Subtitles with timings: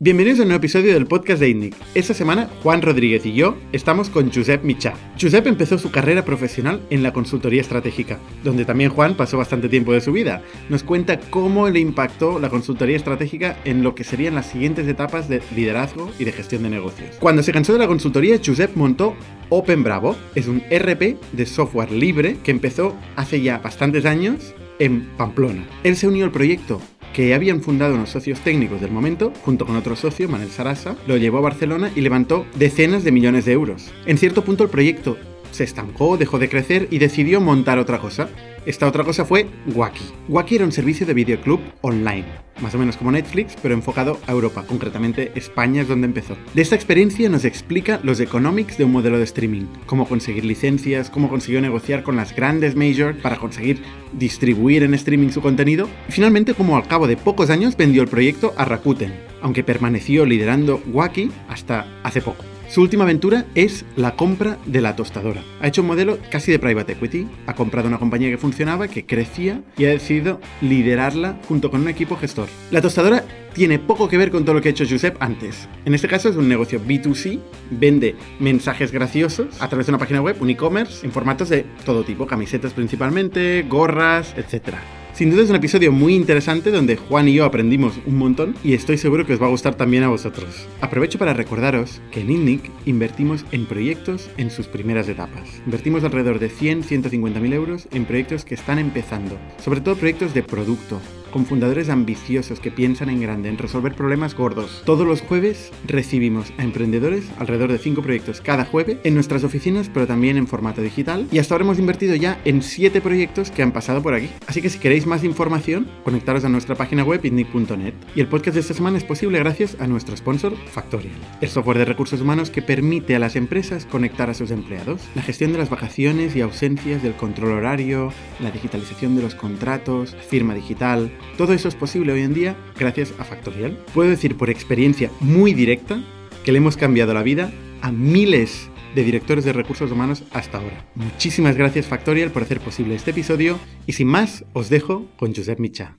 [0.00, 1.74] Bienvenidos a un nuevo episodio del podcast de INNIC.
[1.96, 4.94] Esta semana, Juan Rodríguez y yo estamos con Josep Michá.
[5.20, 9.92] Josep empezó su carrera profesional en la consultoría estratégica, donde también Juan pasó bastante tiempo
[9.92, 10.40] de su vida.
[10.68, 15.28] Nos cuenta cómo le impactó la consultoría estratégica en lo que serían las siguientes etapas
[15.28, 17.16] de liderazgo y de gestión de negocios.
[17.18, 19.16] Cuando se cansó de la consultoría, Josep montó
[19.48, 20.14] Open Bravo.
[20.36, 25.66] Es un RP de software libre que empezó hace ya bastantes años en Pamplona.
[25.82, 26.80] Él se unió al proyecto
[27.12, 31.16] que habían fundado unos socios técnicos del momento, junto con otro socio, Manel Sarasa, lo
[31.16, 33.92] llevó a Barcelona y levantó decenas de millones de euros.
[34.06, 35.16] En cierto punto el proyecto
[35.50, 38.28] se estancó, dejó de crecer y decidió montar otra cosa.
[38.66, 40.04] Esta otra cosa fue Wacky.
[40.28, 42.26] Wacky era un servicio de videoclub online,
[42.60, 46.36] más o menos como Netflix, pero enfocado a Europa, concretamente España es donde empezó.
[46.52, 51.08] De esta experiencia nos explica los economics de un modelo de streaming, cómo conseguir licencias,
[51.08, 56.12] cómo consiguió negociar con las grandes majors para conseguir distribuir en streaming su contenido, y
[56.12, 60.82] finalmente cómo al cabo de pocos años vendió el proyecto a Rakuten, aunque permaneció liderando
[60.92, 62.44] Wacky hasta hace poco.
[62.68, 65.42] Su última aventura es la compra de la tostadora.
[65.62, 69.06] Ha hecho un modelo casi de private equity, ha comprado una compañía que funcionaba, que
[69.06, 72.46] crecía y ha decidido liderarla junto con un equipo gestor.
[72.70, 75.66] La tostadora tiene poco que ver con todo lo que ha hecho Josep antes.
[75.86, 80.20] En este caso es un negocio B2C, vende mensajes graciosos a través de una página
[80.20, 84.74] web, un e-commerce, en formatos de todo tipo, camisetas principalmente, gorras, etc.
[85.18, 88.74] Sin duda es un episodio muy interesante donde Juan y yo aprendimos un montón y
[88.74, 90.68] estoy seguro que os va a gustar también a vosotros.
[90.80, 95.60] Aprovecho para recordaros que en INNIC invertimos en proyectos en sus primeras etapas.
[95.64, 100.44] Invertimos alrededor de 100-150 mil euros en proyectos que están empezando, sobre todo proyectos de
[100.44, 101.00] producto,
[101.30, 104.82] con fundadores ambiciosos que piensan en grande, en resolver problemas gordos.
[104.84, 109.90] Todos los jueves recibimos a emprendedores, alrededor de 5 proyectos cada jueves, en nuestras oficinas,
[109.92, 111.26] pero también en formato digital.
[111.30, 114.28] Y hasta ahora hemos invertido ya en 7 proyectos que han pasado por aquí.
[114.46, 117.94] Así que si queréis más información, conectaros a nuestra página web itnic.net.
[118.14, 121.78] Y el podcast de esta semana es posible gracias a nuestro sponsor Factorial, el software
[121.78, 125.58] de recursos humanos que permite a las empresas conectar a sus empleados, la gestión de
[125.58, 131.52] las vacaciones y ausencias del control horario, la digitalización de los contratos, firma digital, todo
[131.52, 133.78] eso es posible hoy en día gracias a Factorial.
[133.94, 136.02] Puedo decir por experiencia muy directa
[136.44, 137.50] que le hemos cambiado la vida
[137.82, 140.84] a miles de directores de recursos humanos hasta ahora.
[140.94, 145.58] Muchísimas gracias Factorial por hacer posible este episodio y sin más os dejo con Josep
[145.58, 145.96] Micha.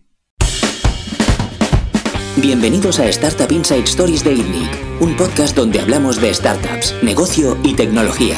[2.42, 4.70] Bienvenidos a Startup Inside Stories de INNIC,
[5.02, 8.38] un podcast donde hablamos de startups, negocio y tecnología.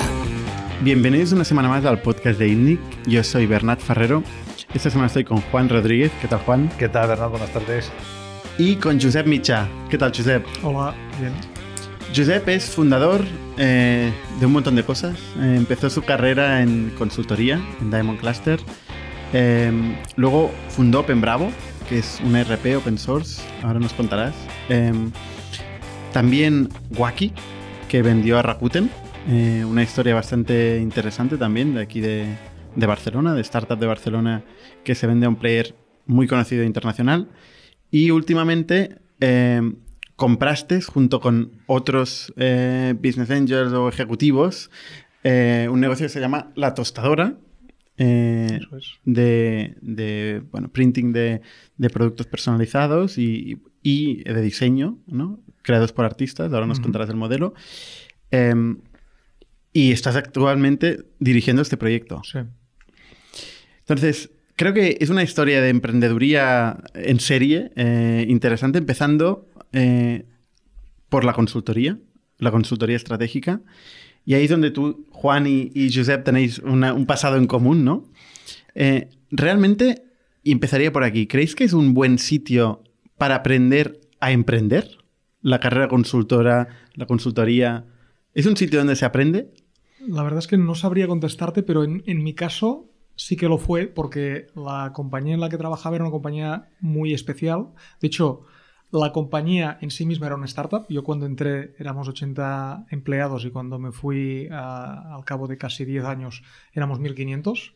[0.81, 2.79] Bienvenidos una semana más al podcast de INNIC.
[3.05, 4.23] Yo soy Bernat Ferrero
[4.73, 6.11] esta semana estoy con Juan Rodríguez.
[6.21, 6.69] ¿Qué tal, Juan?
[6.77, 7.31] ¿Qué tal, Bernardo?
[7.31, 7.91] Buenas tardes.
[8.57, 9.67] Y con Josep Micha.
[9.89, 10.45] ¿Qué tal, Josep?
[10.63, 11.33] Hola, bien.
[12.15, 13.21] Josep es fundador
[13.57, 15.17] eh, de un montón de cosas.
[15.39, 18.59] Eh, empezó su carrera en consultoría, en Diamond Cluster.
[19.33, 19.71] Eh,
[20.15, 21.51] luego fundó Open Bravo,
[21.89, 23.41] que es un RP open source.
[23.63, 24.33] Ahora nos contarás.
[26.13, 27.33] también Wacky,
[27.89, 28.89] que vendió a Rakuten.
[29.67, 32.35] una historia bastante interesante también de aquí de,
[32.75, 34.43] de Barcelona, de startup de Barcelona,
[34.83, 37.29] que se vende a un player muy conocido internacional.
[37.89, 39.61] Y últimamente eh,
[40.15, 44.69] compraste, junto con otros eh, business angels o ejecutivos,
[45.23, 47.37] eh, un negocio que se llama La Tostadora.
[47.97, 49.75] de,
[50.51, 51.41] bueno, printing de,
[51.93, 55.39] productos personalizados y, de diseño, ¿no?
[55.61, 56.51] creados por artistas.
[56.51, 57.53] Ahora nos contarás el modelo.
[59.73, 62.21] y estás actualmente dirigiendo este proyecto.
[62.23, 62.39] Sí.
[63.91, 70.23] Entonces, creo que es una historia de emprendeduría en serie eh, interesante, empezando eh,
[71.09, 71.99] por la consultoría,
[72.37, 73.59] la consultoría estratégica.
[74.23, 78.05] Y ahí es donde tú, Juan y, Josep, tenéis un pasado en común, ¿no?
[78.75, 80.03] Eh, realmente,
[80.41, 82.83] y empezaría por aquí, ¿creéis que es un buen sitio
[83.17, 84.99] para aprender a emprender?
[85.41, 87.87] La carrera consultora, la consultoría,
[88.35, 89.51] ¿es un sitio donde se aprende?
[90.07, 92.87] La verdad es que no sabría contestarte, pero en, en mi caso
[93.21, 97.13] sí que lo fue porque la compañía en la que trabajaba era una compañía muy
[97.13, 97.67] especial.
[97.99, 98.45] De hecho,
[98.91, 100.87] la compañía en sí misma era una startup.
[100.89, 106.03] Yo cuando entré éramos 80 empleados y cuando me fui al cabo de casi 10
[106.05, 107.75] años éramos 1500.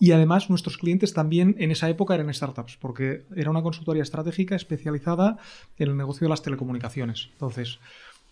[0.00, 4.56] Y además nuestros clientes también en esa época eran startups, porque era una consultoría estratégica
[4.56, 5.38] especializada
[5.76, 7.28] en el negocio de las telecomunicaciones.
[7.32, 7.78] Entonces,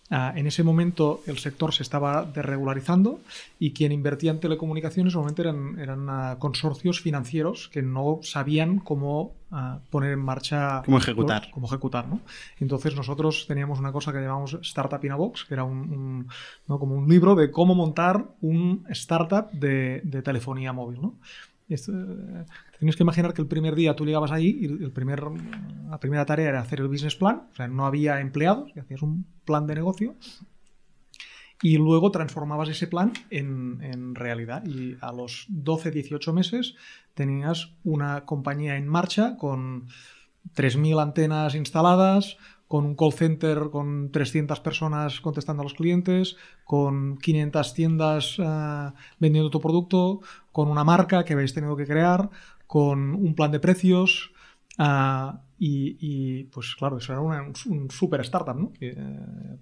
[0.09, 3.21] Ah, en ese momento el sector se estaba desregularizando
[3.57, 9.33] y quien invertía en telecomunicaciones normalmente eran, eran ah, consorcios financieros que no sabían cómo
[9.49, 10.81] ah, poner en marcha...
[10.83, 11.49] Cómo ejecutar.
[11.51, 12.19] Cómo ejecutar, ¿no?
[12.59, 16.27] Entonces nosotros teníamos una cosa que llamamos Startup in a Box, que era un,
[16.67, 16.79] ¿no?
[16.79, 21.15] como un libro de cómo montar un startup de, de telefonía móvil, ¿no?
[22.83, 25.23] Tienes que imaginar que el primer día tú llegabas ahí y el primer,
[25.89, 29.01] la primera tarea era hacer el business plan, o sea, no había empleados, y hacías
[29.01, 30.17] un plan de negocio
[31.61, 34.65] y luego transformabas ese plan en, en, realidad.
[34.65, 36.75] Y a los 12, 18 meses
[37.13, 39.87] tenías una compañía en marcha con
[40.53, 42.35] 3.000 antenas instaladas,
[42.67, 48.91] con un call center con 300 personas contestando a los clientes, con 500 tiendas uh,
[49.19, 50.21] vendiendo tu producto,
[50.51, 52.29] con una marca que habéis tenido que crear,
[52.73, 54.31] con un plan de precios.
[54.79, 58.73] Uh, y, y, pues claro, eso era una, un, super startup, ¿no?
[58.81, 58.95] Eh,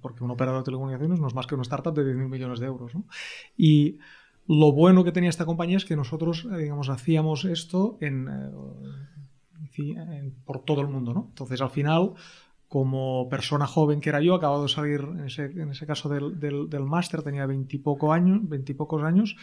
[0.01, 2.67] porque un operador de telecomunicaciones no es más que una startup de 10.000 millones de
[2.67, 3.03] euros, ¿no?
[3.57, 3.97] Y
[4.47, 10.31] lo bueno que tenía esta compañía es que nosotros, digamos, hacíamos esto en, eh, en,
[10.45, 11.25] por todo el mundo, ¿no?
[11.31, 12.13] Entonces, al final,
[12.69, 16.39] como persona joven que era yo, acabado de salir, en ese, en ese caso del,
[16.39, 19.35] del, del máster, tenía veintipocos años, veintipocos años,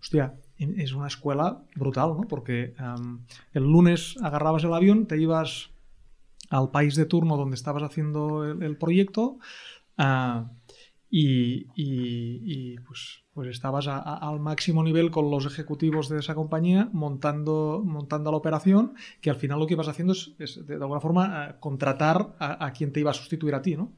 [0.00, 2.22] hostia, es una escuela brutal, ¿no?
[2.22, 3.20] Porque um,
[3.52, 5.70] el lunes agarrabas el avión, te ibas
[6.50, 9.38] al país de turno donde estabas haciendo el, proyecto
[9.98, 10.44] uh,
[11.10, 18.30] y, pues, pues estabas al máximo nivel con los ejecutivos de esa compañía montando, montando
[18.30, 22.34] la operación, que al final lo que ibas haciendo es, de, alguna forma, uh, contratar
[22.38, 23.92] a, a, quien te iba a sustituir a ti, ¿no?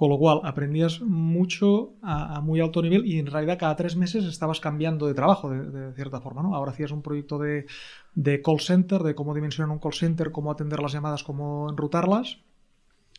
[0.00, 4.24] Con lo cual aprendías mucho a, muy alto nivel y en realidad cada tres meses
[4.24, 6.42] estabas cambiando de trabajo de, cierta forma.
[6.42, 6.54] ¿no?
[6.54, 7.66] Ahora hacías un proyecto de,
[8.14, 12.38] de, call center, de cómo dimensionar un call center, cómo atender las llamadas, cómo enrutarlas.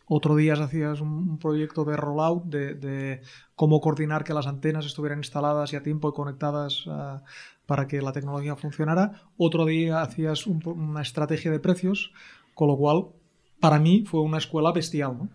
[0.07, 3.21] Otro día hacías un, proyecto de rollout, de,
[3.55, 7.19] cómo coordinar que las antenas estuvieran instaladas y a tiempo y conectadas uh,
[7.67, 9.21] para que la tecnología funcionara.
[9.37, 12.11] Otro día hacías un, una estrategia de precios,
[12.55, 13.05] con lo cual
[13.59, 15.15] para mí fue una escuela bestial.
[15.19, 15.29] ¿no?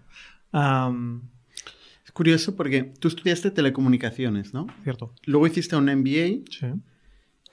[2.12, 4.66] Curioso porque tú estudiaste telecomunicaciones, ¿no?
[4.84, 5.12] Cierto.
[5.24, 6.44] Luego hiciste un MBA.
[6.50, 6.66] Sí.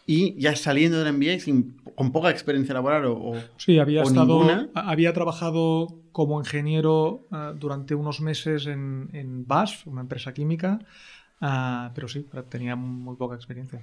[0.06, 4.04] Y ya saliendo del MBA, sin, con poca experiencia laboral o, o Sí, había, o
[4.04, 4.70] estado, ninguna.
[4.76, 10.80] había trabajado como ingeniero uh, durante unos meses en, en BASF, una empresa química,
[11.42, 13.82] uh, pero sí, tenía muy poca experiencia.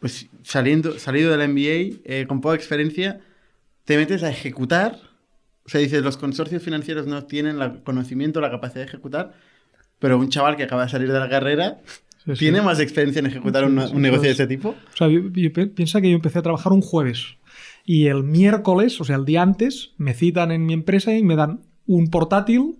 [0.00, 3.20] Pues saliendo, salido del MBA, eh, con poca experiencia,
[3.84, 4.98] te metes a ejecutar.
[5.64, 9.34] O sea, dices, los consorcios financieros no tienen el conocimiento, la capacidad de ejecutar,
[9.98, 11.78] pero un chaval que acaba de salir de la carrera
[12.24, 12.64] sí, tiene sí.
[12.64, 14.70] más experiencia en ejecutar un, un negocio de ese tipo.
[14.70, 17.36] O sea, yo, yo, piensa que yo empecé a trabajar un jueves
[17.86, 21.36] y el miércoles, o sea, el día antes, me citan en mi empresa y me
[21.36, 22.78] dan un portátil,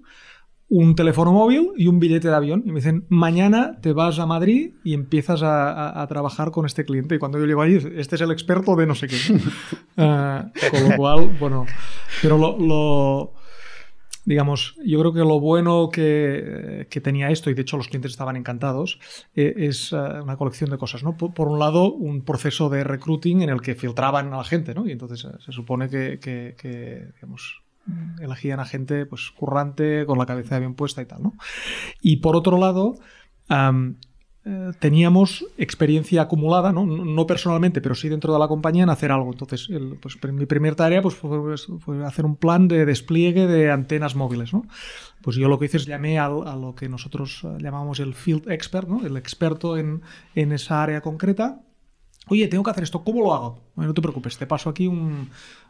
[0.69, 2.65] un teléfono móvil y un billete de avión.
[2.67, 6.67] Y me dicen, mañana te vas a Madrid y empiezas a, a, a trabajar con
[6.67, 7.15] este cliente.
[7.15, 9.17] Y cuando yo llego allí, este es el experto de no sé qué.
[9.33, 11.67] uh, con lo cual, bueno,
[12.21, 13.35] pero lo, lo
[14.27, 18.11] digamos, yo creo que lo bueno que, que, tenía esto, y de hecho los clientes
[18.11, 18.99] estaban encantados,
[19.37, 21.17] eh, es uh, una colección de cosas, ¿no?
[21.17, 24.87] Por, un lado, un proceso de recruiting en el que filtraban a la gente, ¿no?
[24.87, 27.63] Y entonces uh, se supone que, que, digamos,
[28.21, 31.35] elegían a gente pues currante, con la cabeza bien puesta y tal, ¿no?
[32.03, 32.99] Y por otro lado,
[34.49, 36.87] eh, teníamos experiencia acumulada, ¿no?
[36.87, 37.27] ¿no?
[37.27, 39.33] personalmente, pero sí dentro de la compañía en hacer algo.
[39.33, 43.73] Entonces, el, pues, mi primera tarea pues, fue, fue, hacer un plan de despliegue de
[43.73, 44.53] antenas móviles.
[44.53, 44.65] ¿no?
[45.21, 48.15] Pues yo lo que hice es llamé a, a lo que nosotros eh, llamamos el
[48.15, 49.05] field expert, ¿no?
[49.05, 50.03] el experto en,
[50.37, 51.63] en esa área concreta.
[52.29, 53.65] Oye, tengo que hacer esto, ¿cómo lo hago?
[53.75, 55.29] Bueno, no te preocupes, te paso aquí un,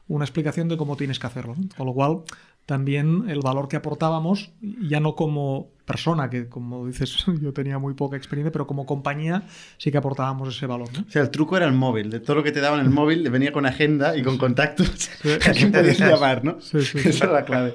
[0.08, 1.54] una explicación de cómo tienes que hacerlo.
[1.78, 2.22] Con lo cual,
[2.66, 7.94] también el valor que aportábamos, ya no como persona, que como dices, yo tenía muy
[7.94, 9.44] poca experiencia, pero como compañía
[9.78, 10.88] sí que aportábamos ese valor.
[10.92, 11.04] ¿no?
[11.06, 13.22] O sea, el truco era el móvil, de todo lo que te daban el móvil,
[13.22, 15.28] le venía con agenda y con contactos sí.
[15.30, 16.60] a quién podías llamar, ¿no?
[16.60, 17.74] Sí, sí, Esa es la clave.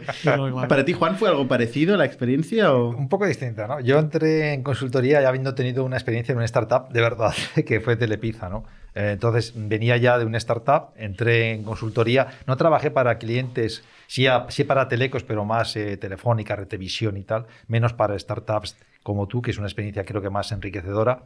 [0.67, 2.73] ¿Para ti, Juan, fue algo parecido la experiencia?
[2.73, 2.89] O?
[2.89, 3.79] Un poco distinta, ¿no?
[3.79, 7.33] Yo entré en consultoría ya habiendo tenido una experiencia en una startup, de verdad,
[7.65, 8.65] que fue Telepizza, ¿no?
[8.95, 14.27] Eh, entonces venía ya de una startup, entré en consultoría, no trabajé para clientes, sí,
[14.27, 19.27] a, sí para telecos, pero más eh, telefónica, retevisión y tal, menos para startups como
[19.27, 21.23] tú, que es una experiencia creo que más enriquecedora.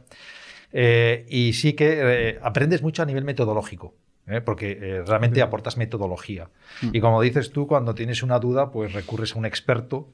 [0.72, 3.94] Eh, y sí que eh, aprendes mucho a nivel metodológico.
[4.26, 4.40] ¿eh?
[4.40, 6.48] porque eh, realmente aportas metodología.
[6.82, 6.90] Mm.
[6.92, 10.08] Y como dices tú, cuando tienes una duda, pues recurres a un experto.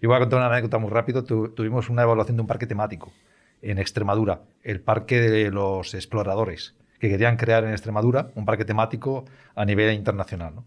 [0.00, 1.24] Yo voy a contar una anécdota muy rápido.
[1.24, 3.12] Tu, tuvimos una evaluación de un parque temático
[3.60, 9.24] en Extremadura, el parque de los exploradores, que querían crear en Extremadura un parque temático
[9.54, 10.54] a nivel internacional.
[10.54, 10.64] ¿no?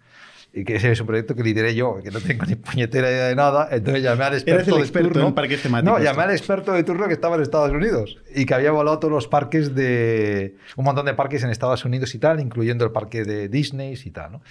[0.53, 3.27] y que ese es un proyecto que lideré yo, que no tengo ni puñetera idea
[3.27, 5.27] de nada, entonces llamé al experto, ¿Eres el experto de turno.
[5.29, 5.99] en parques temáticos.
[5.99, 8.99] No, llamé al experto de turno que estaba en Estados Unidos y que había volado
[8.99, 10.57] todos los parques de...
[10.75, 14.11] un montón de parques en Estados Unidos y tal, incluyendo el parque de Disney y
[14.11, 14.41] tal, ¿no?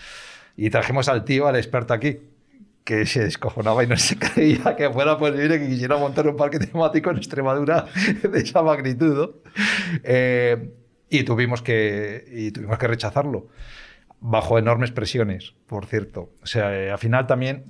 [0.56, 2.18] Y trajimos al tío, al experto aquí,
[2.82, 6.58] que se descojonaba y no se creía que fuera posible que quisiera montar un parque
[6.58, 7.86] temático en Extremadura
[8.22, 9.30] de esa magnitud, ¿no?
[10.02, 10.70] eh,
[11.10, 13.48] y, tuvimos que, y tuvimos que rechazarlo
[14.20, 16.30] bajo enormes presiones, por cierto.
[16.42, 17.64] O sea, eh, al final también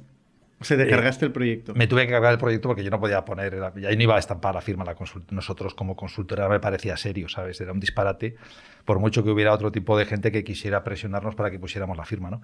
[0.61, 1.75] O sea, te cargaste el proyecto.
[1.75, 4.17] me tuve que cargar el proyecto porque yo no podía poner, y ahí no iba
[4.17, 4.95] a estampar la firma la
[5.31, 7.61] nosotros como consultora me parecía serio, ¿sabes?
[7.61, 8.37] Era un disparate,
[8.85, 12.05] por mucho que hubiera otro tipo de gente que quisiera presionarnos para que pusiéramos la
[12.05, 12.43] firma, ¿no?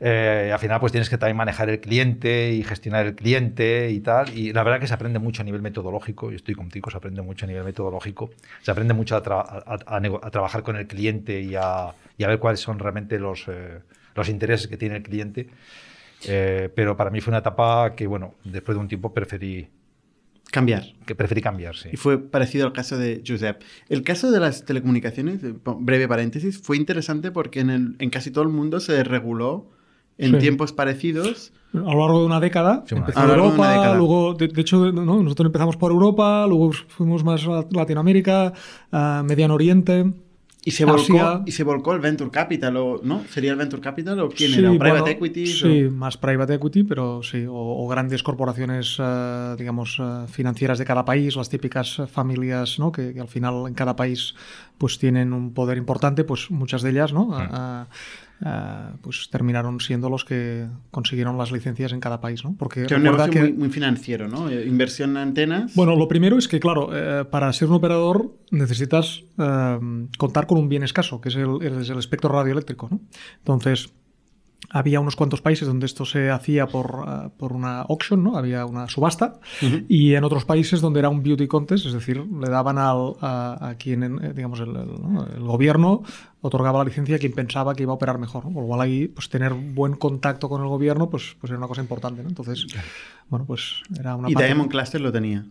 [0.00, 4.00] Eh, al final pues tienes que también manejar el cliente y gestionar el cliente y
[4.00, 6.96] tal, y la verdad que se aprende mucho a nivel metodológico, y estoy contigo, se
[6.98, 8.30] aprende mucho a nivel metodológico,
[8.62, 12.24] se aprende mucho a, tra- a- a a trabajar con el cliente y a, y
[12.24, 13.78] a ver cuáles son realmente los, eh,
[14.14, 15.48] los intereses que tiene el cliente.
[16.26, 19.68] Eh, pero para mí fue una etapa que, bueno, después de un tiempo preferí,
[20.50, 20.84] Cambiar.
[21.04, 21.90] que preferí cambiar, sí.
[21.92, 23.60] Y fue parecido al caso de Josep.
[23.88, 25.40] El caso de las telecomunicaciones,
[25.80, 29.70] breve paréntesis, fue interesante porque en, el- en casi todo el mundo se reguló
[30.18, 30.38] en Sí.
[30.38, 31.52] tiempos parecidos.
[31.74, 33.18] A lo largo de una década, Sí, empezó.
[33.18, 33.96] A lo largo de una Europa, década.
[33.98, 35.22] luego, de, de hecho, ¿no?
[35.22, 38.52] nosotros empezamos por Europa, luego fuimos más a Latinoamérica,
[38.92, 40.10] a Mediano Oriente.
[40.64, 41.42] Y se volcó, Asia.
[41.46, 43.22] y se volcó el Venture Capital, o, ¿no?
[43.30, 44.72] ¿Sería el Venture Capital o quién Sí, era?
[44.72, 45.46] ¿O Private bueno, Equity?
[45.46, 50.84] Sí, más private equity, pero sí, o, o grandes corporaciones, eh, digamos, eh, financieras de
[50.84, 52.90] cada país, las típicas familias, ¿no?
[52.90, 54.34] Que, que al final en cada país
[54.76, 57.30] pues tienen un poder importante, pues muchas de ellas, ¿no?
[57.32, 57.86] Ah, ah,
[58.42, 62.54] ah, pues terminaron siendo los que consiguieron las licencias en cada país, ¿no?
[62.58, 64.48] Porque Que un negocio que- muy, muy financiero, ¿no?
[64.48, 65.74] Eh, Inversión en antenas.
[65.74, 69.78] Bueno, lo primero es que, claro, eh, para ser un operador necesitas eh,
[70.18, 72.88] contar con un bien escaso, que es el, es el espectro radioeléctrico.
[72.90, 73.00] ¿no?
[73.38, 73.92] Entonces,
[74.70, 78.36] había unos cuantos países donde esto se hacía por, eh, por una auction, ¿no?
[78.36, 79.38] había una subasta,
[79.88, 83.68] y en otros países donde era un beauty contest, es decir, le daban al, a,
[83.70, 85.26] a quien, eh, digamos, el, el- ¿no?
[85.26, 86.02] el gobierno
[86.40, 88.44] otorgaba la licencia a quien pensaba que iba a operar mejor.
[88.44, 88.52] ¿no?
[88.52, 91.66] Con lo cual ahí, pues tener buen contacto con el gobierno, pues, pues era una
[91.68, 92.22] cosa importante.
[92.22, 92.28] ¿no?
[92.28, 92.66] Entonces,
[93.28, 95.44] bueno, pues era una y parte- Diamond Cluster lo tenía.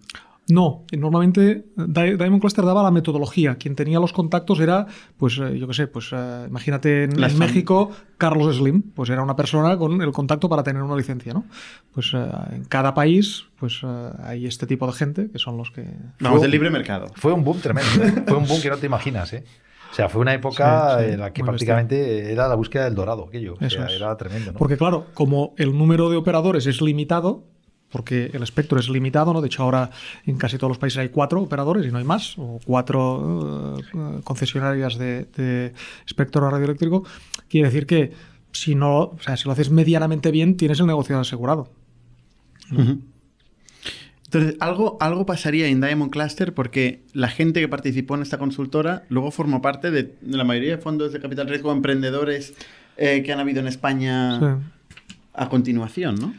[0.47, 3.55] No, normalmente Di- Diamond Cluster daba la metodología.
[3.55, 4.85] Quien tenía los contactos era,
[5.17, 9.35] pues, eh, yo qué sé, pues eh, imagínate en, México, Carlos Slim, pues era una
[9.35, 11.45] persona con el contacto para tener una licencia, ¿no?
[11.93, 15.81] Pues eh, en cada país, pues hay este tipo de gente que son los que.
[16.19, 17.07] Vamos, Fue- del libre mercado.
[17.15, 18.23] Fue un boom tremendo, ¿eh?
[18.27, 19.43] fue un boom que no te imaginas, ¿eh?
[19.91, 22.95] O sea, fue una época Sí, sí, en la que prácticamente era la búsqueda del
[22.95, 23.53] dorado, aquello.
[23.53, 23.93] O Eso sea, es.
[23.93, 24.57] era tremendo, ¿no?
[24.59, 27.45] Porque claro, como el número de operadores es limitado,
[27.95, 29.39] porque el espectro es limitado, ¿no?
[29.39, 29.89] De hecho, ahora
[30.25, 34.19] en casi todos los países hay cuatro operadores y no hay más, o cuatro eh,
[34.25, 35.71] concesionarias de, de
[36.05, 37.05] espectro radioeléctrico,
[37.47, 38.11] quiere decir que
[38.51, 41.69] si no, o sea, si lo haces medianamente bien, tienes el negocio asegurado.
[44.25, 49.03] Entonces, algo, algo pasaría en Diamond Cluster porque la gente que participó en esta consultora
[49.07, 52.55] luego formó parte de, de la mayoría de fondos de capital riesgo, emprendedores
[52.97, 54.45] eh, que han habido en España Sí.
[55.33, 56.33] a continuación, ¿no?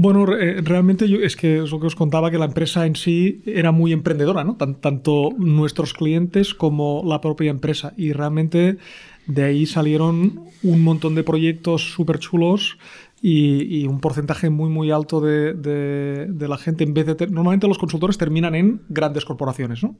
[0.00, 2.94] Bueno, eh, realmente yo, es que es lo que os contaba, que la empresa en
[2.94, 4.54] sí era muy emprendedora, ¿no?
[4.56, 7.94] Tan- tanto nuestros clientes como la propia empresa.
[7.96, 8.78] Y realmente
[9.26, 12.78] de ahí salieron un montón de proyectos súper chulos
[13.20, 17.16] y, un porcentaje muy, muy alto de la gente, en vez de...
[17.16, 19.96] ter- Normalmente los consultores terminan en grandes corporaciones, ¿no?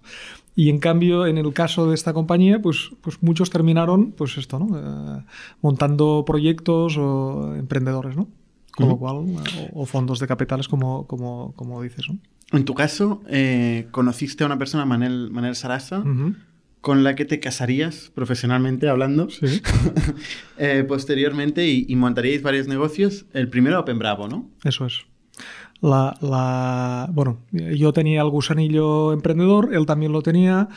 [0.55, 4.61] Y en cambio, en el caso de esta compañía, pues, pues muchos terminaron, pues esto,
[4.61, 4.79] ¿no?
[4.79, 5.25] Eh,
[5.61, 8.29] montando proyectos o emprendedores, ¿no?
[8.79, 9.17] Con lo cual,
[9.73, 12.19] o, o fondos de capitales, como, como, como dices, ¿no?
[12.57, 16.03] En tu caso, eh, conociste a una persona, Manel, Manel Sarasa,
[16.81, 19.61] con la que te casarías profesionalmente hablando Sí,
[20.59, 23.27] eh, posteriormente y, y montaríais varios negocios.
[23.33, 24.49] El primero Open Bravo, ¿no?
[24.65, 25.01] eso es.
[25.81, 30.69] La, la- bueno, yo tenía el gusanillo emprendedor, él también lo tenía.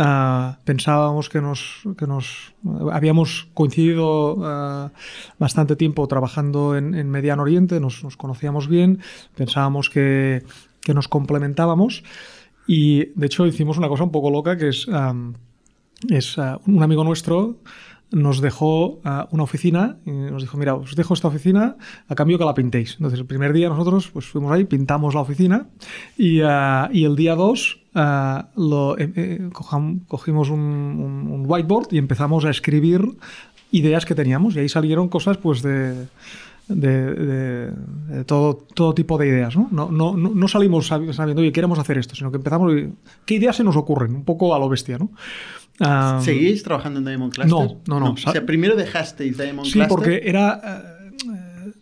[0.00, 2.54] Ah, pensábamos que nos, que nos
[2.92, 4.92] habíamos coincidido ah,
[5.40, 9.00] bastante tiempo trabajando en, en Mediano Oriente, nos, nos conocíamos bien,
[9.34, 10.44] pensábamos que,
[10.82, 12.04] que nos complementábamos
[12.68, 15.34] y de hecho hicimos una cosa un poco loca que es, am,
[16.08, 17.56] es un amigo nuestro
[18.10, 19.00] nos dejó
[19.30, 21.76] una oficina y nos dijo, mira, os dejo esta oficina
[22.08, 22.94] a cambio que la pintéis.
[22.94, 25.68] Entonces, el primer día nosotros pues, fuimos ahí, pintamos la oficina
[26.16, 27.87] y, y el día 2
[30.06, 33.02] cogimos un, un- un whiteboard y empezamos a escribir
[33.70, 36.06] ideas que teníamos y ahí salieron cosas pues de...
[36.68, 37.70] De, de-
[38.08, 39.56] de todo, todo tipo de ideas.
[39.56, 39.68] ¿no?
[39.70, 42.70] No, no, no- salimos sabi- sabiendo, oye, queremos hacer esto, sino que empezamos,
[43.24, 44.14] ¿qué ideas se nos ocurren?
[44.14, 45.08] Un poco a lo bestia, ¿no?
[45.80, 47.50] Ah, ¿Seguís trabajando en Diamond Cluster?
[47.50, 48.10] no, no, no.
[48.12, 49.88] O sea, primero dejasteis Diamond Sí, Cluster.
[49.88, 50.60] porque era.
[50.62, 51.72] eh, eh,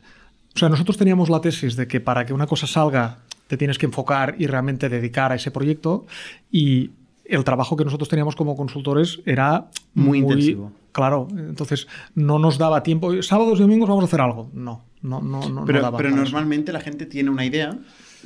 [0.55, 3.79] o sea, nosotros teníamos la tesis de que para que una cosa salga te tienes
[3.79, 6.07] que enfocar y realmente dedicar a ese proyecto.
[6.51, 6.91] Y
[7.25, 10.73] el trabajo que nosotros teníamos como consultores era Muy intensivo.
[10.93, 13.23] Claro, entonces no nos daba tiempo.
[13.23, 14.49] Sábados y domingos vamos a hacer algo.
[14.55, 15.49] No, no, no, no.
[15.51, 17.77] no Pero, daba pero normalmente la gente tiene una idea,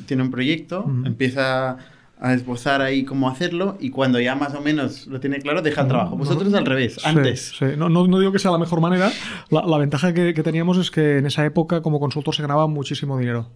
[0.07, 1.79] tiene un proyecto, empieza
[2.23, 5.81] a esbozar ahí cómo hacerlo y cuando ya más o menos lo tiene claro, deja
[5.81, 6.17] el trabajo.
[6.17, 7.53] Vosotros al revés, Sí, antes.
[7.59, 7.65] sí.
[7.79, 9.11] No, no- no digo que sea la mejor manera.
[9.49, 12.67] La, la ventaja que, que teníamos es que en esa época como consultor se ganaba
[12.69, 13.49] muchísimo dinero.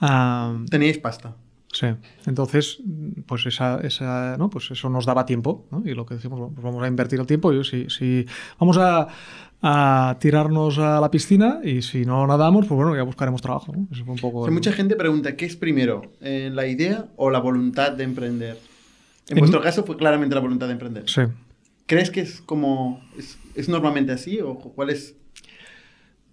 [0.00, 1.34] Ah, Teníais pasta.
[1.72, 1.86] Sí,
[2.26, 2.78] entonces,
[3.26, 4.48] pues, esa, esa, ¿no?
[4.48, 5.82] pues eso nos daba tiempo, ¿no?
[5.84, 8.24] y lo que decimos, pues vamos a invertir el tiempo, y si, si
[8.58, 9.08] vamos a,
[9.60, 13.72] a tirarnos a la piscina y si no nadamos, pues bueno, ya buscaremos trabajo.
[13.76, 13.88] ¿no?
[13.92, 16.02] Eso fue un poco O sea, el- mucha gente pregunta, ¿qué es primero?
[16.22, 18.58] eh, ¿La idea o la voluntad de emprender?
[19.28, 21.02] En En- vuestro caso fue claramente la voluntad de emprender.
[21.10, 21.22] Sí.
[21.86, 23.02] ¿Crees que es como...
[23.18, 25.14] es, es normalmente así o cuál es...?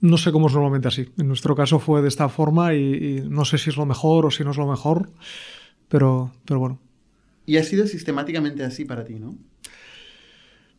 [0.04, 1.08] No sé cómo es normalmente así.
[1.18, 4.32] En nuestro caso fue de esta forma y, no sé si es lo mejor o
[4.32, 5.10] si no es lo mejor,
[5.88, 6.78] pero, pero bueno.
[7.46, 9.38] Y ha sido sistemáticamente así para ti, ¿no?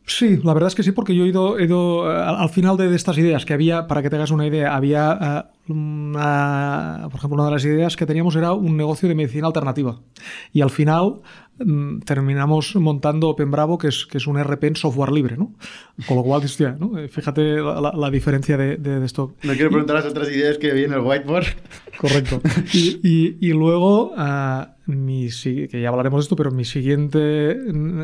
[0.07, 2.49] Sí, la verdad es que sí, porque yo he ido, he ido, eh, al al
[2.49, 5.71] final de, de estas ideas que había, para que te hagas una idea, había, eh,
[5.73, 9.99] una- por ejemplo, una de las ideas que teníamos era un negocio de medicina alternativa.
[10.53, 11.21] Y al final
[11.57, 15.53] mm, terminamos montando Open Bravo, que es, que es un RP en software libre, ¿no?
[16.07, 16.97] Con lo cual, hostia, ¿no?
[16.99, 19.35] Eh, fíjate la, la- la diferencia de, de- de esto.
[19.43, 21.45] No quiero preguntar las otras ideas que vi en el whiteboard.
[21.97, 22.41] Correcto.
[22.73, 25.29] Y, y- y luego, ah, mi,
[25.67, 27.55] que ya hablaremos de esto, pero mi siguiente.
[27.55, 28.01] mm,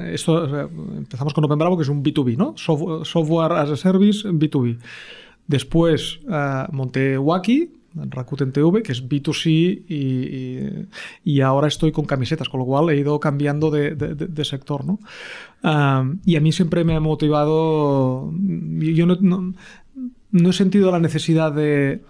[0.97, 2.55] empezamos con Open Bravo, que es un B2B, ¿no?
[2.55, 4.77] Sof- Software as a Service B2B.
[5.47, 10.87] Después ah, monté Wacky, Rakuten TV, que es B2C, y,
[11.25, 14.99] y- ahora estoy con camisetas, con lo cual he ido cambiando de, de- sector, ¿no?
[15.61, 18.31] Ah, y a mí siempre me ha motivado.
[18.79, 19.53] Yo no
[20.31, 22.03] no he sentido la necesidad de,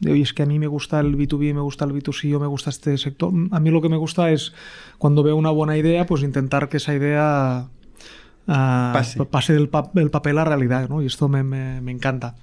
[0.00, 2.40] de, oye, es que a mí me gusta el B2B, me gusta el B2C o
[2.40, 3.32] me gusta este sector.
[3.52, 4.52] A mí lo que me gusta es,
[4.98, 7.68] cuando veo una buena idea, pues intentar que esa idea
[8.48, 9.24] ah, Pase.
[9.26, 11.02] pase del, pa- del papel a realidad, ¿no?
[11.02, 12.34] Y esto me, me- me encanta.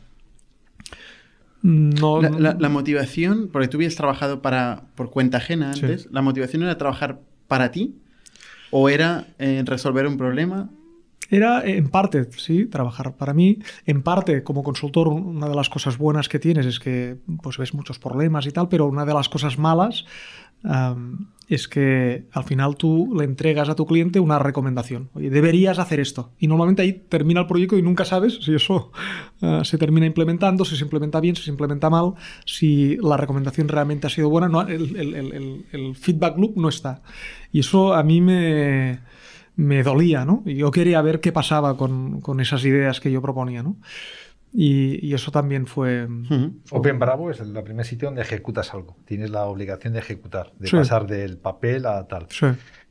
[1.62, 5.82] No, La, la- la motivación, porque tú habías trabajado para, por cuenta ajena Sí.
[5.86, 7.98] antes, ¿la motivación era trabajar para ti?
[8.72, 10.70] ¿O era eh, resolver un problema?
[11.30, 13.60] Era en parte, sí, trabajar para mí.
[13.86, 17.74] En parte, como consultor, una de las cosas buenas que tienes es que pues, ves
[17.74, 20.06] muchos problemas y tal, pero una de las cosas malas
[20.64, 25.10] am, es que al final tú le entregas a tu cliente una recomendación.
[25.14, 26.32] Oye, deberías hacer esto.
[26.40, 28.92] Y normalmente ahí termina el proyecto y nunca sabes si eso
[29.42, 32.14] ah, se termina implementando, si se implementa bien, si se implementa mal,
[32.46, 34.48] si la recomendación realmente ha sido buena.
[34.50, 37.02] No, el- el- el- el feedback loop no está.
[37.52, 39.00] Y eso a mí me
[39.60, 40.42] me dolía, ¿no?
[40.46, 43.76] Y yo quería ver qué pasaba con, con esas ideas que yo proponía, ¿no?
[44.54, 46.06] Y, y eso también fue...
[46.06, 46.54] Ujú.
[46.72, 48.96] Open Bravo es el primer sitio donde ejecutas algo.
[49.06, 50.76] Tienes la obligación de ejecutar, de Sí.
[50.76, 52.26] pasar del papel a tal.
[52.30, 52.46] Sí.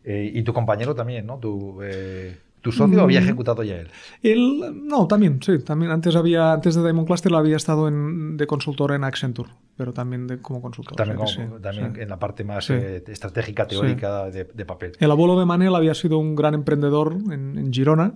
[0.04, 1.38] Eh, y tu compañero también, ¿no?
[1.38, 3.24] Tu, eh, tu socio había Mm.
[3.24, 3.88] ejecutado ya él.
[4.22, 5.90] Él, no, también, sí, también.
[5.92, 10.26] Antes había, antes de Diamond Cluster había estado en- de consultor en Accenture, pero también
[10.26, 10.96] de, como consultor.
[10.96, 12.00] También, o sea como- sí, también sí.
[12.00, 12.72] en la parte más Sí.
[12.74, 14.92] eh, estratégica, teórica de, de papel.
[14.98, 18.14] El abuelo de Manel había sido un gran emprendedor en, en Girona.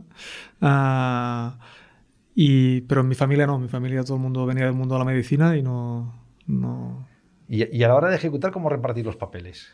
[0.61, 1.59] ah,
[2.35, 4.99] y, pero en mi familia no, mi familia todo el mundo venía del mundo de
[5.01, 6.15] la medicina y no,
[6.47, 7.07] no,
[7.49, 9.69] Y, y a la hora de ejecutar, ¿cómo repartir los papeles?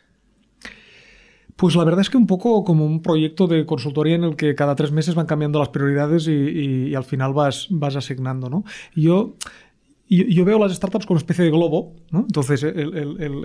[1.59, 4.55] Pues la verdad es que un poco como un proyecto de consultoría en el que
[4.55, 8.49] cada tres meses van cambiando las prioridades y, y- y al final vas, vas asignando,
[8.49, 8.63] ¿no?
[8.95, 9.35] Yo,
[10.07, 12.19] yo, veo las startups como una especie de globo, ¿no?
[12.21, 12.95] Entonces el,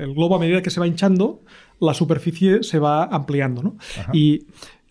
[0.00, 1.42] el- globo a medida que se va hinchando,
[1.80, 3.76] la superficie se va ampliando, ¿no?
[4.14, 4.46] Y,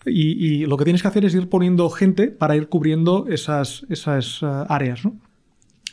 [0.05, 3.85] y- y lo que tienes que hacer es ir poniendo gente para ir cubriendo esas,
[3.89, 5.15] esas eh, áreas, ¿no?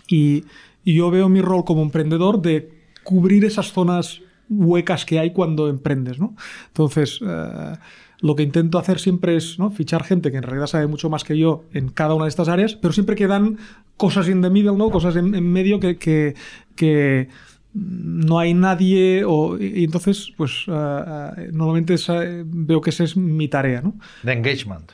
[0.08, 0.42] Y,
[0.84, 2.70] y yo veo mi rol como emprendedor de
[3.04, 6.34] cubrir esas zonas huecas que hay cuando emprendes, ¿no?
[6.66, 7.76] Entonces, eh,
[8.20, 9.70] lo que intento hacer siempre es ¿no?
[9.70, 12.48] fichar gente que en realidad sabe mucho más que yo en cada una de estas
[12.48, 13.56] áreas, pero siempre quedan
[13.96, 14.90] cosas in the middle, ¿no?
[14.90, 16.34] Cosas en, en medio que, que-
[16.76, 17.28] que
[17.72, 23.46] no hay nadie o, y entonces, pues, eh, normalmente esa- veo que esa es mi
[23.48, 23.94] tarea, ¿no?
[24.24, 24.90] De engagement.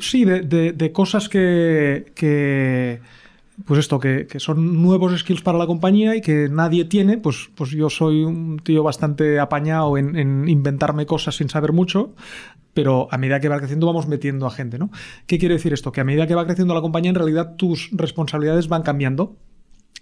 [0.00, 3.00] Sí, de, de- de cosas que, que,
[3.64, 7.50] pues esto, que, que son nuevos skills para la compañía y que nadie tiene, pues,
[7.54, 12.14] pues yo soy un tío bastante apañado en, en inventarme cosas sin saber mucho,
[12.74, 14.90] pero a medida que va creciendo vamos metiendo a gente, ¿no?
[15.26, 15.92] ¿Qué quiere decir esto?
[15.92, 19.36] Que a medida que va creciendo la compañía, en realidad tus responsabilidades van cambiando.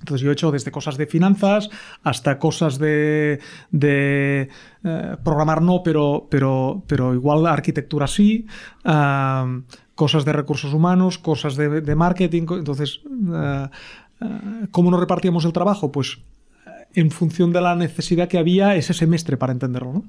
[0.00, 1.70] Entonces yo he hecho desde cosas de finanzas
[2.04, 3.40] hasta cosas de,
[3.72, 4.48] de,
[4.84, 8.46] eh, programar no, pero, pero, pero igual arquitectura sí,
[8.84, 9.60] ah,
[9.98, 12.46] cosas de recursos humanos, cosas de, de marketing.
[12.50, 13.00] Entonces,
[13.32, 13.68] ah,
[14.20, 15.90] ah, ¿cómo nos repartíamos el trabajo?
[15.90, 16.18] Pues
[16.66, 19.92] eh, en función de la necesidad que había ese semestre para entenderlo.
[19.92, 20.04] ¿no?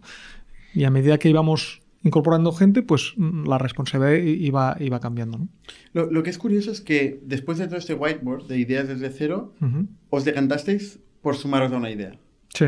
[0.76, 5.40] Y a medida que íbamos incorporando gente, pues mm, la responsabilidad iba, iba cambiando.
[5.40, 5.48] ¿no?
[5.94, 9.10] Lo, lo que es curioso es que después de todo este whiteboard de ideas desde
[9.10, 9.88] cero, Ujú.
[10.12, 12.12] os decantasteis por sumaros a una idea.
[12.54, 12.68] Sí.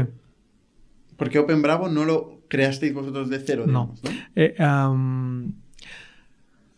[1.17, 3.93] Porque Open Bravo no lo creasteis vosotros de cero, No.
[3.93, 4.09] digamos, ¿no?
[4.35, 5.53] Eh, am,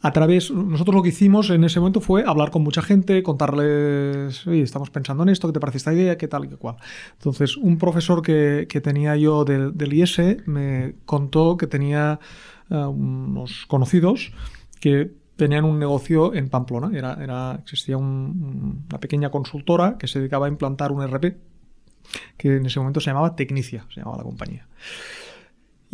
[0.06, 4.46] a través, nosotros lo que hicimos en ese momento fue hablar con mucha gente, contarles,
[4.46, 6.18] oye, estamos pensando en esto, ¿qué te parece esta idea?
[6.18, 6.50] ¿Qué tal?
[6.50, 6.76] ¿Qué cual?
[7.14, 9.94] Entonces, un profesor que, tenía yo del, del
[10.46, 12.20] me contó que tenía
[12.70, 14.34] eh, unos conocidos
[14.82, 16.92] que tenían un negocio en Pamplona.
[16.98, 21.38] Era, era, existía un- un- una pequeña consultora que se dedicaba a implantar un RP
[22.38, 24.68] que en ese momento se llamaba Tecnicia, se llamaba la compañía.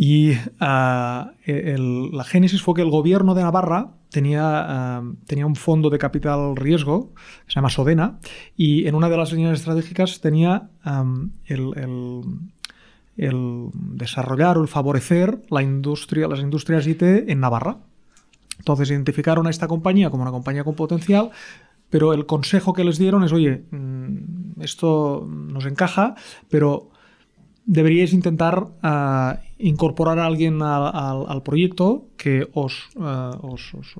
[0.01, 0.31] Y
[0.61, 5.89] ah, el- la génesis fue que el gobierno de Navarra tenía, ah, tenía un fondo
[5.89, 7.11] de capital riesgo
[7.45, 8.17] que se llama Sodena
[8.55, 10.69] y en una de las líneas estratégicas tenía
[11.47, 12.23] el-
[13.17, 17.79] el desarrollar o el favorecer la industria, las industrias IT en Navarra.
[18.57, 21.29] Entonces identificaron a esta compañía como una compañía con potencial,
[21.89, 26.15] pero el consejo que les dieron es, oye, mm, esto nos encaja,
[26.49, 26.91] pero
[27.69, 33.93] deberíais intentar ah, incorporar a alguien al, al- al proyecto que os, ah, os- os-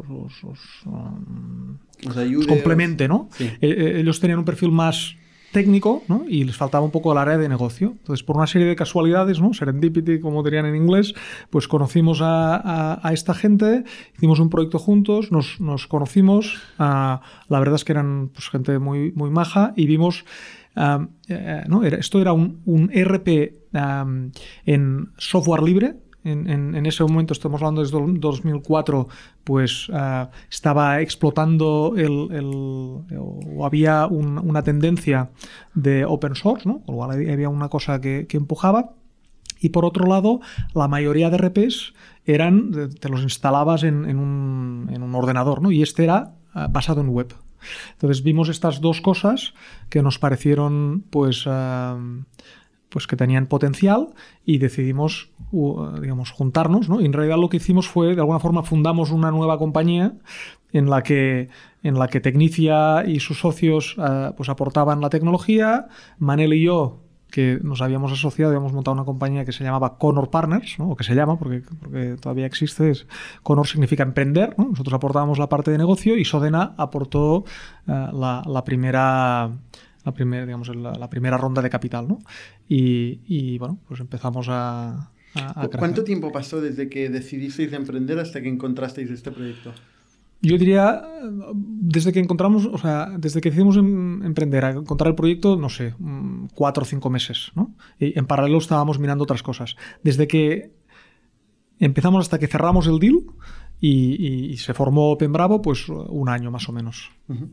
[0.44, 1.78] os- um,
[2.18, 2.48] ayude.
[2.48, 3.30] complemente, ¿no?
[3.38, 3.46] Sí.
[3.62, 5.16] Eh, ellos tenían un perfil más
[5.52, 6.26] técnico ¿no?
[6.30, 7.94] y les faltaba un poco el área de negocio.
[7.98, 9.52] Entonces, por una serie de casualidades, ¿no?
[9.54, 11.14] serendipity, como dirían en inglés,
[11.50, 13.84] pues conocimos a, a- a esta gente,
[14.16, 18.78] hicimos un proyecto juntos, nos, nos conocimos, ah, la verdad es que eran pues, gente
[18.80, 20.26] muy, muy maja y vimos...
[20.76, 21.84] ah, eh, ¿no?
[21.84, 23.56] Esto era un, un RP
[24.66, 29.08] en software libre, en, ese momento, estamos hablando desde el 2004,
[29.44, 32.12] pues ah, estaba explotando el,
[33.18, 35.30] o había un- una tendencia
[35.74, 36.80] de open source, ¿no?
[36.82, 38.92] Cual había una cosa que, empujaba.
[39.62, 40.40] Y por otro lado,
[40.74, 41.94] la mayoría de RPs
[42.26, 45.72] eran, te los instalabas en, en un, en un ordenador, ¿no?
[45.72, 47.34] Y este era ah, basado en web.
[47.94, 49.54] Entonces vimos estas dos cosas
[49.90, 51.98] que nos parecieron, pues, ah,
[52.90, 54.08] pues que tenían potencial
[54.46, 55.30] y decidimos,
[56.02, 57.00] digamos, juntarnos, ¿no?
[57.02, 60.14] Y en realidad lo que hicimos fue, de alguna forma, fundamos una nueva compañía
[60.72, 61.50] en la que,
[61.84, 67.00] en la que Tecnicia y sus socios eh, pues aportaban la tecnología, Manel y yo
[67.32, 70.90] que nos habíamos asociado, habíamos montado una compañía que se llamaba Connor Partners, ¿no?
[70.90, 73.08] o que se llama, porque, porque todavía existe, es,
[73.44, 74.70] Connor significa emprender, ¿no?
[74.70, 77.46] nosotros aportábamos la parte de negocio y Sodena aportó
[77.88, 79.52] eh, la, la primera
[80.06, 82.20] la, primer- digamos, la, la primera ronda de capital, ¿no?
[82.68, 85.80] Y, y, bueno, pues empezamos a, a- a ¿Cu- crecer.
[85.80, 89.72] ¿Cuánto tiempo pasó desde que decidisteis emprender hasta que encontrasteis este proyecto?
[90.42, 91.02] Yo diría,
[91.54, 95.68] desde que encontramos, o sea, desde que decidimos em- emprender a encontrar el proyecto, no
[95.70, 97.76] sé, mm, cuatro o cinco meses, ¿no?
[98.00, 99.76] Y en paralelo estábamos mirando otras cosas.
[100.02, 100.72] Desde que
[101.80, 103.20] empezamos hasta que cerramos el deal
[103.82, 107.50] y, y- y se formó Open Bravo, pues un año más o menos, Ujú.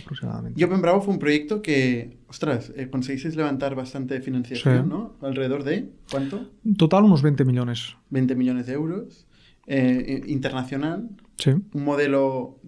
[0.00, 0.60] aproximadamente.
[0.60, 4.88] Y Open Bravo fue un proyecto que, ostras, eh, conseguisteis levantar bastante financiación, Sí.
[4.88, 5.16] ¿no?
[5.20, 6.50] Alrededor de, ¿cuánto?
[6.76, 7.96] Total unos 20 millones.
[8.10, 9.24] 20 millones de euros.
[9.68, 11.08] Eh, internacional.
[11.36, 11.50] Sí.
[11.50, 12.58] Un modelo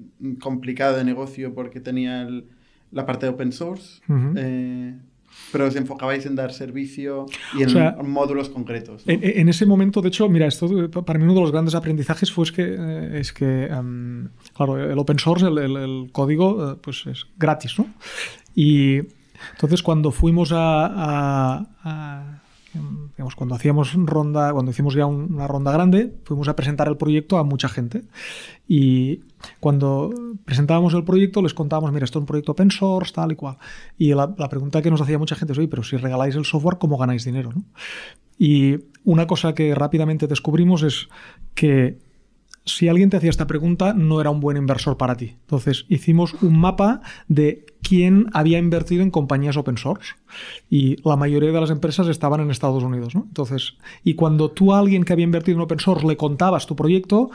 [0.40, 2.44] complicado de negocio porque tenía el-
[2.92, 4.00] la parte de open source.
[4.36, 4.94] Eh,
[5.52, 9.06] pero os enfocabais en dar servicio y en O sea, módulos concretos.
[9.06, 9.12] ¿no?
[9.12, 11.52] En, en ese momento, de hecho, mira, esto eh, pa- para mí uno de los
[11.52, 15.76] grandes aprendizajes fue es que, eh, es que em, claro, el open source, el, el-
[15.76, 17.86] el código, eh, pues es gratis, ¿no?
[18.54, 18.98] Y
[19.52, 22.39] entonces cuando fuimos a, a- a-
[22.72, 26.96] digamos, cuando hacíamos ronda, cuando hicimos ya un- una ronda grande, fuimos a presentar el
[26.96, 28.02] proyecto a mucha gente.
[28.68, 29.20] Y
[29.58, 30.12] cuando
[30.44, 33.56] presentábamos el proyecto les contábamos, mira, esto es un proyecto open source, tal y cual.
[33.98, 36.78] Y la, pregunta que nos hacía mucha gente es, oye, pero si regaláis el software,
[36.78, 37.50] ¿cómo ganáis dinero?
[38.38, 41.08] Y una cosa que rápidamente descubrimos es
[41.54, 41.98] que
[42.64, 45.36] si alguien te hacía esta pregunta, no era un buen inversor para ti.
[45.40, 50.14] Entonces hicimos un mapa de quién había invertido en compañías open source.
[50.70, 53.16] Y la mayoría de las empresas estaban en Estados Unidos.
[53.16, 53.24] ¿no?
[53.26, 56.76] Entonces, y cuando tú a alguien que había invertido en open source le contabas tu
[56.76, 57.30] proyecto,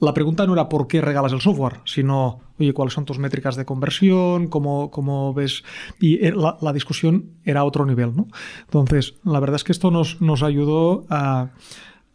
[0.00, 3.54] la pregunta no era por qué regalas el software, sino, oye, ¿cuáles son tus métricas
[3.54, 4.48] de conversión?
[4.48, 5.62] ¿Cómo, cómo ves?
[6.00, 8.26] Y eh, la, la discusión era a otro nivel, ¿no?
[8.62, 11.50] Entonces, la verdad es que esto nos, nos ayudó a,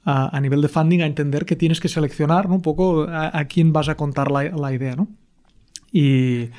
[0.03, 2.55] a, a nivel de funding a entender que tienes que seleccionar ¿no?
[2.55, 5.07] un poco a, a quién vas a contar la, la idea, ¿no?
[5.93, 6.49] Y,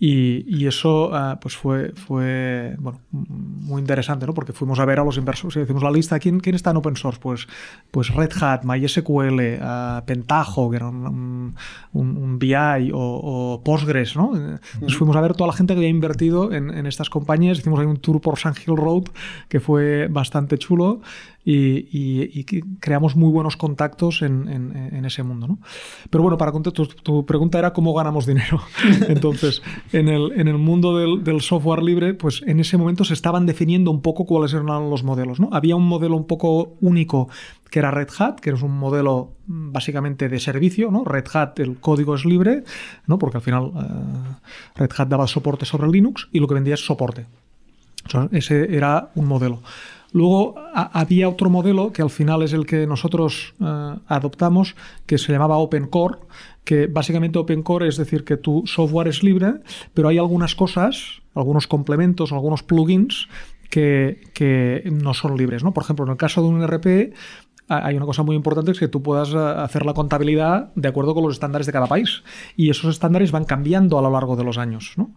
[0.00, 4.34] y, y eso ah, pues fue, fue bueno, muy interesante, ¿no?
[4.34, 6.76] Porque fuimos a ver a los inversores y decimos la lista, ¿quién, quién está en
[6.76, 7.18] open source?
[7.20, 7.48] Pues,
[7.90, 11.54] pues Red Hat, MySQL, ah, Pentaho, que era un,
[11.92, 14.36] un- un BI, o, o Postgres, ¿no?
[14.36, 17.80] Entonces fuimos a ver toda la gente que había invertido en, en estas compañías, hicimos
[17.80, 19.04] ahí un tour por Sun Hill Road
[19.48, 21.00] que fue bastante chulo
[21.44, 22.44] y,
[22.80, 25.48] creamos muy buenos contactos en, ese mundo.
[25.48, 25.58] ¿no?
[26.10, 28.60] Pero bueno, para tu, tu, pregunta era cómo ganamos dinero.
[29.08, 33.14] Entonces, en el, en el mundo del, del, software libre, pues en ese momento se
[33.14, 35.40] estaban definiendo un poco cuáles eran los modelos.
[35.40, 35.48] ¿no?
[35.52, 37.28] Había un modelo un poco único
[37.70, 41.04] que era Red Hat, que es un modelo mm, básicamente de servicio, ¿no?
[41.04, 42.64] Red Hat, el código es libre,
[43.06, 43.18] ¿no?
[43.18, 46.84] Porque al final eh, Red Hat daba soporte sobre Linux y lo que vendía es
[46.84, 47.26] soporte.
[48.32, 49.60] ese era un modelo.
[50.12, 54.74] Luego había otro modelo que al final es el que nosotros eh, adoptamos,
[55.06, 56.18] que se llamaba Open Core,
[56.64, 59.54] que básicamente Open Core es decir que tu software es libre,
[59.94, 63.28] pero hay algunas cosas, algunos complementos, algunos plugins
[63.70, 65.62] que, no son libres.
[65.62, 65.72] ¿no?
[65.72, 67.12] Por ejemplo, en el caso de un RP,
[67.68, 71.14] hay una cosa muy importante, es que tú puedas eh, hacer la contabilidad de acuerdo
[71.14, 72.22] con los estándares de cada país.
[72.56, 74.94] Y esos estándares van cambiando a lo largo de los años.
[74.96, 75.10] ¿no?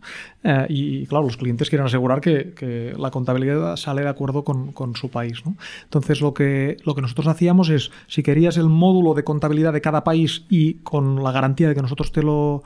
[0.44, 4.74] Eh, y claro, los clientes quieren asegurar que, que la contabilidad sale de acuerdo con,
[4.74, 5.46] con, su país.
[5.46, 5.56] ¿no?
[5.84, 9.82] Entonces, lo que, lo que nosotros hacíamos es, si querías el módulo de contabilidad de
[9.82, 12.64] cada país y con la garantía de que nosotros te lo...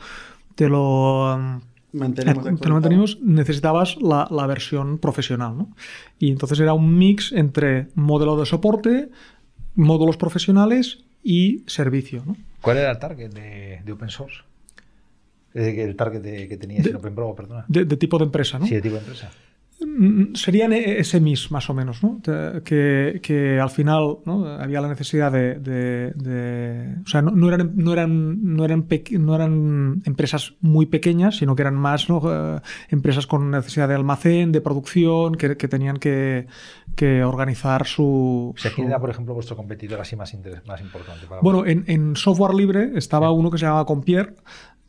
[0.55, 1.61] Te lo
[1.95, 5.57] Mantenemos te lo mantenimos, necesitabas la, la, versión profesional.
[5.57, 5.69] ¿no?
[6.19, 9.09] Y entonces era un mix entre modelo de soporte,
[9.75, 12.23] módulos profesionales y servicio.
[12.25, 12.35] ¿no?
[12.61, 14.41] ¿Cuál era el target de, open source?
[15.53, 17.65] El target que tenías en Open perdona.
[17.69, 18.65] De, de, tipo de empresa, ¿no?
[18.65, 19.31] Sí, de tipo de empresa.
[19.85, 22.19] Mm, serían e-, SMIs más o menos, ¿no?
[22.63, 24.47] que, que, al final ¿no?
[24.47, 30.01] había la necesidad de, de, o sea, no, eran, no, eran, no, eran no eran
[30.05, 32.21] empresas muy pequeñas, sino que eran más ¿no?
[32.25, 36.47] Eh, empresas con necesidad de almacén, de producción, que, que tenían que,
[36.95, 38.53] que, organizar su...
[38.57, 41.27] ¿Se era, por ejemplo, vuestro competidor así más, más importante?
[41.27, 44.35] Para bueno, en, en, software libre estaba uno que se llamaba Compier,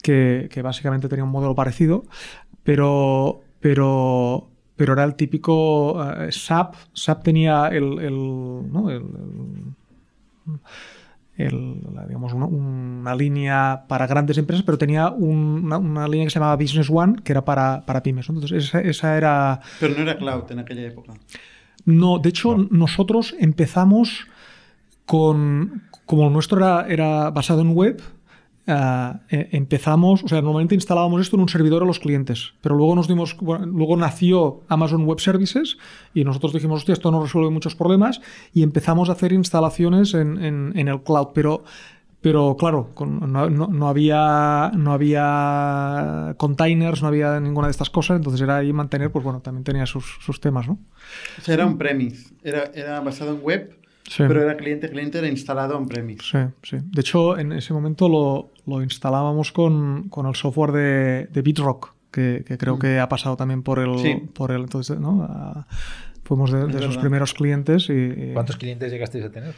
[0.02, 2.04] que, que básicamente tenía un modelo parecido,
[2.64, 3.42] pero...
[3.60, 6.74] pero pero era el típico eh, SAP.
[6.92, 7.98] SAP tenía el,
[11.36, 17.16] digamos, una, línea para grandes empresas, pero tenía una, línea que se llamaba Business One,
[17.24, 18.28] que era para, para pymes.
[18.28, 19.60] Entonces, esa, era...
[19.80, 21.14] Pero no era cloud en aquella época.
[21.84, 24.26] No, de hecho, nosotros empezamos
[25.04, 25.82] con...
[26.04, 28.00] Como nuestro era, era basado en web,
[28.68, 32.96] Uh, empezamos, o sea, normalmente instalábamos esto en un servidor a los clientes, pero luego
[32.96, 35.78] nos dimos, luego nació Amazon Web Services
[36.14, 38.20] y nosotros dijimos, hostia, esto nos resuelve muchos problemas
[38.52, 41.62] y empezamos a hacer instalaciones en, en, el cloud, pero
[42.20, 48.40] pero claro, no, no, había, no había containers, no había ninguna de estas cosas, entonces
[48.40, 50.80] era ahí mantener, pues bueno, también tenía sus, sus temas, ¿no?
[51.38, 53.78] O sea, era un premise, era, era basado en web,
[54.16, 56.22] pero era cliente, cliente era instalado en premise.
[56.24, 56.76] Sí, sí.
[56.82, 61.94] De hecho, en ese momento lo, lo instalábamos con, con, el software de, de Bitrock,
[62.10, 62.78] que, que creo mm.
[62.78, 64.28] que ha pasado también por el...
[64.32, 65.66] Por el entonces, ¿no?
[66.26, 67.88] fuimos de, de sus primeros clientes.
[67.88, 69.54] Y, ¿Cuántos clientes llegasteis a tener?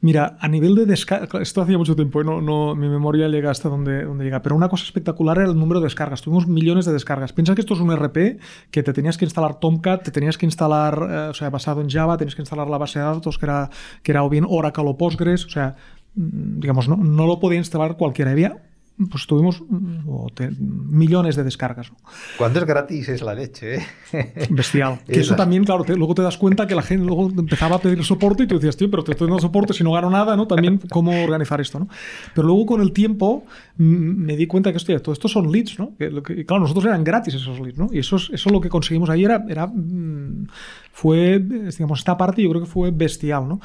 [0.00, 2.24] Mira, a nivel de descarga, esto hacía mucho tiempo, ¿eh?
[2.24, 5.56] no, no, mi memoria llega hasta donde, donde llega, pero una cosa espectacular era el
[5.56, 6.20] número de descargas.
[6.20, 7.32] Tuvimos millones de descargas.
[7.32, 8.40] Piensa que esto es un RP
[8.72, 11.88] que te tenías que instalar Tomcat, te tenías que instalar, eh, o sea, basado en
[11.88, 13.70] Java, tenías que instalar la base de datos que era,
[14.02, 15.76] que era o bien Oracle o Postgres, o sea,
[16.14, 18.30] digamos, no, no lo podía instalar cualquiera.
[18.30, 18.68] Había
[19.10, 21.92] pues tuvimos mm, millones de descargas.
[22.36, 24.48] Cuando es gratis es la leche, ¿eh?
[24.50, 25.00] Bestial.
[25.06, 28.02] Que eso también, claro, luego te das cuenta que la gente luego empezaba a pedir
[28.04, 30.46] soporte y tú decías, tío, pero te estoy dando soporte si no gano nada, ¿no?
[30.46, 31.88] También cómo organizar esto, ¿no?
[32.34, 33.44] Pero luego con el tiempo
[33.76, 35.96] me di cuenta que, hostia, todo esto son leads, ¿no?
[35.96, 37.88] Que, claro, nosotros eran gratis esos leads, ¿no?
[37.92, 40.48] Y eso, es, eso lo que conseguimos ahí era, era mm,
[40.92, 43.60] fue, digamos, esta parte yo creo que fue bestial, ¿no?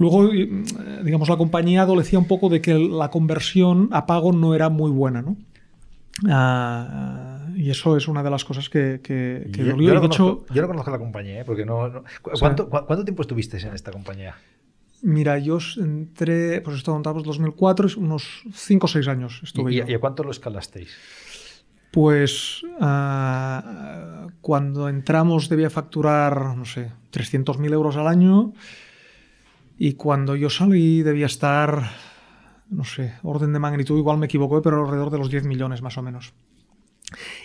[0.00, 0.48] Luego, eh,
[1.04, 4.90] digamos, la compañía adolecía un poco de que la conversión a pago no era muy
[4.90, 5.36] buena, ¿no?
[6.26, 9.88] Ah, y eso es una de las cosas que, que, yo, dolió.
[9.88, 11.44] Yo, no conozco, yo, no conozco, la compañía, ¿eh?
[11.44, 12.02] porque no.
[12.22, 14.36] ¿cuánto, ¿Cuánto tiempo estuviste en esta compañía?
[15.02, 19.74] Mira, yo entré, pues esto contamos 2004, unos 5 o 6 años estuve.
[19.74, 20.96] ¿Y, ¿Y, a cuánto lo escalasteis?
[21.90, 28.54] Pues uh, cuando entramos debía facturar, no sé, 300.000 euros al año
[29.82, 31.90] y cuando yo salí debía estar,
[32.68, 35.96] no sé, orden de magnitud, igual me equivoqué, pero alrededor de los 10 millones más
[35.96, 36.34] o menos.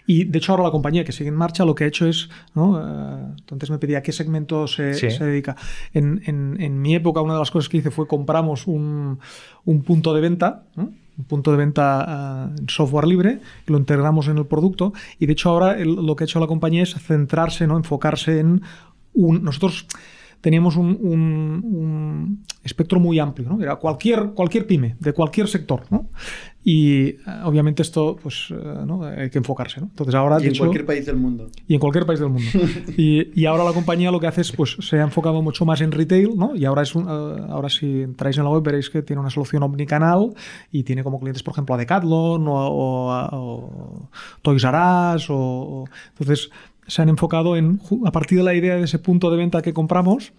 [0.06, 2.30] Y de hecho ahora la compañía que sigue en marcha lo que ha hecho es,
[2.54, 2.78] ¿no?
[2.78, 5.56] Eh, antes me pedía a qué segmento se, se dedica.
[5.94, 9.18] En, en, en, mi época una de las cosas que hice fue compramos un,
[9.64, 14.40] un punto de venta, un punto de venta uh, en software libre, lo integramos en
[14.40, 17.66] el producto y de hecho ahora el, lo que ha hecho la compañía es centrarse,
[17.66, 17.78] ¿no?
[17.78, 18.62] enfocarse en
[19.14, 19.42] un...
[19.42, 19.88] Nosotros
[20.46, 23.60] teníamos un, un- un espectro muy amplio, ¿no?
[23.64, 26.10] Era cualquier, cualquier pyme, de cualquier sector, ¿no?
[26.64, 28.56] Y eh, obviamente esto, pues, eh,
[28.86, 29.04] ¿no?
[29.04, 29.88] hay que enfocarse, ¿no?
[29.88, 31.48] Entonces ahora, Y en hecho, cualquier país del mundo.
[31.68, 32.48] y en cualquier país del mundo.
[32.98, 35.82] Y, y ahora la compañía lo que hace es, pues, se ha enfocado mucho más
[35.82, 36.56] en retail, ¿no?
[36.56, 39.32] Y ahora es un- eh, ahora si entráis en la web veréis que tiene una
[39.32, 40.30] solución omnicanal
[40.72, 44.10] y tiene como clientes, por ejemplo, a Decathlon o, o a- o
[44.44, 44.78] Toys R
[45.16, 46.50] Us o, o- entonces
[46.88, 49.74] se han enfocado en a partir de la idea de ese punto de venta que
[49.74, 50.34] compramos.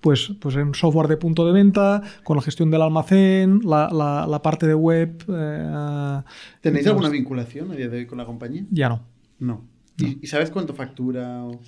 [0.00, 4.26] Pues, pues en software de punto de venta, con la gestión del almacén, la, la-
[4.26, 5.22] la parte de web.
[5.28, 6.22] eh,
[6.60, 8.64] ¿Tenéis alguna vinculación a día de hoy con la compañía?
[8.70, 9.00] Ya no.
[9.38, 9.64] No.
[9.98, 11.60] ¿Y, y sabes cuánto factura o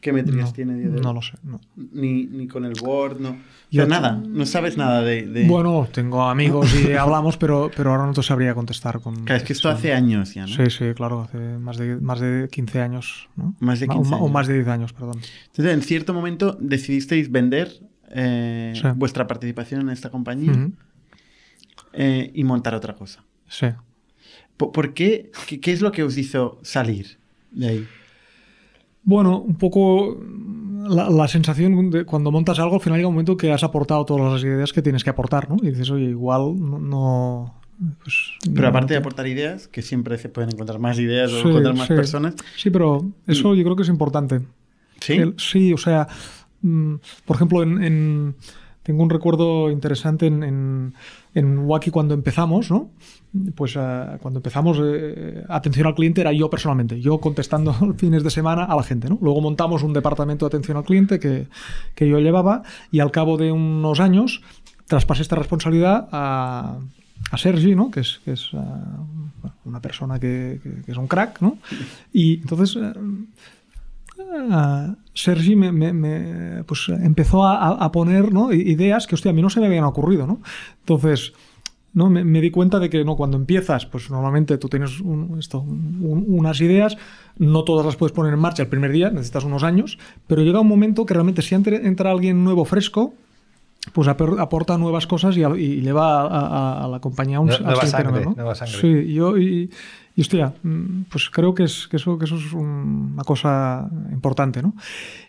[0.00, 1.00] qué metrías No, tiene a día de hoy?
[1.02, 1.32] no lo sé.
[1.42, 1.60] no.
[1.92, 3.36] Ni, ni con el board, no.
[3.70, 5.26] Yo- sea, nada, no sabes nada de...
[5.26, 9.24] de- Bueno, tengo amigos y hablamos, pero, pero ahora no te sabría contestar con...
[9.24, 10.48] Claro, es que esto hace años ya, ¿no?
[10.54, 13.54] Sí, sí, claro, hace más de, más de 15 años, ¿no?
[13.60, 14.32] Más de Ma- 15 o, ma- o años.
[14.32, 15.20] más de 10 años, perdón.
[15.46, 17.72] Entonces, en cierto momento decidisteis vender
[18.10, 18.86] eh, Sí.
[18.94, 20.70] vuestra participación en esta compañía
[21.92, 23.24] eh, y montar otra cosa.
[23.48, 23.66] Sí.
[24.56, 25.60] ¿Por, por qué, qué?
[25.60, 27.18] qué es lo que os hizo salir
[27.50, 27.86] de ahí?
[29.06, 30.18] Bueno, un poco
[30.88, 34.04] la, la sensación de cuando montas algo, al final llega un momento que has aportado
[34.04, 35.56] todas las ideas que tienes que aportar, ¿no?
[35.62, 36.78] Y dices, oye, igual no...
[36.78, 37.54] no,
[38.02, 41.48] pues, Pero no- aparte de aportar ideas, que siempre se pueden encontrar más ideas o
[41.48, 41.94] encontrar más sí.
[41.94, 42.34] personas.
[42.56, 44.40] Sí, pero eso yo creo que es importante.
[45.00, 45.14] ¿Sí?
[45.14, 46.08] El- sí, o sea,
[46.62, 48.34] mm, por ejemplo, en, en-
[48.82, 50.94] tengo un recuerdo interesante en, en,
[51.36, 52.90] en Wacky cuando empezamos, ¿no?
[53.54, 58.30] Pues eh, cuando empezamos, eh, atención al cliente era yo personalmente, yo contestando fines de
[58.30, 59.18] semana a la gente, ¿no?
[59.20, 61.46] Luego montamos un departamento de atención al cliente que,
[61.94, 64.40] que yo llevaba y al cabo de unos años
[64.86, 66.78] traspasé esta responsabilidad a,
[67.30, 67.90] a Sergi, ¿no?
[67.90, 68.56] Que es, que es eh,
[69.66, 71.58] una persona que, que- que es un crack, ¿no?
[72.12, 72.76] Y entonces...
[72.80, 72.92] eh,
[74.50, 78.52] Ah, Sergi me, me- me, pues, empezó a, poner ¿no?
[78.52, 80.26] ideas que hostia, a mí no se me habían ocurrido.
[80.26, 80.40] ¿no?
[80.80, 81.32] Entonces,
[81.92, 82.10] ¿no?
[82.10, 86.24] Me, di cuenta de que no, cuando empiezas, pues normalmente tú tienes un- esto, un-
[86.28, 86.96] unas ideas,
[87.38, 90.60] no todas las puedes poner en marcha el primer día, necesitas unos años, pero llega
[90.60, 93.14] un momento que realmente si entra alguien nuevo, fresco,
[93.92, 97.48] pues aporta nuevas cosas y, a- y le va a, a- a la compañía un
[97.48, 98.34] Nue- nueva al siguiente sangre, nivel, ¿no?
[98.34, 98.80] nueva sangre.
[98.80, 99.70] Sí, yo y,
[100.16, 103.88] y, hostia, mm, pues creo que, es, que, eso, que eso es un- una cosa
[104.10, 104.74] importante, ¿no?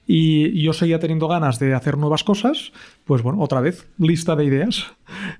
[0.08, 2.71] Y yo seguía teniendo ganas de hacer nuevas cosas,
[3.06, 4.86] pues bueno, otra vez, lista de ideas.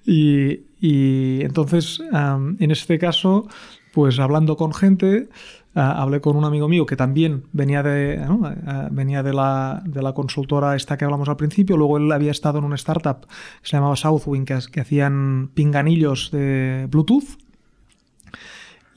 [0.06, 3.48] Y, y entonces, am, en este caso,
[3.94, 5.30] pues hablando con gente,
[5.76, 8.42] ah, hablé con un amigo mío que también venía de, ¿no?
[8.66, 12.32] Ah, venía de la, de la consultora esta que hablamos al principio, luego él había
[12.32, 13.28] estado en una startup que
[13.70, 17.38] se llamaba Southwind, que, que hacían pinganillos de Bluetooth.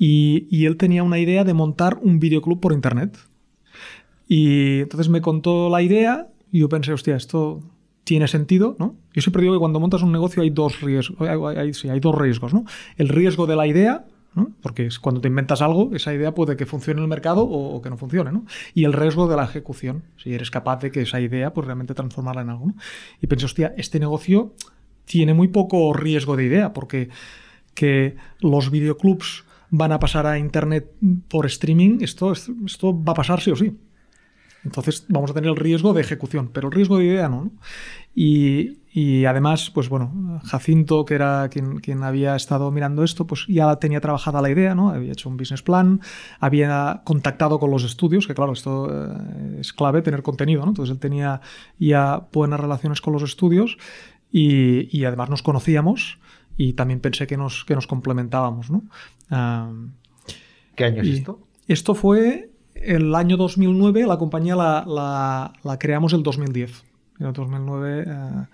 [0.03, 3.19] Y, él tenía una idea de montar un videoclub por internet.
[4.27, 7.61] Y entonces me contó la idea y yo pensé, hostia, esto
[8.05, 8.97] tiene sentido, ¿no?
[9.13, 12.55] Yo siempre digo que cuando montas un negocio hay dos riesgos, hay, hay- dos riesgos,
[12.55, 12.65] ¿no?
[12.97, 14.53] El riesgo de la idea, ¿no?
[14.63, 17.83] Porque cuando te inventas algo, esa idea puede que funcione en el mercado o, o
[17.83, 18.47] que no funcione, ¿no?
[18.73, 21.93] Y el riesgo de la ejecución, si eres capaz de que esa idea, pues realmente
[21.93, 22.75] transformarla en algo, ¿no?
[23.21, 24.55] Y pensé, hostia, este negocio
[25.05, 27.11] tiene muy poco riesgo de idea, porque
[27.75, 30.91] que los videoclubs van a pasar a internet
[31.29, 33.77] por streaming, esto, esto va a pasar sí o sí.
[34.65, 37.51] Entonces vamos a tener el riesgo de ejecución, pero el riesgo de idea no.
[38.15, 43.47] Y, y además, pues bueno, Jacinto, que era quien, quien había estado mirando esto, pues
[43.49, 44.91] ya tenía trabajada la idea, ¿no?
[44.91, 46.01] Había hecho un business plan,
[46.41, 50.73] había contactado con los estudios, que claro, esto eh, es clave, tener contenido, ¿no?
[50.73, 51.41] Entonces él tenía
[51.79, 53.79] ya buenas relaciones con los estudios
[54.31, 56.19] y, y además nos conocíamos
[56.57, 58.83] y también pensé que nos, que nos complementábamos, ¿no?
[60.77, 61.41] ¿Qué año es esto?
[61.69, 66.85] Esto fue el año 2009, la compañía la, la- la creamos el 2010.
[67.19, 68.05] En el 2009.
[68.07, 68.45] eh,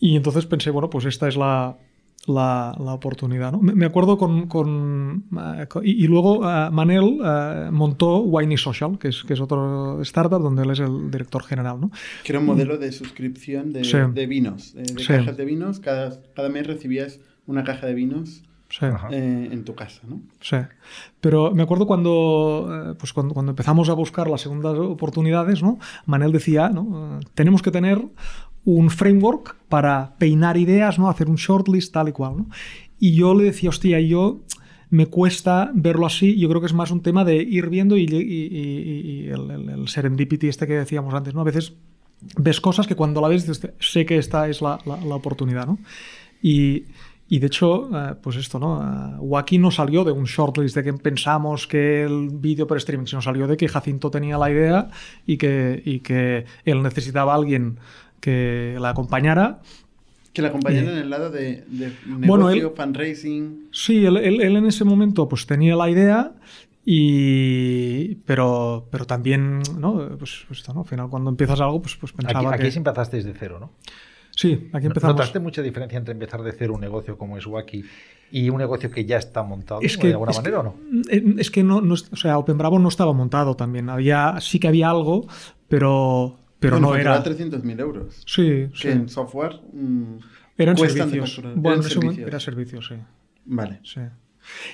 [0.00, 1.76] y entonces pensé, bueno, pues esta es la,
[2.26, 3.52] la, la oportunidad.
[3.52, 3.60] ¿no?
[3.60, 4.46] Me, me acuerdo con.
[4.48, 5.24] con,
[5.56, 9.40] eh, co- y, y luego eh, Manel eh, montó Winey Social, que es, que es
[9.40, 11.80] otro startup donde él es el director general.
[11.80, 11.90] ¿no?
[12.24, 13.96] Que era un modelo de suscripción de, Sí.
[14.12, 15.06] de vinos, de, de Sí.
[15.08, 15.80] cajas de vinos.
[15.80, 18.84] Cada, cada mes recibías una caja de vinos Sí.
[19.12, 20.20] Eh, en tu casa, ¿no?
[20.42, 20.58] Sí,
[21.22, 25.78] pero me acuerdo cuando, eh, pues cuando, cuando empezamos a buscar las segundas oportunidades, ¿no?
[26.04, 27.16] Manel decía, ¿no?
[27.18, 28.04] Eh, tenemos que tener
[28.64, 31.08] un framework para peinar ideas, ¿no?
[31.08, 32.46] Hacer un shortlist tal y cual, ¿no?
[32.98, 34.40] Y yo le decía, hostia, yo
[34.90, 38.04] me cuesta verlo así, yo creo que es más un tema de ir viendo y,
[38.04, 41.42] y- y- y el, serendipity este que decíamos antes, ¿no?
[41.42, 41.74] A veces
[42.36, 44.78] ves cosas que cuando la ves sé que esta es la,
[45.10, 45.78] oportunidad, ¿no?
[46.42, 46.84] Y,
[47.28, 49.18] de hecho, eh, pues esto, ¿no?
[49.20, 53.20] Wacky no salió de un shortlist de que pensamos que el vídeo por streaming, sino
[53.20, 54.88] salió de que Jacinto tenía la idea
[55.26, 57.78] y que, que él necesitaba a alguien
[58.20, 59.60] que la acompañara.
[60.32, 63.68] Que la acompañara Y- en el lado de, de negocio, Bueno, él- fundraising.
[63.72, 66.32] Sí, él, él- él en ese momento pues tenía la idea
[66.90, 70.80] y pero pero también no pues, pues esto, ¿no?
[70.80, 73.58] al final cuando empiezas algo pues pues Aquí, pensaba aquí que sí empezaste de cero,
[73.60, 73.72] ¿no?
[74.30, 77.84] sí aquí empezamos ¿Notaste mucha diferencia entre empezar de cero un negocio como es Wacky
[78.30, 80.62] y un negocio que ya está montado es que de alguna es manera que- o
[80.62, 80.74] no?
[81.10, 84.58] eh, es que no, no o sea Open Bravo no estaba montado también había sí
[84.58, 85.26] que había algo
[85.68, 88.22] pero pero Bueno, no era 300.000 euros.
[88.26, 88.82] sí, sí.
[88.82, 90.14] Que en software mm,
[90.58, 92.28] eran servicios bueno Eran servicios.
[92.28, 92.94] era servicios sí
[93.50, 93.80] Vale.
[93.82, 94.00] Sí.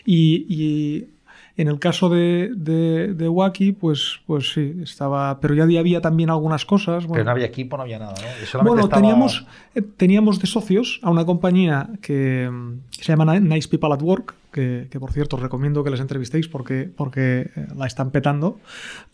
[0.04, 1.08] Y, y
[1.56, 5.38] en el caso de, de, de Wacky, pues, pues sí, estaba.
[5.38, 7.04] Pero ya había también algunas cosas.
[7.04, 7.24] Pero bueno.
[7.26, 8.62] no había equipo, no había nada, ¿no?
[8.64, 12.50] Bueno, estaba- teníamos, eh, teníamos de socios a una compañía que,
[12.96, 15.90] que se llama Ni- Nice People at Work, que, que, por cierto os recomiendo que
[15.90, 18.58] les entrevistéis porque, porque eh, la están petando,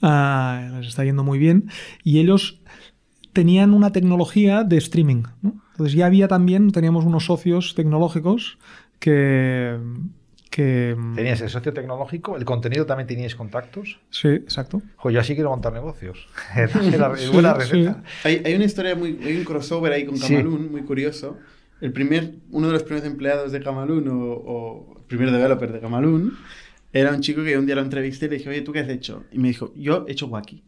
[0.01, 1.69] ah, les está yendo muy bien,
[2.05, 2.60] y ellos
[3.33, 5.23] tenían una tecnología de streaming.
[5.43, 5.55] ¿no?
[5.73, 8.59] Entonces ya había también, teníamos unos socios tecnológicos
[8.99, 9.79] que...
[10.51, 14.01] que Tenías el socio tecnológico, el contenido también teníais contactos.
[14.11, 14.83] Sí, exacto.
[14.97, 16.29] Joder, yo así quiero montar negocios.
[16.57, 16.73] Es
[17.33, 18.03] buena Sí, receta.
[18.25, 19.19] Hay, hay una historia muy.
[19.25, 20.35] Hay un crossover ahí con Sí.
[20.35, 21.39] Camalún, muy curioso.
[21.81, 25.81] El primer, uno de los primeros empleados de Camalún, o, o el primer developer de
[25.81, 26.37] Camalún,
[26.93, 28.89] era un chico que un día lo entrevisté y le dije, oye, ¿tú qué has
[28.89, 29.25] hecho?
[29.33, 30.63] Y me dijo, yo he hecho Wacky.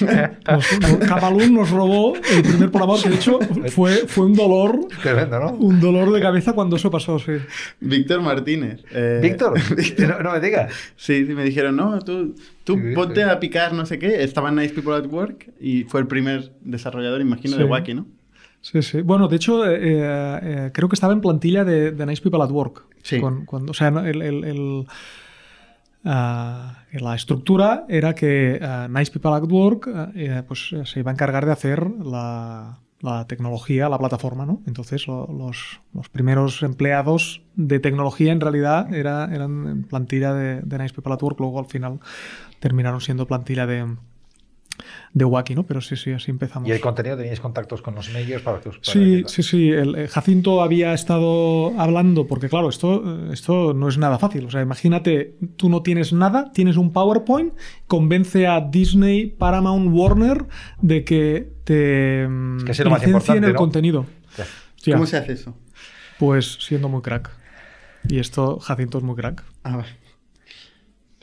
[0.00, 3.38] Nos, nos- Camalún nos robó el primer programador que de hecho
[3.68, 5.52] fue, fue un dolor Tremendo, ¿no?
[5.52, 7.32] un dolor de cabeza cuando eso pasó, sí.
[7.80, 8.82] Víctor Martínez.
[8.92, 10.08] eh, Víctor, Víctor.
[10.08, 10.72] no, no me digas.
[10.96, 12.34] Sí, sí, me dijeron, no, tú,
[12.64, 13.28] tú Sí, ponte sí.
[13.30, 14.24] a picar no sé qué.
[14.24, 17.58] Estaba en Nice People at Work y fue el primer desarrollador, imagino, Sí.
[17.62, 18.06] de Wacky, ¿no?
[18.62, 19.02] Sí, sí.
[19.02, 22.50] Bueno, de hecho, eh, eh, creo que estaba en plantilla de, de Nice People at
[22.50, 22.82] Work.
[23.02, 23.20] Sí.
[23.20, 24.86] Con- cuando, o sea, el- el,
[26.04, 31.10] ah, la estructura era que ah, Nice People at Work eh, pues, eh, se iba
[31.10, 34.62] a encargar de hacer la, la tecnología, la plataforma, ¿no?
[34.66, 40.78] Entonces, lo- los, los primeros empleados de tecnología en realidad era, eran plantilla de, de
[40.78, 42.00] Nice People at Work, luego al final
[42.60, 43.96] terminaron siendo plantilla de,
[45.16, 45.62] de Wacky, ¿no?
[45.64, 46.68] Pero sí, sí, así empezamos.
[46.68, 49.42] Y el contenido teníais contactos con los medios para que os para Sí, que- sí,
[49.44, 49.70] sí.
[49.70, 54.44] El, eh, Jacinto había estado hablando, porque claro, esto, eh, esto no es nada fácil.
[54.46, 57.54] O sea, imagínate, tú no tienes nada, tienes un PowerPoint,
[57.86, 60.46] convence a Disney, Paramount, Warner
[60.82, 63.58] de que te mm, que es lo más licencien importante, el ¿no?
[63.58, 64.06] contenido.
[64.92, 65.56] ¿Cómo se hace eso?
[66.18, 67.30] Pues siendo muy crack.
[68.08, 69.44] Y esto, Jacinto es muy crack.
[69.62, 69.88] Ah, vale.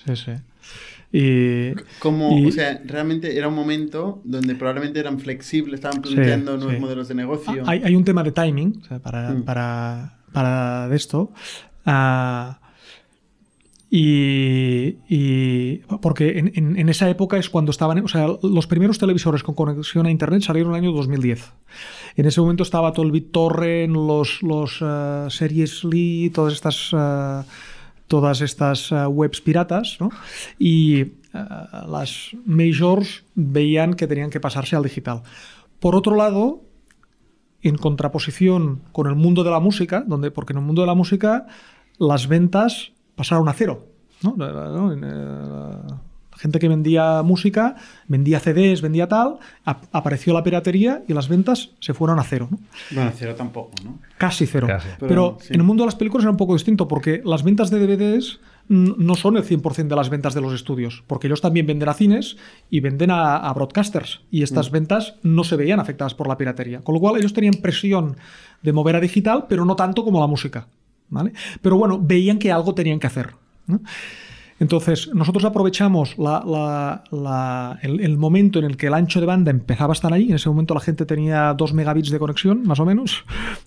[0.06, 0.32] Sí, sí.
[1.14, 6.56] Y, Como, Y- o sea, realmente era un momento donde probablemente eran flexibles, estaban planteando
[6.58, 6.80] nuevos sí.
[6.80, 7.64] modelos de negocio.
[7.68, 9.44] Hay, hay un tema de timing o sea, para, Mm.
[9.44, 11.32] para, para de esto.
[11.86, 12.60] Ah,
[13.94, 18.98] y, y- porque en, en- en esa época es cuando estaban, o sea, los primeros
[18.98, 21.52] televisores con conexión a internet salieron en el año 2010.
[22.16, 27.44] En ese momento estaba todo el BitTorrent, los, los ah, Series Lee, todas estas, ah,
[28.12, 30.10] todas estas ah, webs piratas, ¿no?
[30.60, 35.24] Y ah, las majors veían que tenían que pasarse al digital.
[35.80, 36.60] Por otro lado,
[37.62, 40.94] en contraposición con el mundo de la música, donde, porque en el mundo de la
[40.94, 41.48] música
[41.98, 43.88] las ventas pasaron a cero.
[44.24, 44.36] ¿no?
[46.42, 47.76] Gente que vendía música,
[48.08, 52.48] vendía CDs, vendía tal, ap- apareció la piratería y las ventas se fueron a cero.
[52.50, 52.58] ¿no?
[52.90, 54.00] Bueno, cero tampoco, ¿no?
[54.18, 54.66] Casi cero.
[54.68, 54.88] Casi.
[55.00, 55.54] Pero, Pero, sí.
[55.54, 58.40] en el mundo de las películas era un poco distinto porque las ventas de DVDs
[58.70, 61.90] mm, no son el 100% de las ventas de los estudios, porque ellos también venden
[61.90, 62.38] a cines
[62.72, 66.82] y venden a, a broadcasters y estas ventas no se veían afectadas por la piratería.
[66.82, 68.18] Con lo cual ellos tenían presión
[68.64, 70.68] de mover a digital, pero no tanto como la música.
[71.10, 71.34] ¿vale?
[71.62, 73.32] Pero bueno, veían que algo tenían que hacer.
[73.68, 73.80] ¿no?
[74.62, 76.16] Entonces, nosotros aprovechamos
[77.82, 80.30] el, momento en el que el ancho de banda empezaba a estar ahí.
[80.30, 83.26] En ese momento la gente tenía 2 megabits de conexión, más o menos.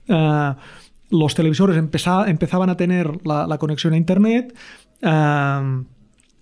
[0.08, 0.56] Ah,
[1.10, 4.54] los televisores empeza- empezaban a tener la, conexión a Internet.
[5.02, 5.82] ah,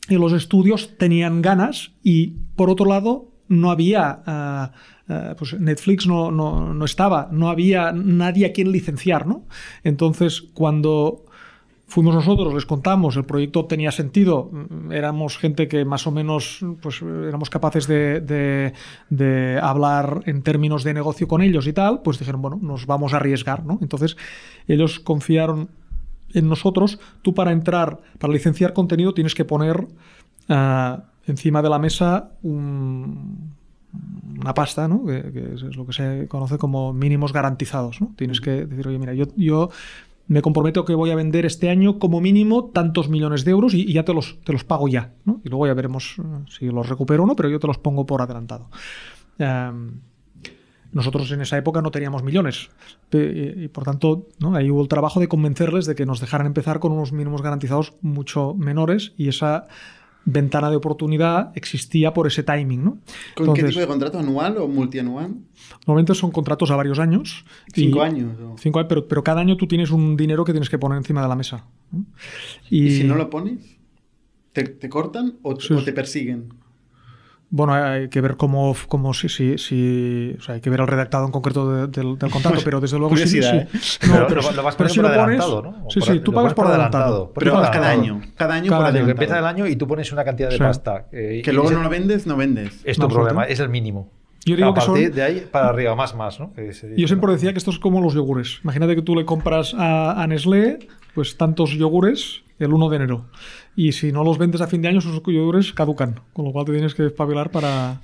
[0.07, 1.93] y los estudios tenían ganas.
[2.03, 4.23] Y por otro lado, no había.
[4.27, 4.73] ah,
[5.39, 9.47] pues Netflix no, no- no estaba, no había nadie a quien licenciar, ¿no?
[9.83, 11.25] Entonces, cuando
[11.93, 16.65] fuimos nosotros, les contamos, el proyecto tenía sentido, mm, éramos gente que más o menos
[16.81, 18.73] pues, éramos capaces de, de-
[19.11, 23.13] de hablar en términos de negocio con ellos y tal, pues dijeron, bueno, nos vamos
[23.13, 23.79] a arriesgar, ¿no?
[23.83, 24.17] Entonces
[24.69, 25.69] ellos confiaron
[26.33, 29.87] en nosotros, tú para entrar, para licenciar contenido tienes que poner
[30.49, 33.53] ah, encima de la mesa un-
[34.41, 35.05] una pasta, ¿no?
[35.05, 38.01] que, que es lo que se conoce como mínimos garantizados.
[38.01, 38.15] ¿no?
[38.17, 39.69] Tienes que decir, oye, mira, yo, yo
[40.33, 43.93] me comprometo que voy a vender este año como mínimo tantos millones de euros y,
[43.93, 45.13] ya te los, te los pago ya.
[45.45, 48.07] Y luego ya veremos eh, si los recupero o no, pero yo te los pongo
[48.07, 48.71] por adelantado.
[49.39, 50.01] Em,
[50.93, 52.71] nosotros en esa época no teníamos millones
[53.09, 56.81] pe- y, por tanto ahí hubo el trabajo de convencerles de que nos dejaran empezar
[56.81, 59.69] con unos mínimos garantizados mucho menores y esa
[60.25, 62.85] ventana de oportunidad existía por ese timing.
[62.85, 62.99] ¿no?
[63.35, 64.19] ¿Con qué tipo de contrato?
[64.19, 65.35] ¿Anual o multianual?
[65.87, 67.45] Normalmente son contratos a varios años.
[67.75, 68.39] y- ¿Cinco años?
[68.41, 70.99] o- Cinco años, pero, pero cada año tú tienes un dinero que tienes que poner
[70.99, 71.65] encima de la mesa.
[71.91, 72.05] ¿no?
[72.71, 73.79] ¿Y si no lo pones?
[74.53, 75.73] ¿Te, te cortan o, Sí.
[75.75, 76.53] o te persiguen?
[77.55, 80.87] Bueno, hay que ver cómo, cómo si, si, si- o sea, hay que ver el
[80.87, 83.41] redactado en concreto de- del, del contrato, pero desde luego sí- sí.
[83.43, 83.69] ¿eh?
[84.09, 85.91] No, Pero pero, lo- lo vas pero si por lo pones, adelantado, ¿no?
[85.91, 87.31] Sí, sí, tú pagas por adelantado.
[87.35, 88.23] Pero por cada año.
[88.37, 88.93] Cada año Cada por año.
[88.95, 89.11] Que adelantado.
[89.11, 90.63] empieza el año y tú pones una cantidad de Sí.
[90.63, 91.09] pasta.
[91.13, 92.81] eh, Que y luego no lo vendes, no vendes.
[92.85, 94.11] Es tu No, problema, es el mínimo.
[94.47, 96.53] Yo digo a que son- partir de ahí para arriba, más, más, ¿no?
[96.55, 97.35] Que dice, Yo siempre ¿no?
[97.35, 98.61] decía que esto es como los yogures.
[98.65, 100.79] Imagínate que tú le compras a, a Nestlé
[101.15, 103.27] pues tantos yogures el 1 de enero.
[103.77, 106.21] Y si no los vendes a fin de año, esos yogures caducan.
[106.33, 108.01] Con lo cual te tienes que espabilar para,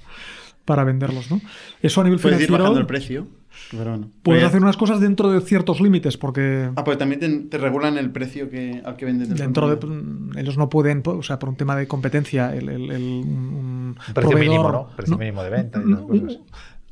[0.64, 1.30] para venderlos.
[1.30, 1.40] ¿no?
[1.82, 2.62] Eso a nivel Puedes ir financiero.
[2.64, 3.26] bajando el precio.
[3.72, 4.08] Pero bueno.
[4.22, 7.28] Puedes Pero ya- hacer unas cosas dentro de ciertos límites, porque Ah, pues también te,
[7.28, 9.32] te regulan el precio que, al que venden.
[9.32, 12.68] el dentro de mm, ellos no pueden, o sea, por un tema de competencia, el,
[12.68, 14.88] el- el- un, un Un precio mínimo, ¿no?
[14.96, 16.40] Precio mínimo de venta y no, esas cosas.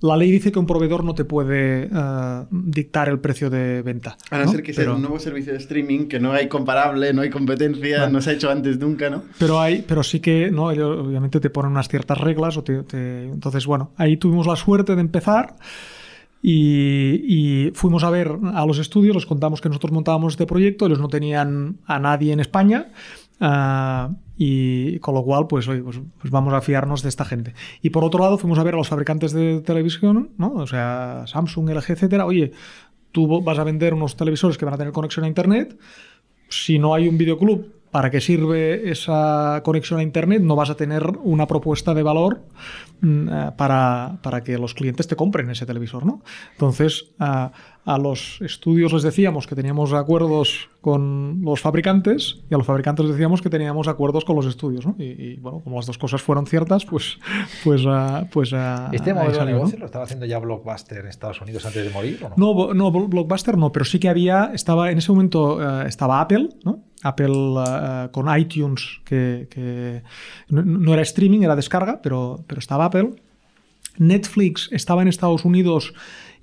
[0.02, 4.18] La ley dice que un proveedor no te puede eh, dictar el precio de venta.
[4.30, 7.14] A no, ser que sea Pero- un nuevo servicio de streaming, que no hay comparable,
[7.14, 8.12] no hay competencia, Vale.
[8.12, 9.22] no se ha hecho antes nunca, ¿no?
[9.38, 10.70] Pero hay, pero sí que, ¿no?
[10.70, 12.56] Ellos obviamente te ponen unas ciertas reglas.
[12.58, 15.56] O te- te- entonces, bueno, ahí tuvimos la suerte de empezar.
[16.42, 17.22] Y,
[17.68, 21.00] y fuimos a ver a los estudios, les contamos que nosotros montábamos este proyecto, ellos
[21.00, 22.88] no tenían a nadie en España,
[23.40, 27.54] ah, y con lo cual, pues, oye, pues, pues vamos a fiarnos de esta gente.
[27.82, 30.52] Y por otro lado, fuimos a ver a los fabricantes de televisión, ¿no?
[30.52, 32.26] o sea, Samsung, LG, etcétera.
[32.26, 32.52] Oye,
[33.12, 35.78] tú vas a vender unos televisores que van a tener conexión a Internet,
[36.48, 40.42] si no hay un videoclub, ¿para qué sirve esa conexión a Internet?
[40.42, 42.42] No vas a tener una propuesta de valor
[43.56, 46.22] para, para que los clientes te compren ese televisor, ¿no?
[46.52, 47.52] Entonces, a,
[47.84, 53.04] a los estudios les decíamos que teníamos acuerdos con los fabricantes y a los fabricantes
[53.06, 54.94] les decíamos que teníamos acuerdos con los estudios, ¿no?
[54.98, 57.18] Y, y, bueno, como las dos cosas fueron ciertas, pues,
[57.64, 58.52] pues, ah, pues
[58.92, 59.58] ¿Este modelo de salió, ¿no?
[59.58, 62.34] negocio lo estaba haciendo ya Blockbuster en Estados Unidos antes de morir o no?
[62.36, 66.20] No, no, Blo- Blockbuster no, pero sí que había, estaba en ese momento eh, estaba
[66.20, 66.84] Apple, ¿no?
[67.02, 70.02] Apple eh, con iTunes, que, que
[70.48, 73.10] no, no era streaming, era descarga, pero, pero estaba Apple.
[73.98, 75.94] Netflix estaba en Estados Unidos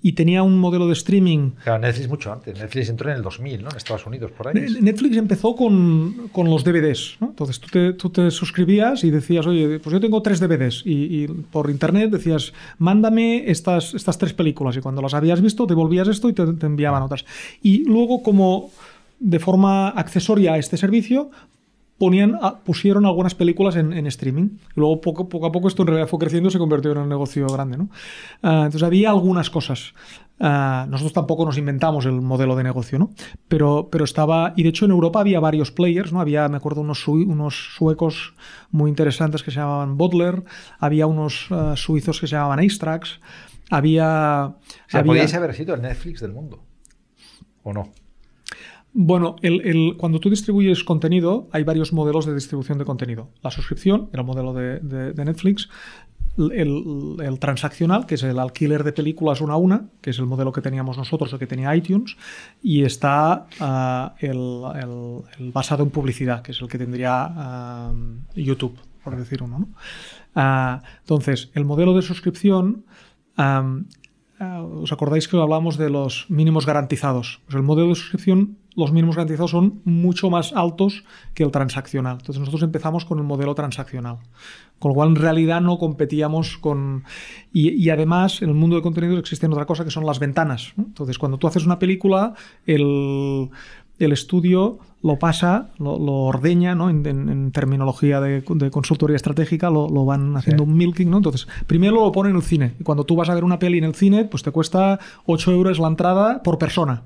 [0.05, 1.51] y tenía un modelo de streaming.
[1.63, 2.59] Claro, Netflix mucho antes.
[2.59, 3.69] Netflix entró en el 2000, ¿no?
[3.69, 4.53] En Estados Unidos, por ahí.
[4.55, 7.27] Ne- Netflix empezó con, con los DVDs, ¿no?
[7.27, 11.23] Entonces tú te, tú te suscribías y decías, oye, pues yo tengo tres DVDs y,
[11.23, 15.73] y por internet decías, mándame estas, estas tres películas y cuando las habías visto te
[15.73, 17.23] volvías esto y te, te enviaban otras.
[17.61, 18.71] Y luego como
[19.21, 21.31] de forma accesoria a este servicio
[22.06, 24.49] ponían, a- pusieron algunas películas en, en streaming.
[24.76, 26.97] Y luego poco, poco a poco esto en realidad fue creciendo y se convirtió en
[26.99, 27.78] un negocio grande.
[27.78, 27.89] ¿no?
[28.41, 29.93] Ah, entonces había algunas cosas.
[30.39, 33.12] Ah, nosotros tampoco nos inventamos el modelo de negocio, ¿no?
[33.47, 36.20] Pero, pero estaba, y de hecho en Europa había varios players, ¿no?
[36.20, 38.34] Había, me acuerdo, unos, unos suecos
[38.72, 40.43] muy interesantes que se llamaban Bodler,
[40.80, 43.20] había unos ah, suizos que se llamaban Astrax,
[43.70, 44.56] había...
[44.56, 46.64] O sea, había- podíais haber sido el Netflix del mundo.
[47.62, 47.89] ¿O no?
[48.93, 53.29] Bueno, el- el- cuando tú distribuyes contenido, hay varios modelos de distribución de contenido.
[53.41, 55.67] La suscripción, el modelo de, Netflix.
[56.37, 60.51] El, transaccional, que es el alquiler de películas una a una, que es el modelo
[60.51, 62.17] que teníamos nosotros o que tenía iTunes.
[62.61, 64.61] Y está ah, el,
[65.53, 67.93] basado en publicidad, que es el que tendría ah,
[68.35, 69.59] YouTube, por decir uno.
[69.59, 69.67] ¿no?
[70.35, 72.85] Ah, entonces, el modelo de suscripción
[74.39, 77.41] ¿Os acordáis que hablábamos de los mínimos garantizados?
[77.45, 81.03] Pues el modelo de suscripción, los mínimos garantizados son mucho más altos
[81.34, 82.17] que el transaccional.
[82.19, 84.17] Entonces nosotros empezamos con el modelo transaccional.
[84.79, 87.03] Con lo cual en realidad no competíamos con...
[87.53, 90.73] Y, además en el mundo de contenidos existe otra cosa que son las ventanas.
[90.77, 92.34] Entonces cuando tú haces una película,
[92.65, 93.49] el,
[93.99, 96.89] el estudio lo pasa, lo, lo ordeña, ¿no?
[96.89, 100.70] En, en- en terminología de, de consultoría estratégica, lo, lo van haciendo Sí.
[100.70, 101.18] un milking, ¿no?
[101.18, 102.74] Entonces, primero lo ponen en el cine.
[102.80, 105.51] Y cuando tú vas a ver una peli en el cine, pues te cuesta 8
[105.51, 107.04] euros la entrada por persona.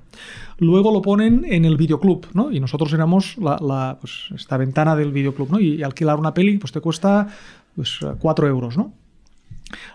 [0.60, 2.52] Luego lo ponen en el videoclub, ¿no?
[2.52, 5.60] Y nosotros éramos la, la, pues, esta ventana del videoclub, ¿no?
[5.60, 7.28] Y, alquilar una peli, pues te cuesta
[7.76, 8.94] pues, 4 euros, ¿no?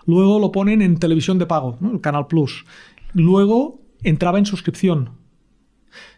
[0.07, 1.93] Luego lo ponen en televisión de pago, ¿no?
[1.93, 2.65] el Canal Plus.
[3.15, 5.11] Luego entraba en suscripción.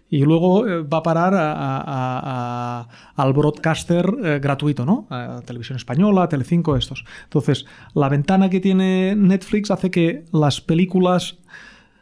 [0.08, 1.34] Y luego eh, va a parar
[3.16, 5.06] al broadcaster eh, gratuito, ¿no?
[5.10, 7.04] A Televisión Española, Telecinco, estos.
[7.24, 11.38] Entonces, la ventana que tiene Netflix hace que las películas,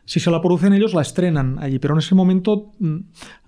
[0.05, 1.79] si se la producen ellos, la estrenan allí.
[1.79, 2.99] Pero en ese momento mm,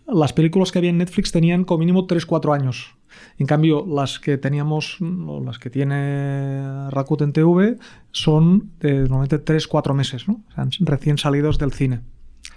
[0.06, 2.96] las películas que había en Netflix tenían como mínimo 3-4 años.
[3.38, 7.78] En cambio, las que teníamos, o las que tiene Rakuten TV,
[8.12, 10.44] son de normalmente 3-4 meses, ¿no?
[10.56, 12.00] O recién salidos del cine.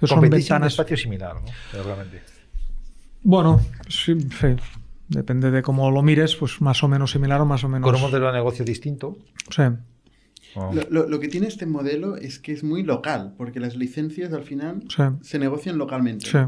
[0.03, 0.61] Son ventanas.
[0.61, 1.83] un espacio similar, ¿no?
[1.83, 2.21] Realmente.
[3.23, 4.55] Bueno, sí, sí,
[5.09, 7.85] Depende de cómo lo mires, pues más o menos similar o más o menos.
[7.85, 9.17] Con un modelo de negocio distinto.
[9.49, 9.63] Sí.
[10.55, 10.73] Oh.
[10.89, 14.83] Lo, que tiene este modelo es que es muy local, porque las licencias al final
[15.21, 16.25] se negocian localmente.
[16.25, 16.39] Sí.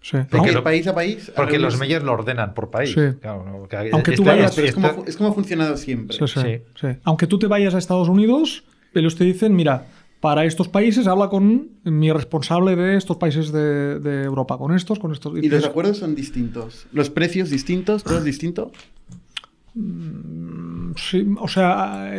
[0.00, 0.18] Sí.
[0.30, 1.32] Porque de país a país.
[1.34, 2.92] Porque los medios lo ordenan por país.
[2.92, 3.00] Sí.
[3.92, 6.16] Aunque tú vayas, es, como, es, como, ha funcionado siempre.
[6.26, 8.64] Sí, Aunque tú te vayas a Estados Unidos,
[8.94, 9.86] ellos te dicen, mira,
[10.20, 15.12] para estos países habla con mi responsable de estos países de, Europa, con estos, con
[15.12, 15.38] estos.
[15.42, 16.86] ¿Y los acuerdos son distintos?
[16.92, 18.02] ¿Los precios distintos?
[18.02, 18.72] ¿Todo es distinto?
[19.74, 22.12] Mm, sí, o sea,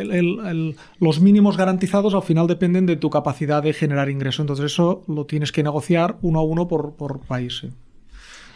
[0.98, 4.42] los mínimos garantizados al final dependen de tu capacidad de generar ingreso.
[4.42, 7.64] Entonces eso lo tienes que negociar uno a uno por, por país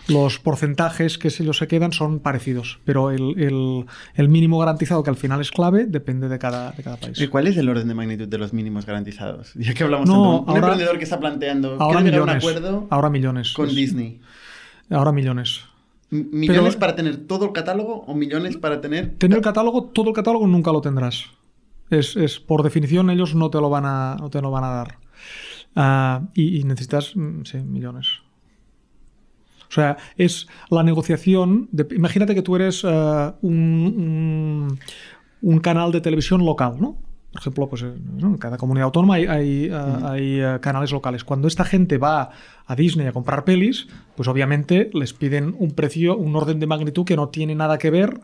[0.08, 3.86] los porcentajes que ellos se quedan son parecidos, pero el,
[4.28, 7.20] mínimo garantizado, que al final es clave, depende de cada, país.
[7.20, 9.52] ¿Y cuál es el orden de magnitud de los mínimos garantizados?
[9.64, 13.52] Ya que hablamos de un, emprendedor que está planteando ahora millones, un acuerdo ahora millones,
[13.52, 14.20] con Disney.
[14.90, 15.62] Ahora millones.
[16.10, 19.16] ¿Millones para tener todo el catálogo o millones para tener...?
[19.16, 21.24] Tener el catálogo, todo el catálogo nunca lo tendrás.
[21.90, 24.98] Es, por definición, ellos no te lo van a, no te lo van a dar.
[25.74, 28.23] Ah, y, y, necesitas, mm, sí, millones.
[29.68, 31.68] O sea, es la negociación.
[31.90, 34.78] imagínate que tú eres eh, un,
[35.62, 36.98] canal de televisión local, ¿no?
[37.32, 41.24] Por ejemplo, pues, en cada comunidad autónoma hay, hay, eh, canales locales.
[41.24, 42.30] Cuando esta gente va
[42.64, 47.04] a Disney a comprar pelis, pues obviamente les piden un precio, un orden de magnitud
[47.04, 48.20] que no tiene nada que ver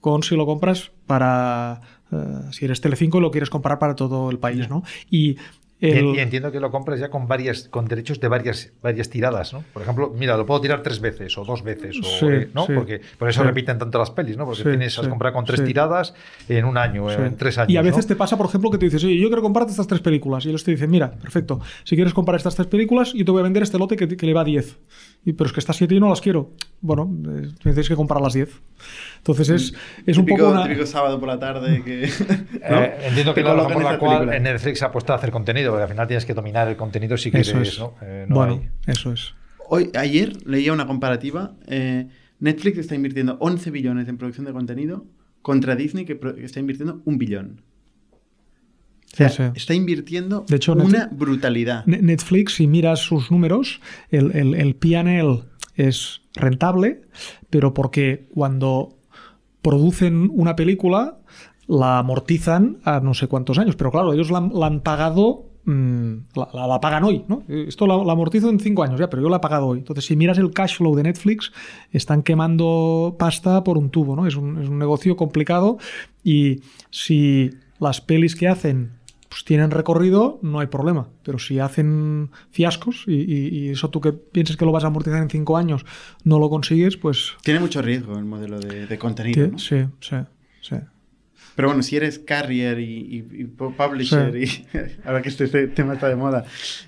[0.00, 2.16] con si lo compras para eh,
[2.52, 4.82] si eres Telecinco y lo quieres comprar para todo el país, ¿no?
[5.10, 5.36] Y
[5.80, 9.62] y, entiendo que lo compras ya con varias, con derechos de varias, varias tiradas, ¿no?
[9.72, 12.66] Por ejemplo, mira, lo puedo tirar tres veces o dos veces, o, ¿no?
[12.66, 14.44] Porque por eso repiten tanto las pelis, ¿no?
[14.44, 16.14] Porque tienes a comprar con tres tiradas
[16.48, 17.70] en un año, en tres años.
[17.70, 19.86] Y a veces te pasa, por ejemplo, que te dices, oye, yo quiero comprarte estas
[19.86, 20.44] tres películas.
[20.46, 23.40] Y ellos te dicen, mira, perfecto, si quieres comprar estas tres películas, yo te voy
[23.40, 24.78] a vender este lote que, que le va a 10.
[25.24, 26.52] Y, pero es que estas siete yo no las quiero.
[26.80, 28.48] Bueno, eh, tienes que comprar las 10.
[29.18, 29.74] Entonces es,
[30.06, 30.64] es un poco una...
[30.64, 32.08] Típico sábado por la tarde que...
[32.60, 35.70] Eh, entiendo que la razón por la cual en Netflix ha apuesto a hacer contenido,
[35.70, 37.78] porque al final tienes que dominar el contenido si quieres, eso es.
[37.78, 37.94] ¿no?
[38.02, 39.34] Eh, bueno, eso es.
[39.68, 41.54] Hoy, ayer leía una comparativa.
[42.40, 45.06] Netflix está invirtiendo 11 billones en producción de contenido
[45.42, 47.62] contra Disney que, está invirtiendo un billón.
[49.18, 51.84] Está invirtiendo de hecho, una brutalidad.
[51.86, 55.44] Netflix, si miras sus números, el, el, el PNL
[55.74, 57.02] es rentable,
[57.50, 58.98] pero porque cuando
[59.62, 61.18] producen una película
[61.66, 66.80] la amortizan a no sé cuántos años, pero claro, ellos la, han pagado mm, la,
[66.80, 67.42] pagan hoy, ¿no?
[67.46, 69.78] Esto la, amortizo en cinco años ya, pero yo la he pagado hoy.
[69.78, 71.52] Entonces, si miras el cash flow de Netflix,
[71.92, 74.26] están quemando pasta por un tubo, ¿no?
[74.26, 75.76] Es un, es un negocio complicado
[76.24, 78.97] y si las pelis que hacen
[79.28, 81.08] pues tienen recorrido, no hay problema.
[81.22, 85.30] Pero si hacen fiascos y, eso tú que piensas que lo vas a amortizar en
[85.30, 85.84] cinco años
[86.24, 87.34] no lo consigues, pues...
[87.42, 89.58] Tiene mucho riesgo el modelo de, contenido.
[89.58, 90.16] Sí, sí,
[90.60, 90.76] sí.
[91.54, 94.66] Pero bueno, si eres carrier y, publisher, y
[95.04, 96.44] ahora que este, este, tema está de moda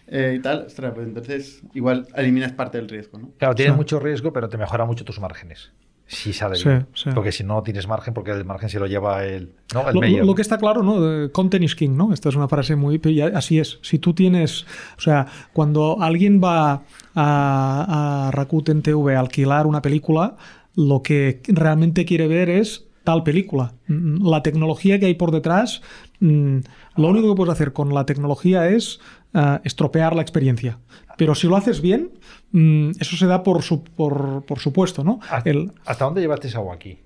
[0.07, 3.33] eh, y tal, ostras, pues entonces igual eliminas parte del riesgo, ¿no?
[3.37, 5.73] Claro, tienes mucho riesgo, pero te mejora mucho tus márgenes.
[6.11, 6.89] Sí, sabe bien.
[7.15, 9.85] Porque si no tienes margen, porque el margen se lo lleva el, ¿no?
[9.93, 11.31] lo, que está claro, ¿no?
[11.31, 12.13] Content is king, ¿no?
[12.13, 13.01] Esta es una frase muy.
[13.33, 13.79] Así es.
[13.83, 14.67] Si tú tienes.
[14.99, 16.83] O sea, cuando alguien va
[17.15, 20.37] a, a Rakuten TV a alquilar una película,
[20.75, 23.75] lo que realmente quiere ver es tal película.
[23.87, 25.81] La tecnología que hay por detrás,
[26.19, 26.59] mm,
[26.97, 28.99] lo único que puedes hacer con la tecnología es
[29.35, 30.79] eh, estropear la experiencia.
[31.17, 32.13] Pero si lo haces bien,
[32.53, 33.63] mm, eso se da por,
[33.95, 35.21] por, supuesto, ¿no?
[35.31, 36.99] ¿Hasta, dónde llevaste esa agua aquí?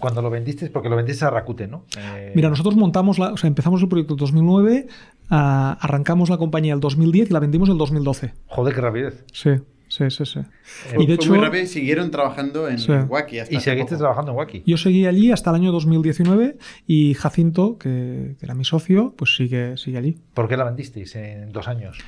[0.00, 1.86] cuando lo vendiste, porque lo vendiste a Rakuten, ¿no?
[1.96, 4.86] Eh, Mira, nosotros montamos, la, o sea, empezamos el proyecto en 2009,
[5.30, 8.34] ah, arrancamos la compañía el 2010 y la vendimos en 2012.
[8.48, 9.24] Joder, qué rapidez.
[9.32, 9.52] Sí.
[9.88, 10.40] Sí, sí, sí.
[10.40, 12.78] Eh, y de hecho, muy rápido siguieron trabajando en
[13.08, 13.38] Wacky.
[13.50, 14.62] y seguiste trabajando en Wacky.
[14.66, 16.56] Yo seguí allí hasta el año 2019
[16.86, 20.18] y Jacinto, que, era mi socio, pues sigue, sigue allí.
[20.32, 21.98] ¿Por qué la vendisteis en dos años?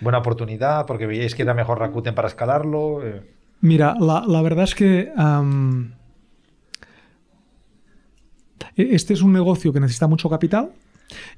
[0.00, 0.86] ¿Buena oportunidad?
[0.86, 3.06] ¿Porque veíais que era mejor Rakuten para escalarlo?
[3.06, 3.22] Eh,
[3.60, 5.10] Mira, la, verdad es que
[8.76, 10.70] e-, este es un negocio que necesita mucho capital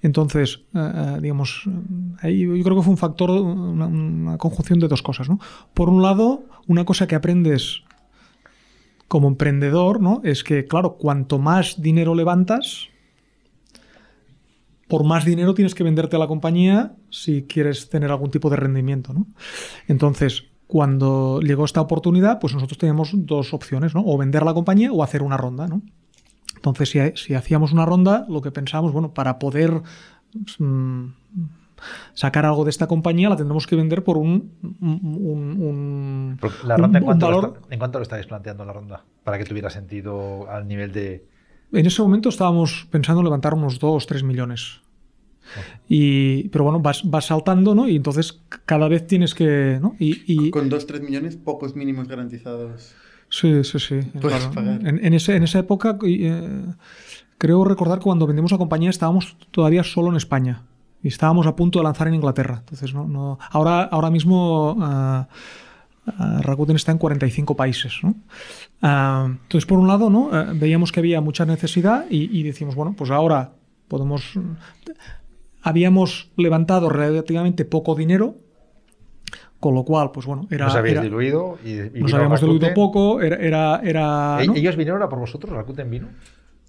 [0.02, 5.28] entonces, eh, eh, digamos, yo creo que fue un factor, una, conjunción de dos cosas.
[5.28, 5.38] ¿no?
[5.74, 7.82] Por un lado, una cosa que aprendes
[9.08, 10.20] como emprendedor, ¿no?
[10.24, 12.88] Es que, claro, cuanto más dinero levantas,
[14.88, 18.56] por más dinero tienes que venderte a la compañía si quieres tener algún tipo de
[18.56, 19.26] rendimiento, ¿no?
[19.86, 24.02] Entonces, cuando llegó esta oportunidad, pues nosotros teníamos dos opciones, ¿no?
[24.04, 25.82] O vender la compañía o hacer una ronda, ¿no?
[26.56, 29.82] Entonces, si, si hacíamos una ronda, lo que pensábamos, bueno, para poder
[30.58, 31.04] mm,
[32.14, 34.50] sacar algo de esta compañía, la tendremos que vender por un,
[34.80, 38.64] un, un- ¿La ronda un- en cuánto, lo valor- está- en cuánto lo estáis planteando
[38.64, 39.04] la ronda?
[39.24, 41.26] Para que tuviera sentido al nivel de.
[41.72, 44.80] En ese momento estábamos pensando en levantar unos 2, 3 millones.
[45.88, 47.88] Y, pero bueno, vas, vas saltando, ¿no?
[47.88, 49.78] Y entonces cada vez tienes que.
[49.80, 49.94] ¿no?
[49.98, 52.94] Y, y- Con 2-3 millones, pocos mínimos garantizados.
[53.40, 53.94] Sí, sí, sí.
[54.20, 54.52] Puedes claro.
[54.54, 54.86] pagar.
[54.86, 56.64] En, en ese- en esa época, eh,
[57.38, 60.62] creo recordar que cuando vendimos la compañía estábamos todavía solo en España.
[61.02, 62.56] Y estábamos a punto de lanzar en Inglaterra.
[62.60, 65.28] Entonces, no, no, ahora, ahora mismo ah,
[66.40, 67.94] Rakuten está en 45 países.
[68.02, 68.14] ¿no?
[68.82, 70.30] Ah, entonces, por un lado, ¿no?
[70.32, 73.52] Eh, veíamos que había mucha necesidad y, y decimos, bueno, pues ahora
[73.88, 74.32] podemos.
[75.62, 78.36] Habíamos levantado relativamente poco dinero,
[79.60, 80.66] con lo cual, pues bueno, era.
[80.66, 83.36] nos habéis era- diluido y, y nos habíamos diluido poco, era.
[83.36, 84.54] era, era, ¿E- ¿no?
[84.54, 85.52] ¿Ellos vinieron a por vosotros?
[85.52, 86.08] ¿Rakuten vino?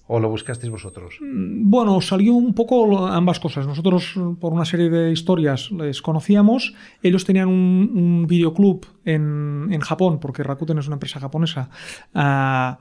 [0.10, 1.16] ¿O lo buscasteis vosotros?
[1.22, 3.68] Bueno, salió un poco ambas cosas.
[3.68, 6.74] Nosotros, por una serie de historias, les conocíamos.
[7.04, 11.70] Ellos tenían un, un videoclub en, en Japón, porque Rakuten es una empresa japonesa,
[12.16, 12.80] ah,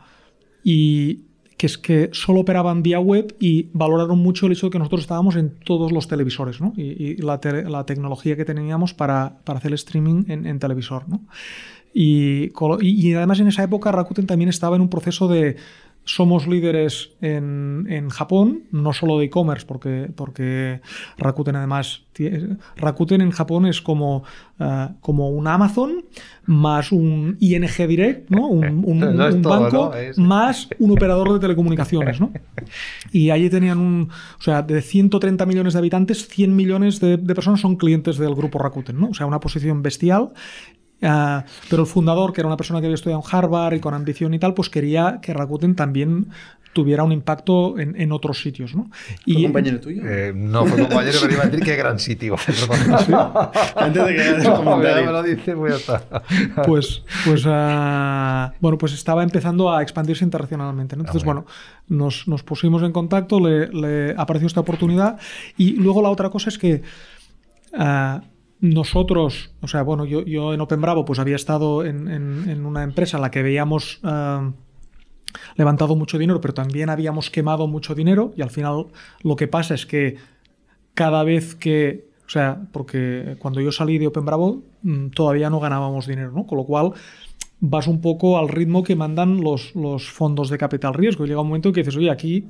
[0.62, 1.25] y
[1.56, 5.00] que es que solo operaban vía web y valoraron mucho el hecho de que nosotros
[5.00, 6.72] estábamos en todos los televisores, ¿no?
[6.76, 10.58] Y, y la, te- la tecnología que teníamos para, para hacer el streaming en, en
[10.58, 11.22] televisor, ¿no?
[11.98, 12.52] Y,
[12.82, 15.56] y además en esa época Rakuten también estaba en un proceso de
[16.08, 20.80] somos líderes en, en Japón, no solo de e-commerce, porque, porque
[21.18, 22.04] Rakuten además,
[22.76, 24.22] Rakuten en Japón es como,
[24.60, 26.04] ah, como un Amazon
[26.46, 28.46] más un ING Direct, ¿no?
[28.46, 29.94] un, un- Lo es un todo, banco ¿no?
[29.94, 32.20] Es- más un operador de telecomunicaciones.
[32.20, 32.30] ¿no?
[33.10, 37.34] Y allí tenían un, o sea, de 130 millones de habitantes, 100 millones de, de
[37.34, 39.08] personas son clientes del grupo Rakuten, ¿no?
[39.08, 40.30] O sea, una posición bestial.
[41.02, 43.92] Ah, pero el fundador, que era una persona que había estudiado en Harvard y con
[43.94, 46.28] ambición y tal, pues quería que Rakuten también
[46.72, 48.74] tuviera un impacto en, en otros sitios.
[48.74, 48.90] ¿no?
[48.90, 50.02] ¿Fue Y, compañero tuyo?
[50.04, 52.36] Eh, no fue compañero, pero iba a decir qué gran sitio.
[53.76, 56.22] Antes de que No, me lo dices, voy a estar.
[56.66, 60.96] pues, pues, ah, bueno, pues estaba empezando a expandirse internacionalmente.
[60.96, 61.02] ¿no?
[61.02, 61.44] Entonces, Ah, bueno.
[61.88, 65.18] bueno, nos, nos pusimos en contacto, le, le apareció esta oportunidad
[65.56, 66.82] y luego la otra cosa es que
[68.60, 72.82] nosotros, o sea, bueno, yo, en Open Bravo pues había estado en, en- en una
[72.82, 74.00] empresa en la que veíamos...
[74.02, 74.52] ah,
[75.56, 78.86] levantado mucho dinero, pero también habíamos quemado mucho dinero y al final
[79.22, 80.16] lo que pasa es que
[80.94, 85.60] cada vez que, o sea, porque cuando yo salí de Open Bravo mm, todavía no
[85.60, 86.46] ganábamos dinero, ¿no?
[86.46, 86.92] Con lo cual
[87.60, 89.72] vas un poco al ritmo que mandan los,
[90.10, 92.46] fondos de capital riesgo y llega un momento que dices, oye, aquí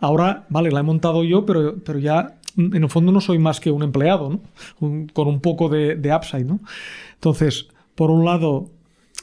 [0.00, 3.60] ahora, vale, la he montado yo, pero, pero ya en el fondo no soy más
[3.60, 4.40] que un empleado, ¿no?
[4.80, 6.60] Un- con un poco de, de upside, ¿no?
[7.14, 8.70] Entonces, por un lado,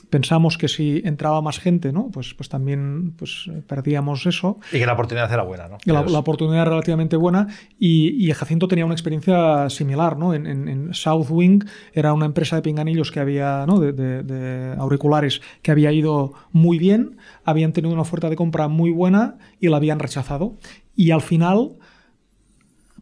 [0.09, 2.09] pensamos que si entraba más gente, ¿no?
[2.11, 4.59] Pues, pues también pues, perdíamos eso.
[4.73, 5.77] Y que la oportunidad era buena, ¿no?
[5.85, 7.47] La, oportunidad era relativamente buena
[7.79, 10.33] y, y Jacinto tenía una experiencia similar, ¿no?
[10.33, 11.63] En, en- en Southwing
[11.93, 13.79] era una empresa de pinganillos que había, ¿no?
[13.79, 18.67] De, de- de auriculares que había ido muy bien, habían tenido una oferta de compra
[18.67, 20.57] muy buena y la habían rechazado.
[20.93, 21.71] Y al final,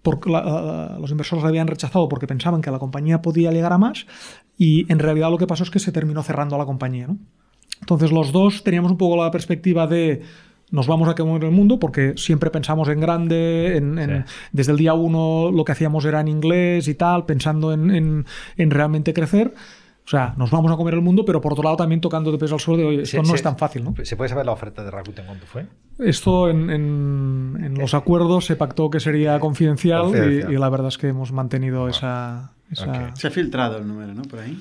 [0.01, 3.77] porque la- los inversores la habían rechazado porque pensaban que la compañía podía llegar a
[3.77, 4.05] más
[4.57, 7.17] y en realidad lo que pasó es que se terminó cerrando la compañía, ¿no?
[7.81, 10.21] Entonces los dos teníamos un poco la perspectiva de
[10.71, 14.33] nos vamos a comer el mundo porque siempre pensamos en grande, en- en- Sí.
[14.51, 18.25] desde el día uno lo que hacíamos era en inglés y tal, pensando en, en-
[18.57, 19.53] en realmente crecer.
[20.09, 22.39] O sea, nos vamos a comer el mundo, pero por otro lado también tocando de
[22.39, 23.35] peso al suelo de, oye, esto Sí, no sí.
[23.35, 23.93] es tan fácil, ¿no?
[24.01, 25.67] ¿Se puede saber la oferta de Rakuten cuánto fue?
[25.99, 30.51] Esto en, en- en los acuerdos se pactó que sería confidencial, y- Confidencial.
[30.53, 32.53] Y, la verdad es que hemos mantenido esa...
[32.71, 33.15] esa-.
[33.15, 34.23] Se ha filtrado el número, ¿no?
[34.23, 34.59] Por ahí.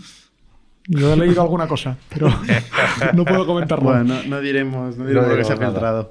[0.87, 2.29] Yo he leído alguna cosa, pero
[3.15, 3.85] no puedo comentarlo.
[3.91, 6.11] Bueno, no, no diremos, no diremos No lo que se ha filtrado.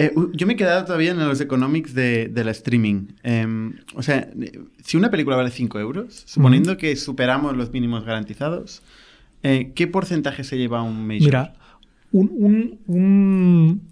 [0.00, 3.08] Eh, yo me he quedado todavía en los economics de, de la streaming.
[3.22, 4.30] Em, o sea,
[4.82, 8.82] si una película vale 5 euros, suponiendo que superamos los mínimos garantizados,
[9.42, 11.24] eh, ¿qué porcentaje se lleva un major?
[11.26, 11.52] Mira,
[12.12, 12.30] un...
[12.34, 13.82] un- un,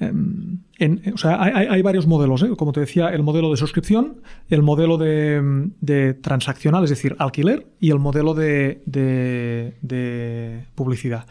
[0.00, 2.48] em, en- o sea, hay, varios modelos, ¿eh?
[2.56, 4.16] como te decía, el modelo de suscripción,
[4.50, 11.26] el modelo de, de transaccional, es decir, alquiler, y el modelo de, de- de publicidad.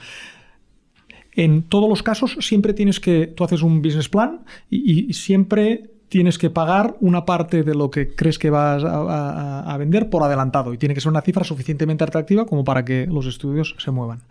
[1.36, 6.38] En todos los casos siempre tienes que, tú haces un business plan y, siempre tienes
[6.38, 10.78] que pagar una parte de lo que crees que vas a, vender por adelantado y
[10.78, 14.22] tiene que ser una cifra suficientemente atractiva como para que los estudios se muevan.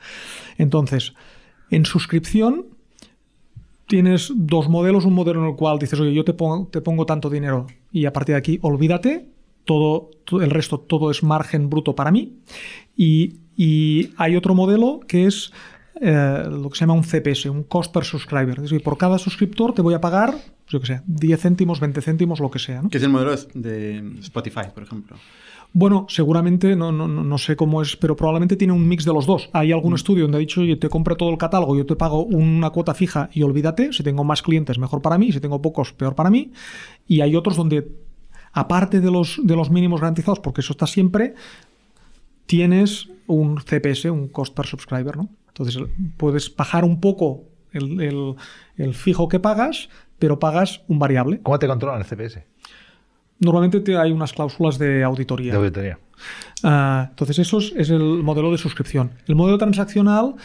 [0.59, 1.14] Entonces,
[1.70, 2.66] en suscripción
[3.88, 7.66] tienes dos modelos, un modelo en el cual dices, oye, yo te pongo, tanto dinero
[7.90, 9.26] y a partir de aquí olvídate,
[9.64, 12.38] todo, el resto todo es margen bruto para mí.
[12.96, 15.53] Y hay otro modelo que es
[16.01, 18.57] eh, lo que se llama un CPS, un cost per subscriber.
[18.57, 20.34] Es decir, por cada suscriptor te voy a pagar,
[20.68, 22.82] yo que sé, 10 céntimos, 20 céntimos, lo que sea.
[22.82, 22.88] ¿no?
[22.88, 25.16] Que es el modelo de Spotify, por ejemplo.
[25.74, 29.24] Bueno, seguramente, no, no, no sé cómo es, pero probablemente tiene un mix de los
[29.24, 29.49] dos.
[29.55, 32.24] Hay algún estudio donde ha dicho, oye, te compro todo el catálogo, yo te pago
[32.24, 35.95] una cuota fija y olvídate, si tengo más clientes mejor para mí, si tengo pocos
[35.95, 36.53] peor para mí.
[37.09, 37.90] Y hay otros donde,
[38.53, 41.34] aparte de los, de los mínimos garantizados, porque eso está siempre,
[42.45, 45.30] tienes un CPS, un cost per subscriber, ¿no?
[45.53, 45.78] Entonces
[46.16, 48.34] puedes bajar un poco el, el-
[48.76, 49.88] el fijo que pagas,
[50.18, 51.40] pero pagas un variable.
[51.42, 52.44] ¿Cómo te controlan el CPS?
[53.38, 55.53] Normalmente te- hay unas cláusulas de auditoría.
[55.53, 55.98] De auditoría.
[56.62, 59.11] Ah, entonces, eso es, es el modelo de suscripción.
[59.26, 60.36] El modelo transaccional,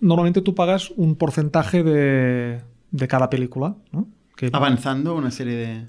[0.00, 3.76] normalmente tú pagas un porcentaje de, de cada película.
[3.92, 4.08] ¿no?
[4.36, 5.86] Que- Avanzando una serie de...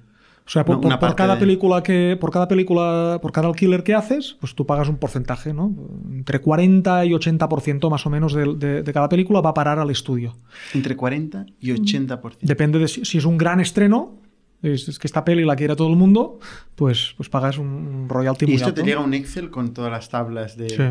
[0.51, 4.35] o sea, por, cada de- película que, por cada película, por cada alquiler que haces,
[4.41, 5.73] pues tú pagas un porcentaje, ¿no?
[6.11, 9.79] Entre 40 y 80% más o menos de, de- de cada película va a parar
[9.79, 10.35] al estudio.
[10.73, 12.37] Entre 40 y 80%.
[12.41, 14.17] Depende de si, si es un gran estreno,
[14.61, 16.39] es, es que esta peli la quiere todo el mundo,
[16.75, 18.81] pues, pues pagas un, royalty Y muy esto alto.
[18.81, 20.69] te llega un Excel con todas las tablas de...
[20.69, 20.83] Sí.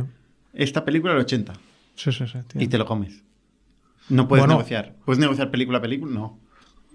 [0.54, 1.52] Esta película el 80.
[1.94, 2.38] Sí, sí, sí.
[2.48, 2.64] tiene.
[2.64, 3.22] Y te lo comes.
[4.08, 4.54] No puedes Bueno.
[4.54, 4.94] negociar.
[5.04, 6.12] ¿Puedes negociar película a película?
[6.12, 6.38] No.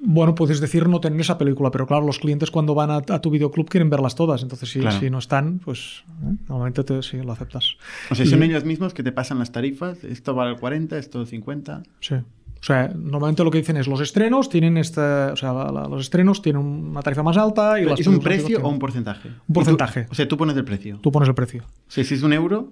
[0.01, 3.21] Bueno, puedes decir no tener esa película, pero claro, los clientes cuando van a, a
[3.21, 4.43] tu videoclub quieren verlas todas.
[4.43, 4.99] Entonces, si, Claro.
[4.99, 6.35] si no están, pues ¿eh?
[6.47, 7.77] normalmente te, sí, lo aceptas.
[8.11, 10.03] O sea, son Y- ellos mismos que te pasan las tarifas.
[10.03, 11.83] Esto vale el 40, esto el 50.
[12.01, 12.15] Sí.
[12.15, 15.87] O sea, normalmente lo que dicen es los estrenos tienen esta, o sea, la- la-
[15.87, 18.79] los estrenos tienen una tarifa más alta y Pero las ¿Es un precio o un
[18.79, 19.29] porcentaje?
[19.47, 20.03] Un porcentaje.
[20.05, 20.97] Tú- o sea, tú pones el precio.
[21.01, 21.63] Tú pones el precio.
[21.63, 22.69] O sea, si es un euro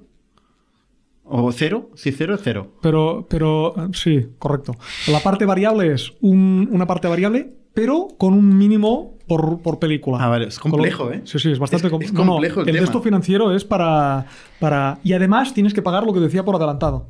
[1.25, 2.73] o cero, si cero, es cero.
[2.81, 4.75] Pero, pero sí, correcto.
[5.07, 10.17] La parte variable es un- una parte variable, pero con un mínimo por, por película.
[10.23, 11.21] Ah, vale, es lo- complejo, ¿eh?
[11.25, 12.85] Sí, sí, es bastante Es- com- es no, no, complejo el el tema.
[12.85, 14.25] texto financiero es para,
[14.59, 14.99] para.
[15.03, 17.07] Y además tienes que pagar lo que decía por adelantado.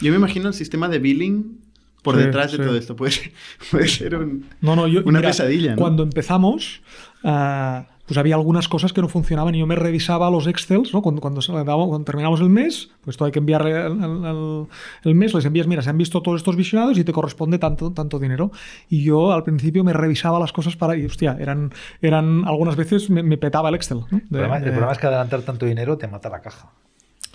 [0.00, 1.60] Yo me imagino el sistema de billing
[2.02, 2.64] por Sí, detrás de sí.
[2.64, 2.96] todo esto.
[2.96, 3.32] Puede ser,
[3.70, 4.46] puede ser un...
[4.60, 5.02] No, no, yo.
[5.04, 5.76] Una mira, pesadilla.
[5.76, 6.82] Cuando empezamos,
[7.22, 11.00] ah, pues había algunas cosas que no funcionaban y yo me revisaba los Excels, ¿no?
[11.00, 14.66] Cuando, cuando, cuando terminamos el mes, pues tú hay que enviarle el, el- el-
[15.04, 17.90] el mes, les envías, mira, se han visto todos estos visionados y te corresponde tanto,
[17.92, 18.52] tanto dinero.
[18.90, 20.94] Y yo al principio me revisaba las cosas para.
[20.94, 24.00] Y hostia, eran, eran algunas veces me, me petaba el Excel.
[24.10, 24.18] ¿no?
[24.18, 26.70] El problema, el De- problema es que adelantar tanto dinero te mata la caja.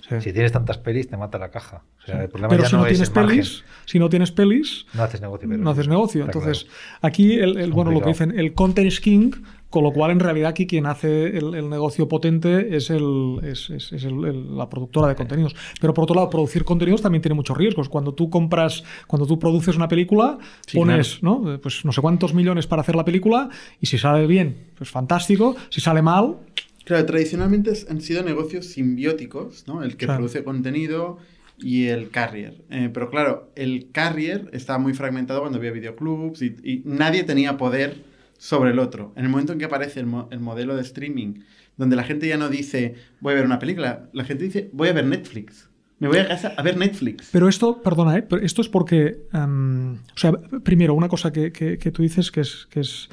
[0.08, 0.20] sí.
[0.20, 1.82] Si tienes tantas pelis, te mata la caja.
[2.02, 3.30] O sea, el problema Pero ya si no, no, es tienes el margen.
[3.38, 5.48] pelis, si no tienes pelis, No haces negocio.
[5.48, 6.24] pero no haces negocio.
[6.24, 6.98] Entonces, claro.
[7.02, 9.32] aquí, el, el- bueno, lo que dicen, el content is king,
[9.70, 13.68] con lo cual en realidad aquí quien hace el, el negocio potente es, el, es,
[13.70, 15.54] es- es el- el- la productora de contenidos.
[15.80, 17.88] Pero por otro lado, producir contenidos también tiene muchos riesgos.
[17.88, 21.58] Cuando tú compras, cuando tú produces una película, Sí, pones ¿no?
[21.60, 23.48] Pues no sé cuántos millones para hacer la película
[23.80, 25.54] y si sale bien, pues fantástico.
[25.70, 26.36] Si sale mal,
[26.84, 29.82] Claro, tradicionalmente han sido negocios simbióticos, ¿no?
[29.82, 30.20] El que Claro.
[30.20, 31.18] produce contenido
[31.58, 32.62] y el carrier.
[32.70, 37.58] Eh, pero claro, el carrier estaba muy fragmentado cuando había videoclubs y, y nadie tenía
[37.58, 38.07] poder
[38.38, 39.12] sobre el otro.
[39.16, 41.40] En el momento en que aparece el, mo- el modelo de streaming,
[41.76, 44.88] donde la gente ya no dice voy a ver una película, la gente dice voy
[44.88, 45.68] a ver Netflix.
[46.00, 47.28] Me voy a casa a ver Netflix.
[47.32, 48.22] Pero esto, perdona, ¿eh?
[48.22, 50.30] pero esto es porque, em, o sea,
[50.62, 53.08] primero, una cosa que, que- que tú dices que es, que es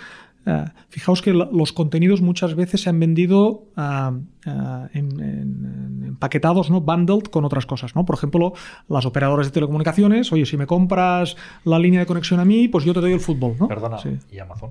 [0.45, 4.13] eh, fijaos que los contenidos muchas veces se han vendido ah,
[4.45, 6.82] en- en- en empaquetados, ¿no?
[6.82, 8.05] Bundled con otras cosas, ¿no?
[8.05, 8.53] Por ejemplo,
[8.88, 12.86] las operadoras de telecomunicaciones, oye, si me compras la línea de conexión a mí, pues
[12.86, 13.67] yo te doy el fútbol, ¿no?
[13.67, 14.09] Perdona, Sí.
[14.32, 14.69] y Amazon.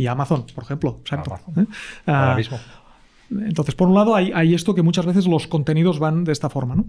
[0.00, 0.96] Y Amazon, por ejemplo.
[1.02, 1.64] exacto, Amazon.
[1.64, 1.66] ¿eh?
[2.06, 2.58] Ah, Ahora mismo.
[3.30, 6.48] entonces, por un lado, hay, hay esto que muchas veces los contenidos van de esta
[6.48, 6.86] forma, ¿no?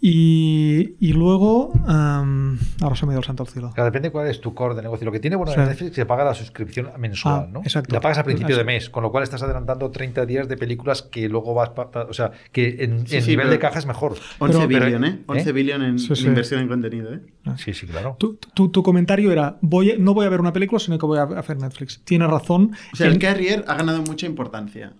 [0.00, 3.72] Y, y luego, am, ahora se me dio el santo al cielo.
[3.74, 5.04] Claro, depende cuál es tu core de negocio.
[5.04, 5.58] Lo que tiene bueno Sí.
[5.58, 7.60] en Netflix es que paga la suscripción mensual, Ah, ¿no?
[7.62, 7.92] exacto.
[7.94, 11.02] La pagas a principio de mes, con lo cual estás adelantando 30 días de películas
[11.02, 11.70] que luego vas...
[11.70, 14.12] pa- pa- o sea, que en, Sí, en sí, nivel pero- de caja es mejor.
[14.38, 15.22] 11 pero- billion, ¿eh?
[15.26, 15.52] 11 ¿eh?
[15.52, 16.26] billion en, Sí, en sí.
[16.26, 17.20] inversión en contenido, ¿eh?
[17.56, 18.14] Sí, sí, claro.
[18.20, 21.06] Tu, tu- tu comentario era, voy, a- no voy a ver una película, sino que
[21.06, 22.02] voy a hacer Netflix.
[22.04, 22.70] Tienes razón.
[22.92, 24.92] O sea, En- el carrier ha ganado mucha importancia.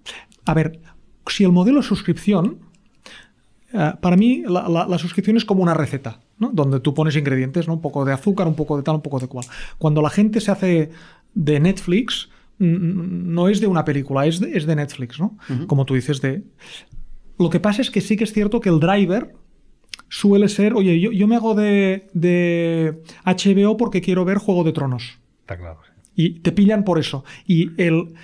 [0.44, 0.80] A ver,
[1.28, 2.58] si el modelo es suscripción,
[3.72, 6.50] eh, para mí la, la- la suscripción es como una receta, ¿no?
[6.52, 7.74] donde tú pones ingredientes, ¿no?
[7.74, 9.44] un poco de azúcar, un poco de tal, un poco de cual.
[9.78, 10.90] Cuando la gente se hace
[11.34, 15.36] de Netflix, mm, no es de una película, es de, es de Netflix, ¿no?
[15.66, 16.42] Como tú dices, de...
[17.38, 19.34] Lo que pasa es que sí que es cierto que el driver
[20.08, 24.72] suele ser, oye, yo, yo me hago de, de HBO porque quiero ver Juego de
[24.72, 25.18] Tronos.
[25.40, 25.78] Está claro.
[25.84, 25.92] sí.
[26.16, 27.24] Y te pillan por eso.
[27.46, 28.14] Y el,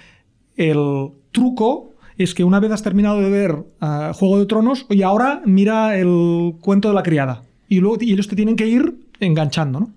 [0.56, 5.02] el truco es que una vez has terminado de ver ah, Juego de Tronos, y
[5.02, 7.42] ahora mira el cuento de la criada.
[7.68, 9.90] Y, luego, y ellos te tienen que ir enganchando, ¿no?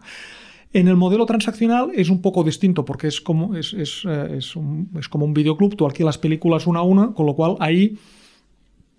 [0.73, 4.55] En el modelo transaccional es un poco distinto porque es como, es, es, eh, es
[4.55, 7.97] un- como un videoclub, tú alquilas películas una a una, con lo cual ahí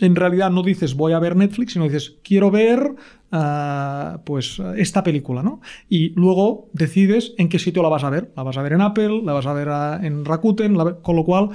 [0.01, 2.95] en realidad no dices voy a ver Netflix, sino dices quiero ver
[3.33, 5.61] ah, pues esta película, ¿no?
[5.89, 8.33] Y luego decides en qué sitio la vas a ver.
[8.37, 11.25] La vas a ver en Apple, la vas a ver ah, en Rakuten, con lo
[11.25, 11.51] cual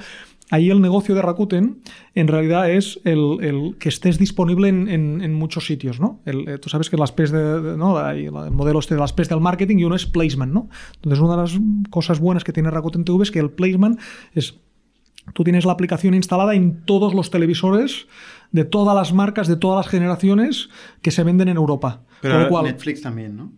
[0.50, 1.80] ahí el negocio de Rakuten
[2.14, 6.20] en realidad es el, que estés disponible en, muchos sitios, ¿no?
[6.26, 8.08] Eh, tú sabes que las PES de, ¿no?
[8.10, 10.68] el modelo este de las PES del marketing y uno es placement, ¿no?
[10.96, 11.58] Entonces una de las
[11.90, 13.98] cosas buenas que tiene Rakuten TV es que el placement
[14.34, 14.58] es
[15.32, 18.06] tú tienes la aplicación instalada en todos los televisores
[18.52, 20.68] de todas las marcas, de todas las generaciones
[21.02, 22.02] que se venden en Europa.
[22.20, 23.52] Pero Netflix también, ¿no?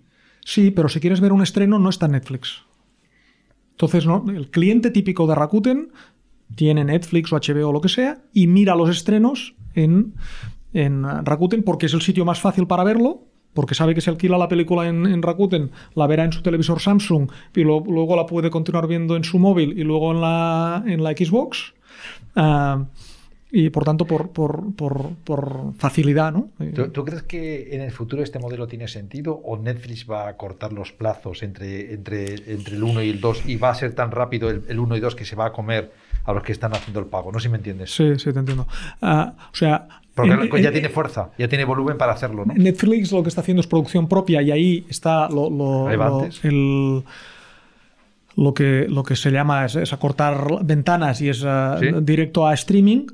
[0.45, 2.63] Sí, pero si quieres ver un estreno no está en Netflix.
[3.73, 4.25] Entonces, ¿no?
[4.29, 5.91] el cliente típico de Rakuten
[6.55, 10.15] tiene Netflix o HBO o lo que sea y mira los estrenos en,
[10.73, 13.25] en Rakuten porque es el sitio más fácil para verlo
[13.57, 17.31] porque sabe que si alquila la película en, Rakuten, la verá en su televisor Samsung
[17.55, 21.13] y luego la puede continuar viendo en su móvil y luego en la, en la
[21.13, 21.73] Xbox.
[22.37, 22.85] Ah,
[23.51, 26.33] y por tanto, por, por, por, facilidad.
[26.33, 26.51] ¿no?
[26.93, 30.75] ¿Tú, crees que en el futuro este modelo tiene sentido o Netflix va a cortar
[30.75, 34.11] los plazos entre, entre, entre el 1 y el 2 y va a ser tan
[34.11, 35.93] rápido el, el 1 y 2 que se va a comer
[36.27, 37.33] a los que están haciendo el pago.
[37.33, 37.95] No sé si me entiendes.
[37.95, 38.67] Sí, sí, te entiendo.
[39.01, 39.87] Ah, o sea.
[40.15, 42.55] Porque ya tiene fuerza, ya tiene volumen para hacerlo, ¿no?
[42.55, 45.91] Netflix lo que está haciendo es producción propia y ahí está lo, lo,
[46.43, 47.05] el,
[48.35, 53.09] lo que, lo que se llama es, acortar ventanas y es ah, directo a streaming.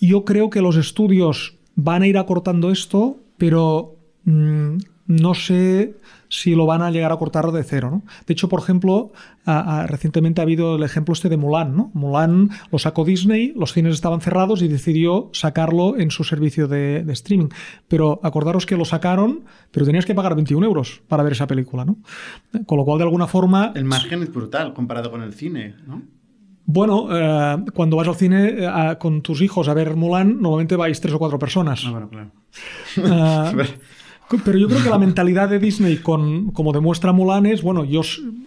[0.00, 5.96] Yo creo que los estudios van a ir acortando esto, pero mm, no sé
[6.28, 7.90] si lo van a llegar a cortar de cero.
[7.90, 8.02] ¿no?
[8.26, 9.12] De hecho, por ejemplo,
[9.86, 11.76] recientemente ha habido el ejemplo este de Mulan.
[11.76, 11.90] ¿no?
[11.94, 17.04] Mulan lo sacó Disney, los cines estaban cerrados y decidió sacarlo en su servicio de,
[17.08, 17.48] streaming.
[17.88, 21.84] Pero acordaros que lo sacaron, pero tenías que pagar 21 euros para ver esa película.
[21.84, 21.98] ¿no?
[22.66, 23.72] Con lo cual, de alguna forma...
[23.74, 25.76] El margen es brutal comparado con el cine.
[25.86, 26.02] ¿no?
[26.68, 31.00] Bueno, eh, cuando vas al cine eh, con tus hijos a ver Mulan, normalmente vais
[31.00, 31.84] tres o cuatro personas.
[31.86, 32.30] Ah, bueno, claro.
[32.96, 33.66] Eh,
[34.44, 38.02] pero yo creo que la mentalidad de Disney, con, como demuestra Mulan, es, bueno, yo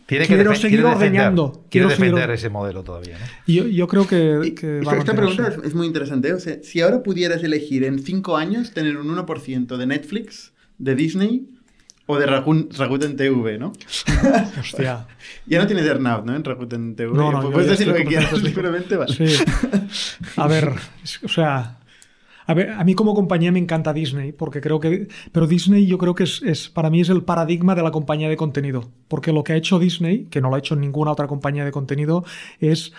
[0.05, 1.65] quiero seguir ordeñando.
[1.69, 3.17] Quiero defender ese modelo todavía.
[3.17, 3.25] ¿no?
[3.47, 4.39] Yo, yo, creo que...
[4.45, 6.33] esta pregunta es, muy interesante.
[6.33, 10.95] O sea, si ahora pudieras elegir en cinco años tener un 1% de Netflix, de
[10.95, 11.49] Disney
[12.07, 13.71] o de Rakuten TV, ¿no?
[14.59, 15.07] Hostia.
[15.45, 16.35] ya no tienes Earnout, ¿no?
[16.35, 17.13] En Rakuten TV.
[17.13, 19.13] No, no, Puedes decir lo que quieras, simplemente vale.
[19.13, 19.43] Sí.
[20.35, 20.73] A ver,
[21.23, 21.78] o sea
[22.49, 25.07] a, ver, a mí como compañía me encanta Disney, porque creo que...
[25.31, 28.37] Pero Disney yo creo que es, para mí es el paradigma de la compañía de
[28.37, 31.63] contenido, porque lo que ha hecho Disney, que no lo ha hecho ninguna otra compañía
[31.63, 32.25] de contenido,
[32.59, 32.91] es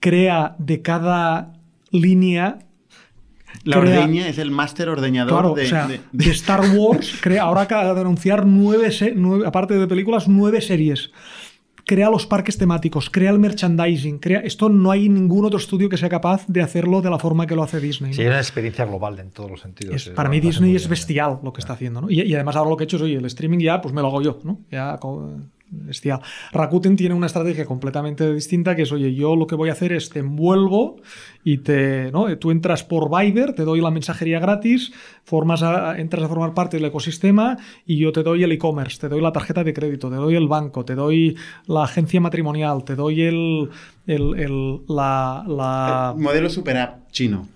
[0.00, 1.54] crea de cada
[1.92, 2.58] línea
[3.62, 7.18] la ordeña es el máster ordeñador de, de, Star Wars.
[7.22, 11.10] Crea, ahora acaba de anunciar nueve, nueve, aparte de películas, nueve series
[11.84, 14.40] crea los parques temáticos, crea el merchandising, crea...
[14.40, 17.54] Esto no hay ningún otro estudio que sea capaz de hacerlo de la forma que
[17.54, 18.14] lo hace Disney.
[18.14, 20.10] Sí, es una experiencia global en todos los sentidos.
[20.14, 22.10] para mí Disney es bestial lo que está haciendo, ¿no?
[22.10, 24.08] Y, además ahora lo que he hecho es, oye, el streaming ya, pues me lo
[24.08, 24.60] hago yo, ¿no?
[24.70, 24.98] Ya
[26.52, 29.92] Rakuten tiene una estrategia completamente distinta que es, oye, yo lo que voy a hacer
[29.92, 30.96] es te envuelvo
[31.42, 32.36] y te, ¿no?
[32.38, 34.92] Tú entras por Viber, te doy la mensajería gratis,
[35.24, 35.62] formas
[35.96, 39.32] entras a formar parte del ecosistema y yo te doy el e-commerce, te doy la
[39.32, 43.70] tarjeta de crédito, te doy el banco, te doy la agencia matrimonial, te doy el,
[44.06, 46.14] el, la, la...
[46.16, 47.48] modelo super app chino.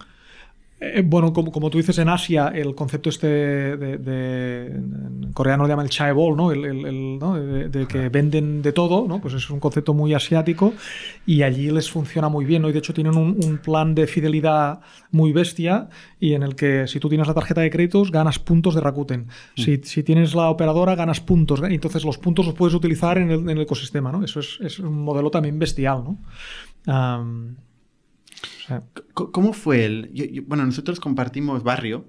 [0.81, 5.70] Eh, bueno, como, como, tú dices, en Asia el concepto este de, en coreano le
[5.70, 6.53] llama el chaebol, ¿no?
[6.53, 7.35] El, ¿no?
[7.35, 9.20] De, que venden de todo, ¿no?
[9.20, 10.74] Pues es un concepto muy asiático
[11.26, 12.68] y allí les funciona muy bien, ¿no?
[12.68, 15.89] Y de hecho tienen un, plan de fidelidad muy bestia
[16.20, 19.26] y en el que si tú tienes la tarjeta de créditos ganas puntos de Rakuten.
[19.57, 19.62] Mm.
[19.83, 21.61] Si, tienes la operadora ganas puntos.
[21.68, 24.22] Y entonces los puntos los puedes utilizar en el, ecosistema, ¿no?
[24.22, 26.18] Eso es, un modelo también bestial, ¿no?
[29.14, 30.45] ¿Cómo fue el...?
[30.47, 32.05] bueno, nosotros compartimos barrio.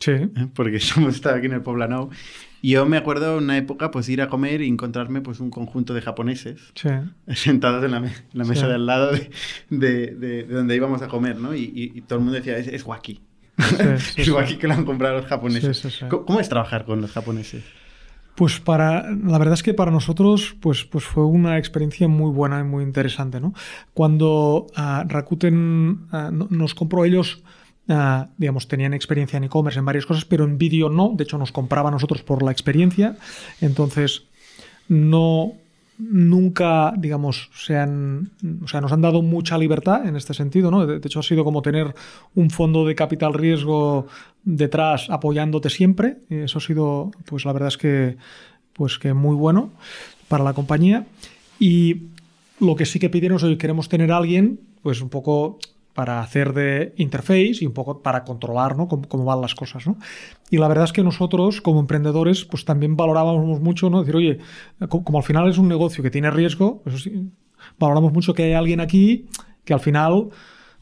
[0.00, 0.12] Sí.
[0.12, 0.30] ¿eh?
[0.54, 2.10] Porque hemos estado aquí en el Poblanao.
[2.60, 5.94] Y yo me acuerdo una época pues ir a comer y encontrarme pues un conjunto
[5.94, 6.72] de japoneses
[7.34, 9.12] sentados en la, mesa de al lado
[9.70, 11.54] de, donde íbamos a comer, ¿no?
[11.54, 13.20] Y, todo el mundo decía, es, es waki.
[14.16, 16.04] es waki que lo han comprado los japoneses.
[16.08, 17.64] ¿Cómo es trabajar con los japoneses?
[18.38, 22.60] Pues para, la verdad es que para nosotros pues, pues fue una experiencia muy buena
[22.60, 23.40] y muy interesante.
[23.40, 23.52] ¿no?
[23.94, 27.42] Cuando ah, Rakuten ah, nos compró ellos,
[27.88, 31.36] ah, digamos, tenían experiencia en e-commerce en varias cosas, pero en vídeo no, de hecho
[31.36, 33.16] nos compraba a nosotros por la experiencia,
[33.60, 34.28] entonces
[34.86, 35.54] no,
[35.98, 38.30] nunca, digamos, se han,
[38.62, 40.86] o sea, nos han dado mucha libertad en este sentido, ¿no?
[40.86, 41.94] De, hecho, ha sido como tener
[42.34, 44.06] un fondo de capital riesgo
[44.44, 46.18] detrás apoyándote siempre.
[46.30, 48.16] Y eso ha sido, pues la verdad es que,
[48.72, 49.70] pues que muy bueno
[50.28, 51.06] para la compañía.
[51.58, 52.02] Y
[52.60, 55.58] lo que sí que pidieron es, hoy queremos tener a alguien, pues un poco
[55.98, 58.86] para hacer de interface y un poco para controlar ¿no?
[58.86, 59.84] cómo, cómo van las cosas.
[59.84, 59.96] ¿no?
[60.48, 63.98] Y la verdad es que nosotros, como emprendedores, pues también valorábamos mucho, ¿no?
[64.00, 64.38] Decir, oye,
[64.88, 67.10] co- como al final es un negocio que tiene riesgo, eso sí,
[67.80, 69.26] valoramos mucho que hay alguien aquí
[69.64, 70.28] que al final,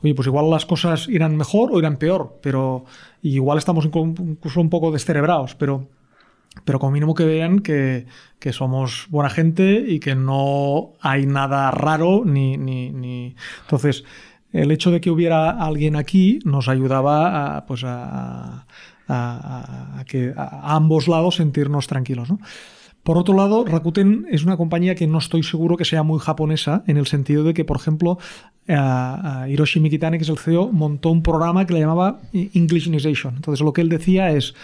[0.02, 2.84] oye, pues igual las cosas irán mejor o irán peor, pero
[3.22, 5.88] igual estamos inclu- incluso un poco descerebrados, pero
[6.64, 8.06] pero como mínimo que vean que,
[8.38, 14.04] que somos buena gente y que no hay nada raro ni, ni, ni- Entonces,
[14.56, 18.66] el hecho de que hubiera alguien aquí nos ayudaba a, pues a,
[20.06, 22.30] que a ambos lados sentirnos tranquilos.
[22.30, 22.38] ¿no?
[23.06, 26.82] Por otro lado, Rakuten es una compañía que no estoy seguro que sea muy japonesa,
[26.88, 28.18] en el sentido de que, por ejemplo,
[28.66, 33.36] eh, eh, Hiroshi Mikitani, que es el CEO, montó un programa que le llamaba Englishinization.
[33.36, 34.54] Entonces, lo que él decía es,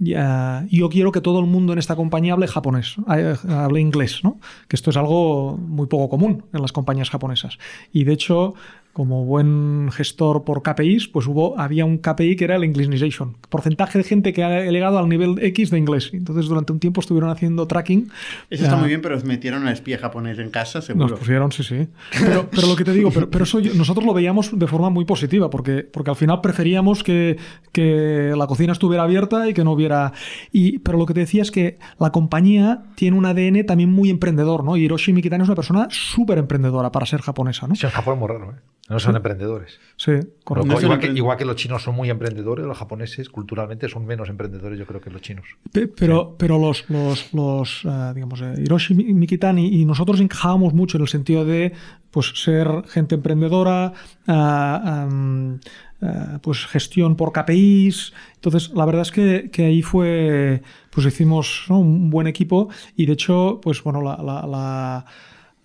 [0.00, 4.40] yo quiero que todo el mundo en esta compañía hable japonés, eh, hable inglés, ¿no?
[4.66, 7.58] Que esto es algo muy poco común en las compañías japonesas.
[7.92, 8.54] Y de hecho,
[8.94, 13.36] como buen gestor por KPIs, pues hubo, había un KPI que era el Englishinization.
[13.50, 16.10] Porcentaje de gente que ha llegado al nivel X de inglés.
[16.14, 18.08] Entonces, durante un tiempo estuvieron haciendo tracking.
[18.48, 21.16] Eso está Ah, muy bien, pero os metieron a espía japonés en casa, Nos seguro.
[21.16, 21.88] pusieron, sí, sí.
[22.18, 24.88] Pero, pero lo que te digo, pero, pero eso yo- nosotros lo veíamos de forma
[24.90, 27.36] muy positiva, porque, porque al final preferíamos que,
[27.72, 30.12] que la cocina estuviera abierta y que no hubiera.
[30.52, 34.08] Y, pero lo que te decía es que la compañía tiene un ADN también muy
[34.10, 34.76] emprendedor, ¿no?
[34.76, 37.74] Y Hiroshi Mikitani es una persona súper emprendedora para ser japonesa, ¿no?
[37.74, 38.54] Sí, en Japón es muy raro, ¿eh?
[38.90, 39.80] No son emprendedores.
[39.96, 40.12] Sí,
[40.44, 40.70] correcto.
[40.74, 44.28] No igual, que, igual que los chinos son muy emprendedores, los japoneses culturalmente son menos
[44.28, 45.46] emprendedores, yo creo, que los chinos.
[45.72, 50.74] Pe- Pero, pero los, los, los eh, digamos, eh, Hiroshi Mi- Mikitani y nosotros encajábamos
[50.74, 51.72] mucho en el sentido de
[52.10, 53.94] pues, ser gente emprendedora,
[54.28, 55.60] ah, am,
[56.02, 58.12] ah, pues gestión por KPIs.
[58.34, 60.60] Entonces, la verdad es que, que ahí fue,
[60.90, 61.78] pues hicimos ¿no?
[61.78, 65.06] un buen equipo y de hecho, pues bueno, la, la- la-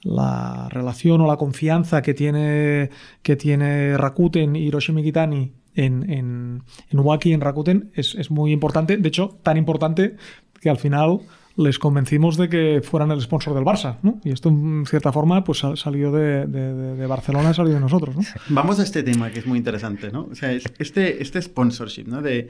[0.02, 2.90] la relación o la confianza que tiene,
[3.22, 8.52] que tiene Rakuten y Hiroshi Mikitani en, en, en Waki, en Rakuten, es, es muy
[8.52, 8.98] importante.
[8.98, 10.16] De hecho, tan importante
[10.62, 11.20] que al final
[11.58, 13.98] les convencimos de que fueran el sponsor del Barça.
[14.24, 18.16] Y esto, en cierta forma, pues sal- salió de, de- Barcelona, salió de nosotros.
[18.16, 18.22] ¿no?
[18.50, 20.30] Vamos a este tema que es muy interesante, ¿no?
[20.32, 22.22] O sea, es- este, este sponsorship, ¿no?
[22.22, 22.50] De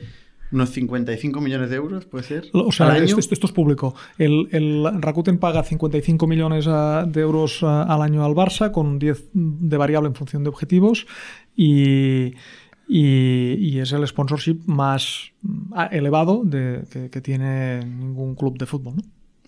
[0.51, 2.45] unos 55 millones de euros, ¿puede ser?
[2.53, 3.17] O sea, al año.
[3.19, 3.93] esto, esto es público.
[4.17, 8.97] El, el Rakuten paga 55 millones ah, de euros ah, al año al Barça, con
[8.99, 11.05] 10 de variable en función de objetivos,
[11.55, 12.33] y,
[12.87, 15.31] y- y es el sponsorship más
[15.73, 18.95] ah, elevado de- que, que tiene ningún club de fútbol.
[18.97, 19.01] ¿no?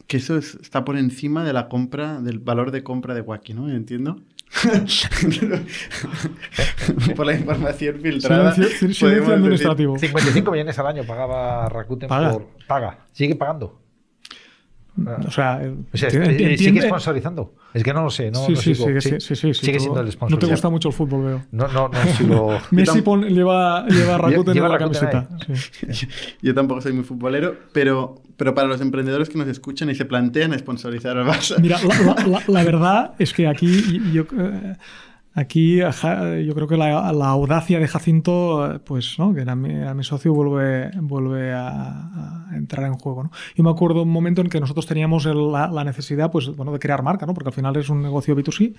[0.07, 3.53] Que eso es- está por encima de la compra, del valor de compra de Wacky,
[3.53, 3.69] ¿no?
[3.71, 4.21] ¿Entiendo?
[7.15, 8.51] por la información filtrada.
[8.53, 9.97] Silencio, silencio administrativo.
[9.97, 12.31] 55 millones al año pagaba Rakuten Paga.
[12.33, 12.47] por.
[12.67, 12.99] Paga.
[13.11, 13.79] Sigue pagando.
[15.25, 17.55] O sea, eh, O sea, enti- entiende- sigue sponsorizando.
[17.73, 18.31] Es que no lo sé.
[18.31, 18.87] No, sí, no sí, sigo.
[18.87, 20.37] sigue, Sí, sí, sí, sí, sí, sigue siendo el sponsor.
[20.37, 21.41] No te gusta mucho el fútbol, veo.
[21.51, 22.57] No, no, no sigo.
[22.71, 25.29] Messi pon- lleva, lleva Rakuten Lleva en la camiseta.
[25.91, 26.07] sí.
[26.41, 30.05] Yo tampoco soy muy futbolero, pero, pero para los emprendedores que nos escuchan y se
[30.05, 31.59] plantean sponsorizar al Barça.
[31.59, 34.75] Mira, la, la- la- la verdad es que aquí yo, eh,
[35.33, 39.33] aquí yo creo que la, la audacia de Jacinto, pues, ¿no?
[39.33, 43.23] que era mi, era mi socio, vuelve, vuelve a, a entrar en juego.
[43.23, 43.31] ¿no?
[43.55, 46.71] Yo me acuerdo un momento en que nosotros teníamos el- la, la necesidad pues, bueno,
[46.73, 47.33] de crear marca, ¿no?
[47.33, 48.73] porque al final es un negocio B2C,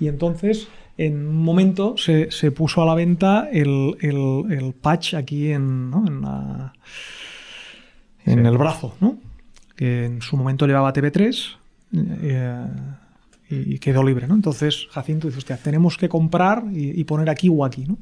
[0.00, 5.14] y entonces en un momento se, se puso a la venta el, el- el patch
[5.14, 6.06] aquí en, ¿no?
[6.06, 6.72] en la-
[8.24, 8.46] en Sí.
[8.48, 9.16] el brazo, ¿no?
[9.74, 11.56] que en su momento llevaba TV3
[11.94, 12.66] eh,
[13.50, 14.26] y quedó libre.
[14.26, 14.34] ¿no?
[14.34, 17.84] Entonces Jacinto dice, hostia, tenemos que comprar y, y poner aquí o aquí.
[17.86, 17.96] ¿no?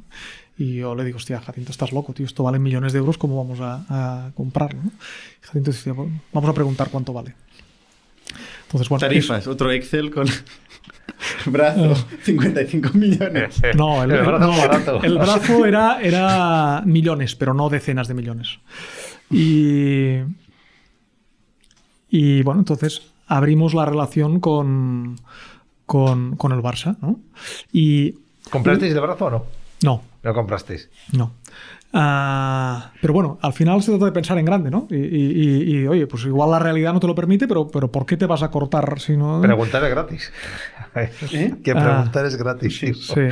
[0.58, 3.36] Y yo le digo, hostia, Jacinto, estás loco, tío, esto vale millones de euros, ¿cómo
[3.36, 3.84] vamos a,
[4.26, 4.82] a comprarlo?
[4.82, 4.90] ¿no?
[4.90, 7.34] Y Jacinto dice, "Bueno, vamos a preguntar cuánto vale.
[8.66, 10.26] Entonces, bueno, Tarifas, otro Excel con
[11.46, 13.62] brazo, 55 millones.
[13.62, 15.02] es- no, el, El brazo no, barato.
[15.04, 18.58] el brazo era, era millones, pero no decenas de millones.
[19.30, 20.16] Y,
[22.10, 25.16] y bueno, entonces abrimos la relación con,
[25.86, 27.18] con, con el Barça, ¿no?
[27.72, 28.14] Y
[28.50, 29.44] ¿Comprasteis el brazo o no?
[29.82, 30.88] no, No comprasteis.
[31.12, 31.32] no.
[31.98, 34.86] Ah, pero bueno, al final se trata de pensar en grande, ¿no?
[34.90, 37.90] Y, y- y- y, oye, pues igual la realidad no te lo permite, pero, pero
[37.90, 39.40] ¿por qué te vas a cortar si no?
[39.40, 40.32] Preguntar es gratis.
[40.94, 41.54] ¿Eh?
[41.64, 41.82] Que Ah.
[41.82, 42.78] preguntar es gratis.
[42.78, 43.22] Sí.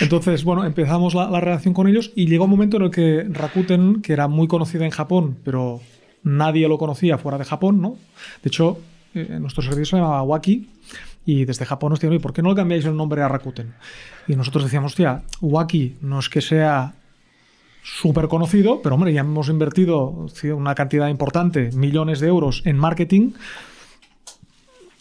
[0.00, 3.26] Entonces, bueno, empezamos la, la relación con ellos y llegó un momento en el que
[3.28, 5.80] Rakuten, que era muy conocida en Japón, pero
[6.22, 7.96] nadie lo conocía fuera de Japón, ¿no?
[8.42, 8.78] De hecho,
[9.14, 10.68] eh, nuestro servicio se llamaba Waki
[11.24, 13.74] y desde Japón nos decían, oye, ¿por qué no le cambiáis el nombre a Rakuten?
[14.26, 16.94] Y nosotros decíamos, hostia, Waki no es que sea
[17.82, 23.32] súper conocido, pero hombre, ya hemos invertido una cantidad importante, millones de euros en marketing.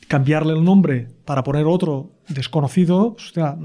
[0.07, 3.55] Cambiarle el nombre para poner otro desconocido, hostia,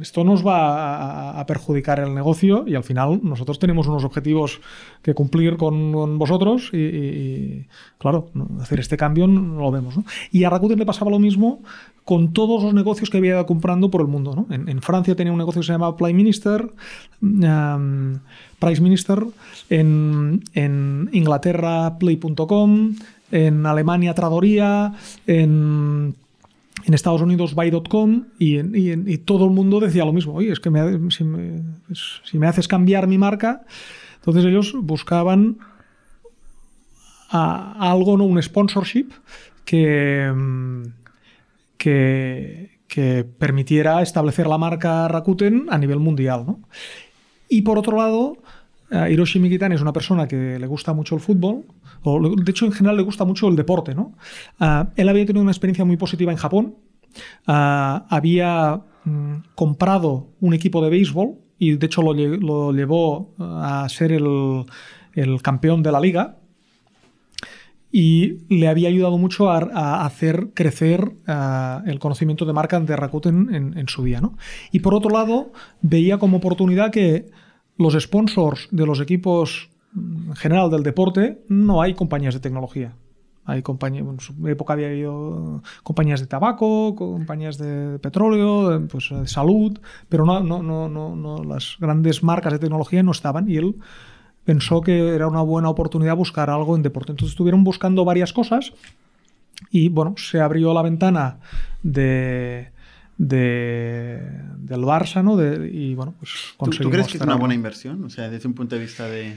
[0.00, 4.60] esto nos va a, perjudicar el negocio y al final nosotros tenemos unos objetivos
[5.02, 7.66] que cumplir con, vosotros y,
[7.98, 9.94] claro, hacer este cambio no lo vemos.
[10.30, 11.62] Y a Rakuten le pasaba lo mismo
[12.04, 14.46] con todos los negocios que había ido comprando por el mundo.
[14.50, 16.70] En, Francia tenía un negocio que se llamaba Play Minister,
[17.20, 18.18] um,
[18.58, 19.22] Price Minister,
[19.68, 22.96] en, en Inglaterra Play.com,
[23.32, 24.94] en Alemania Tradoría,
[25.26, 26.14] en
[26.84, 30.34] en Estados Unidos buy.com y, y, todo el mundo decía lo mismo.
[30.34, 30.70] Oye, es que
[31.10, 31.24] si,
[32.38, 33.62] me, haces cambiar mi marca,
[34.16, 35.58] entonces ellos buscaban
[37.30, 38.24] algo, ¿no?
[38.24, 39.08] un sponsorship
[39.64, 40.32] que,
[41.76, 46.44] que, que, permitiera establecer la marca Rakuten a nivel mundial.
[46.46, 46.60] ¿no?
[47.48, 48.38] Y por otro lado,
[48.90, 51.64] eh, Hiroshi Mikitani es una persona que le gusta mucho el fútbol,
[52.02, 53.94] o de hecho en general le gusta mucho el deporte.
[53.94, 54.14] ¿no?
[54.60, 56.74] Eh, él había tenido una experiencia muy positiva en Japón,
[57.46, 64.12] eh, había mm, comprado un equipo de béisbol y de hecho lo, llevó a ser
[64.12, 64.64] el,
[65.42, 66.38] campeón de la liga
[67.92, 71.12] y le había ayudado mucho a, hacer crecer
[71.86, 74.22] el conocimiento de marca de Rakuten en, en su día.
[74.22, 74.38] ¿no?
[74.72, 75.52] Y por otro lado,
[75.82, 77.26] veía como oportunidad que
[77.80, 82.94] los sponsors de los equipos en general del deporte, no hay compañías de tecnología.
[83.46, 89.26] Hay compañías, en su época había habido compañías de tabaco, compañías de petróleo, pues de
[89.26, 89.80] salud,
[90.10, 93.76] pero no, no, no, no, las grandes marcas de tecnología no estaban y él
[94.44, 97.12] pensó que era una buena oportunidad buscar algo en deporte.
[97.12, 98.74] Entonces estuvieron buscando varias cosas
[99.70, 101.38] y bueno, se abrió la ventana
[101.82, 102.72] de,
[103.20, 104.18] de,
[104.56, 105.36] del Barça, ¿no?
[105.36, 106.90] De, y bueno, pues conseguimos...
[106.90, 108.02] ¿Tú, crees que es una buena inversión?
[108.04, 109.36] O sea, desde un punto de vista de,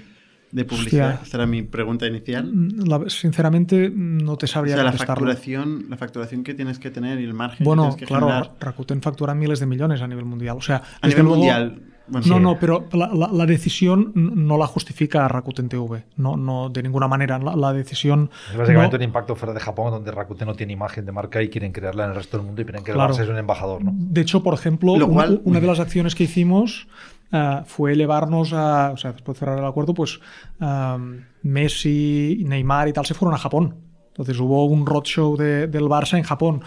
[0.51, 1.19] de publicidad.
[1.21, 2.49] Esta era mi pregunta inicial.
[2.49, 7.19] Mm, sinceramente, no te sabría o sea, la facturación, la facturación que tienes que tener
[7.19, 10.23] y el margen bueno, que tienes que claro, Rakuten factura miles de millones a nivel
[10.23, 10.55] mundial.
[10.57, 16.03] O sea, a nivel mundial no, no, pero la, decisión no la justifica Rakuten TV.
[16.17, 17.39] No, no, de ninguna manera.
[17.39, 18.29] La, decisión.
[18.51, 21.49] Es básicamente un impacto fuera de Japón, donde Rakuten no tiene imagen de marca y
[21.49, 23.13] quieren crearla en el resto del mundo y quieren que claro.
[23.13, 23.83] es un embajador.
[23.83, 23.91] ¿no?
[23.95, 26.87] De hecho, por ejemplo, una, de las acciones que hicimos
[27.31, 28.91] eh, fue elevarnos a.
[28.91, 30.19] O sea, después de cerrar el acuerdo, pues
[30.59, 33.75] um, Messi, Neymar y tal se fueron a Japón.
[34.13, 36.61] Entonces hubo un roadshow de, del Barça en Japón.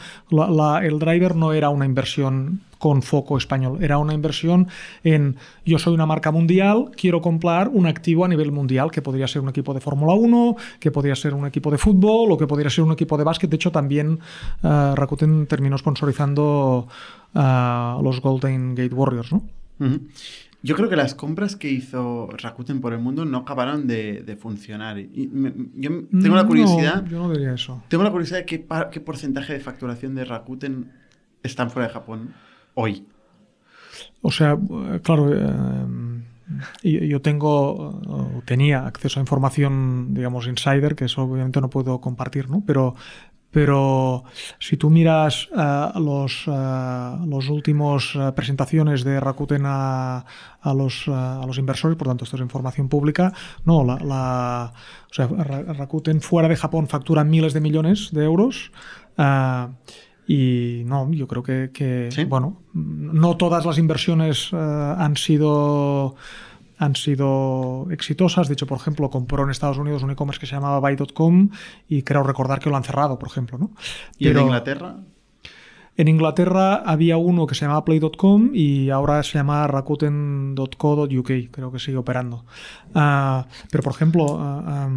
[0.83, 4.69] el driver no era una inversión con foco español, era una inversión
[5.05, 9.29] en yo soy una marca mundial, quiero comprar un activo a nivel mundial, que podría
[9.29, 12.49] ser un equipo de Fórmula 1, que podría ser un equipo de fútbol o que
[12.49, 13.49] podría ser un equipo de básquet.
[13.49, 14.19] De hecho, también
[14.63, 16.89] uh, Rakuten terminó sponsorizando
[17.35, 19.33] uh, los Golden Gate Warriors.
[19.33, 19.43] ¿no?
[20.63, 24.99] Yo creo que las compras que hizo Rakuten por el mundo no acabaron de, funcionar.
[24.99, 25.31] Y
[25.77, 27.05] yo tengo la curiosidad.
[27.07, 27.83] yo no diría eso.
[27.89, 30.93] Tengo la curiosidad de qué, qué porcentaje de facturación de Rakuten
[31.43, 32.35] están fuera de Japón
[32.75, 33.07] hoy.
[34.23, 34.59] O sea,
[35.03, 35.31] claro,
[36.83, 42.51] eh, yo tengo, tenía acceso a información, digamos, insider, que eso obviamente no puedo compartir,
[42.51, 42.63] ¿no?
[42.67, 42.95] Pero,
[43.57, 44.25] pero
[44.59, 50.27] si tú miras uh, los, uh, los últimos uh, presentaciones de Rakuten a,
[50.61, 53.33] a los, a los inversores, por tanto esto es información pública,
[53.65, 54.75] no, la, la
[55.11, 58.73] o sea, Rakuten fuera de Japón factura miles de millones de euros.
[60.29, 66.15] Y no, yo creo que, que bueno, no todas las inversiones han sido
[66.79, 68.49] han sido exitosas.
[68.49, 71.51] De hecho, por ejemplo, compró en Estados Unidos un e-commerce que se llamaba Buy.com
[71.89, 73.59] y creo recordar que lo han cerrado, por ejemplo.
[73.59, 73.71] ¿no?
[74.19, 74.97] ¿Y en Inglaterra?
[75.97, 81.79] En Inglaterra había uno que se llamaba Play.com y ahora se llama Rakuten.co.uk, creo que
[81.79, 82.45] sigue operando.
[82.95, 84.39] Ah, pero, por ejemplo...
[84.39, 84.89] Ah,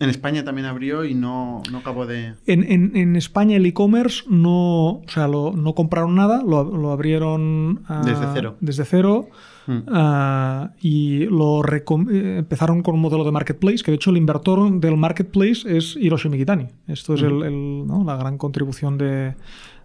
[0.00, 2.34] en España también abrió y no, no acabó de...
[2.46, 7.84] En, en, España el e-commerce no, o sea, no compraron nada, lo, lo abrieron...
[7.86, 8.56] Ah, desde cero.
[8.60, 9.28] Desde cero.
[9.66, 9.78] Mm.
[9.88, 14.80] Ah, y lo eh, empezaron con un modelo de marketplace, que de hecho el inversor
[14.80, 16.68] del marketplace es Hiroshi Mikitani.
[16.86, 19.34] Esto es el, la gran contribución de,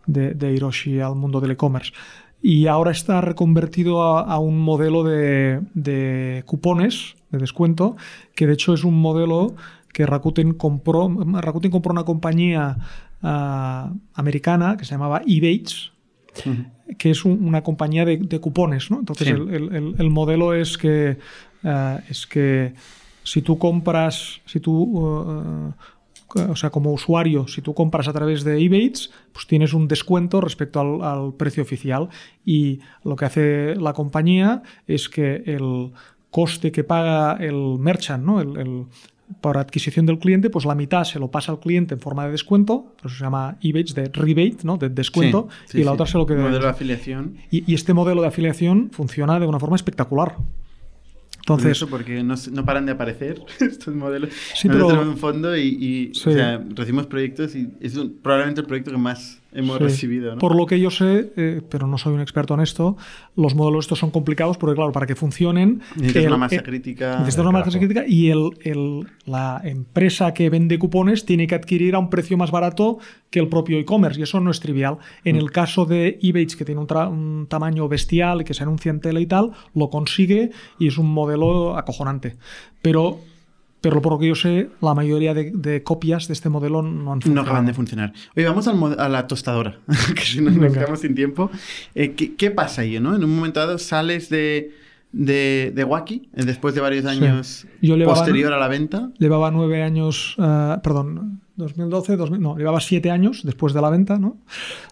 [0.05, 1.93] de, Hiroshi al mundo del e-commerce.
[2.41, 7.97] Y ahora está reconvertido a, un modelo de, de, cupones de descuento,
[8.35, 9.55] que de hecho es un modelo
[9.91, 11.09] que Rakuten compró.
[11.09, 12.77] Rakuten compró una compañía
[13.23, 15.91] ah, americana que se llamaba Ebates,
[16.97, 18.99] que es una compañía de, cupones, ¿no?
[18.99, 21.17] Entonces el, modelo es que,
[21.63, 22.73] eh, es que
[23.23, 25.73] si tú compras, si tú,
[26.35, 29.87] eh, o sea, como usuario, si tú compras a través de Ebates, pues tienes un
[29.87, 32.09] descuento respecto al, precio oficial
[32.45, 35.91] y lo que hace la compañía es que el
[36.31, 38.41] coste que paga el merchant, ¿no?
[38.41, 38.85] el,
[39.41, 42.31] por adquisición del cliente, pues la mitad se lo pasa al cliente en forma de
[42.31, 44.77] descuento, eso se llama eBates de rebate, ¿no?
[44.77, 45.93] De descuento, Sí, sí, y la sí.
[45.95, 46.41] otra se lo queda.
[46.43, 47.35] Modelo de afiliación.
[47.51, 50.35] Y, y este modelo de afiliación funciona de una forma espectacular.
[51.39, 54.29] Entonces, Curioso porque no, paran de aparecer estos modelos.
[54.53, 56.29] Sí, Nosotros pero- tenemos un fondo y, y, Sí.
[56.29, 59.83] o sea, recibimos proyectos y es un- probablemente el proyecto que más hemos Sí.
[59.83, 60.33] recibido.
[60.35, 60.37] ¿no?
[60.39, 62.95] Por lo que yo sé, eh, pero no soy un experto en esto,
[63.35, 65.81] los modelos estos son complicados porque, claro, para que funcionen...
[65.95, 67.19] Necesitas el- una masa eh, crítica.
[67.19, 71.95] Necesitas una masa crítica y el, el- la empresa que vende cupones tiene que adquirir
[71.95, 74.97] a un precio más barato que el propio e-commerce y eso no es trivial.
[75.25, 75.39] En Mm.
[75.39, 79.01] el caso de eBates, que tiene un, un tamaño bestial y que se anuncia en
[79.01, 82.35] tele y tal, lo consigue y es un modelo acojonante.
[82.81, 83.19] Pero,
[83.89, 86.89] pero por lo que yo sé, la mayoría de, de copias de este modelo no
[86.89, 87.45] han No funcionado.
[87.47, 88.13] acaban de funcionar.
[88.35, 89.79] Oye, vamos al a la tostadora,
[90.15, 91.49] que si no nos quedamos sin tiempo.
[91.95, 93.15] Eh, ¿qué, qué pasa ahí, no?
[93.15, 94.73] En un momento dado sales de,
[95.11, 99.09] de, de Wacky, eh, después de varios años Yo llevaba- posterior a la venta.
[99.17, 104.19] Llevaba nueve años, eh, perdón, 2012, 2000, no, llevaba siete años después de la venta,
[104.19, 104.37] ¿no?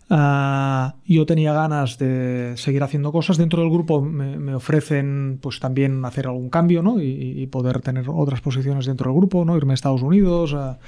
[0.09, 3.37] Ah, yo tenía ganas de seguir haciendo cosas.
[3.37, 6.99] Dentro del grupo me, me ofrecen, pues también hacer algún cambio, ¿no?
[7.01, 7.05] Y,
[7.41, 9.55] y poder tener otras posiciones dentro del grupo, ¿no?
[9.57, 10.79] Irme a Estados Unidos, a,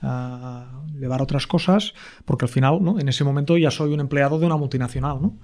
[0.00, 1.92] a llevar otras cosas,
[2.24, 2.98] porque al final, ¿no?
[2.98, 5.34] En ese momento ya soy un empleado de una multinacional, ¿no?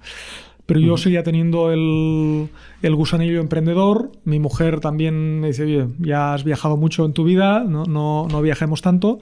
[0.65, 2.49] Pero yo seguía teniendo el,
[2.81, 4.11] el gusanillo emprendedor.
[4.23, 8.27] Mi mujer también me dice, oye, ya has viajado mucho en tu vida, no, no,
[8.31, 9.19] no viajemos tanto.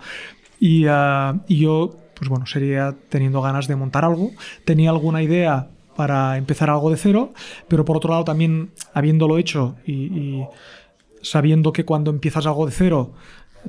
[0.59, 4.31] Y, ah, y yo, pues bueno, sería teniendo ganas de montar algo.
[4.65, 7.34] Tenía alguna idea para empezar algo de cero,
[7.68, 10.45] pero por otro lado también, habiéndolo hecho y, y
[11.23, 13.13] sabiendo que cuando empiezas algo de cero,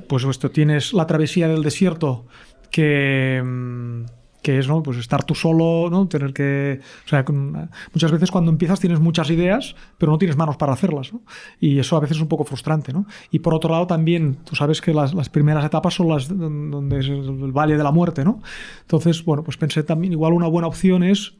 [0.07, 2.25] pues esto tienes la travesía del desierto
[2.69, 3.41] que...
[3.43, 4.83] mm, que es ¿no?
[4.83, 6.07] pues estar tú solo, ¿no?
[6.07, 6.79] tener que.
[7.05, 10.73] O sea, con- muchas veces cuando empiezas tienes muchas ideas, pero no tienes manos para
[10.73, 11.11] hacerlas.
[11.13, 11.21] ¿no?
[11.59, 12.93] Y eso a veces es un poco frustrante.
[12.93, 13.07] ¿no?
[13.31, 16.69] Y por otro lado, también, tú sabes que las, las primeras etapas son las don-
[16.69, 18.23] donde es el valle de la muerte.
[18.23, 18.41] ¿no?
[18.81, 21.33] Entonces, bueno, pues pensé también, igual una buena opción es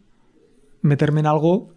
[0.82, 1.72] meterme en algo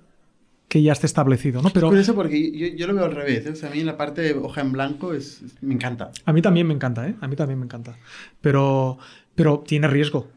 [0.69, 1.61] que ya esté establecido.
[1.63, 1.71] ¿no?
[1.71, 3.47] Pero Es curioso porque yo, yo lo veo al revés.
[3.47, 3.51] ¿eh?
[3.51, 6.11] O sea, a mí la parte de hoja en blanco es, es- me encanta.
[6.25, 7.15] a mí también me encanta, ¿eh?
[7.21, 7.97] A mí también me encanta.
[8.41, 8.99] Pero,
[9.35, 10.29] pero tiene riesgo.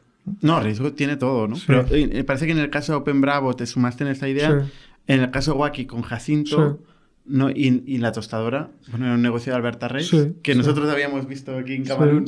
[0.42, 1.56] No, riesgo tiene todo, ¿no?
[1.56, 1.64] Sí.
[1.68, 4.28] Pero eh, eh, parece que en el caso de Open Bravo te sumaste en esta
[4.28, 4.62] idea.
[4.66, 4.72] Sí.
[5.08, 6.86] En el caso de Wacky con Jacinto Sí.
[7.26, 11.28] no, y, y la tostadora, bueno, era un negocio de Alberta Reyes, que nosotros habíamos
[11.28, 12.26] visto aquí en Camarón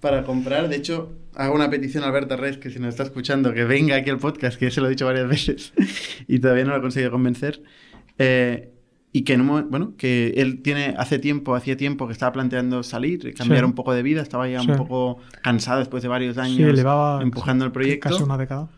[0.00, 0.68] para, comprar.
[0.68, 3.96] De hecho, hago una petición a Alberta Reyes que si nos está escuchando, que venga
[3.96, 5.72] aquí al podcast, que se lo he dicho varias veces
[6.28, 7.62] y todavía no lo he conseguido convencer.
[8.18, 8.72] Eh,
[9.16, 12.32] y que, en un momen- bueno, que él tiene hace tiempo, hacía tiempo que estaba
[12.32, 13.64] planteando salir, cambiar Sí.
[13.66, 14.70] un poco de vida, estaba ya Sí.
[14.70, 18.10] un poco cansado después de varios años Sí, llevaba empujando el proyecto.
[18.10, 18.68] casi una década.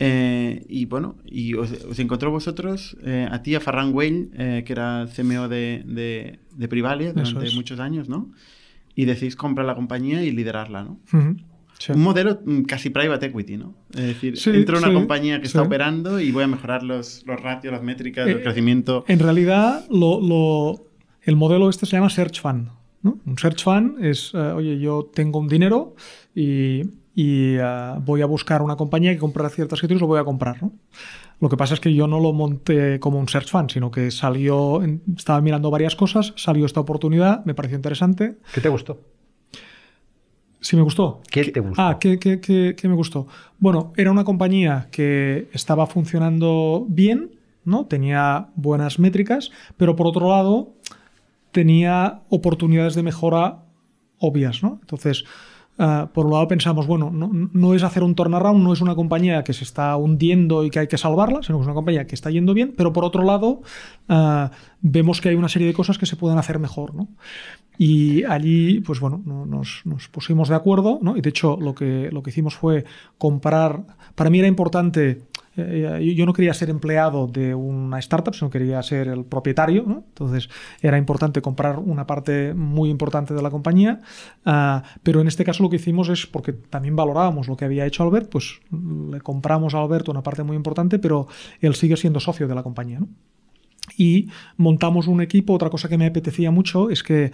[0.00, 4.62] Eh, y bueno, y os, os encontró vosotros, eh, a ti, a Farran Whale, eh,
[4.64, 7.54] que era el CMO de, de, de Privalia durante es.
[7.56, 8.30] muchos años, ¿no?
[8.94, 11.00] Y decidís comprar la compañía y liderarla, ¿no?
[11.12, 11.36] Ujú.
[11.78, 11.92] Sí.
[11.92, 13.74] Un modelo mm, casi private equity, ¿no?
[13.94, 16.82] Es decir, Sí, entro a una sí, compañía que está operando y voy a mejorar
[16.82, 19.04] los, los ratios, las métricas, el Eh, crecimiento.
[19.06, 20.86] En realidad, lo, lo-
[21.22, 22.68] el modelo este se llama Search Fund.
[23.02, 23.18] ¿no?
[23.24, 25.94] Un Search Fund es, eh, oye, yo tengo un dinero
[26.34, 26.80] y,
[27.14, 30.60] y, eh, voy a buscar una compañía que comprar ciertas criterios, lo voy a comprar.
[30.62, 30.72] ¿no?
[31.40, 34.10] Lo que pasa es que yo no lo monté como un Search Fund, sino que
[34.10, 34.82] salió,
[35.16, 38.38] estaba mirando varias cosas, salió esta oportunidad, me pareció interesante.
[38.52, 39.00] ¿Qué te gustó?
[40.60, 41.20] Sí me gustó.
[41.30, 41.80] ¿Qué te gustó?
[41.80, 43.26] Ah, ¿qué, qué- qué- qué me gustó?
[43.58, 47.30] Bueno, era una compañía que estaba funcionando bien,
[47.64, 47.86] ¿no?
[47.86, 50.72] Tenía buenas métricas, pero por otro lado
[51.52, 53.64] tenía oportunidades de mejora
[54.18, 54.78] obvias, ¿no?
[54.80, 55.24] Entonces,
[55.78, 58.94] ah, por un lado pensamos, bueno, no, no es hacer un turnaround, no es una
[58.94, 62.06] compañía que se está hundiendo y que hay que salvarla, sino que es una compañía
[62.06, 63.62] que está yendo bien, pero por otro lado
[64.08, 64.50] ah,
[64.80, 67.08] vemos que hay una serie de cosas que se pueden hacer mejor, ¿no?
[67.80, 71.16] Y allí, pues bueno, no- nos, nos pusimos de acuerdo, ¿no?
[71.16, 72.84] Y de hecho, lo que, lo que hicimos fue
[73.18, 73.84] comprar.
[74.16, 75.27] Para mí era importante.
[75.58, 79.82] Eh, yo- yo no quería ser empleado de una startup, sino quería ser el propietario.
[80.08, 80.48] Entonces
[80.80, 84.00] era importante comprar una parte muy importante de la compañía,
[84.44, 87.86] ah, pero en este caso lo que hicimos es, porque también valorábamos lo que había
[87.86, 88.60] hecho Albert, pues
[89.10, 91.26] le compramos a Alberto una parte muy importante, pero
[91.60, 93.00] él sigue siendo socio de la compañía.
[93.96, 95.52] Y montamos un equipo.
[95.54, 97.32] Otra cosa que me apetecía mucho es que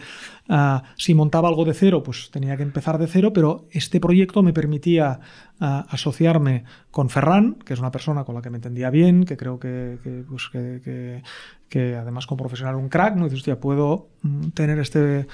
[0.49, 4.43] ah, si montaba algo de cero, pues tenía que empezar de cero, pero este proyecto
[4.43, 5.21] me permitía
[5.61, 9.37] ah, asociarme con Ferran, que es una persona con la que me entendía bien, que
[9.37, 11.23] creo que, que, pues, que-
[11.69, 13.25] que- además como profesional un crack, ¿no?
[13.25, 15.27] Dices, hostia, puedo mm, tener este,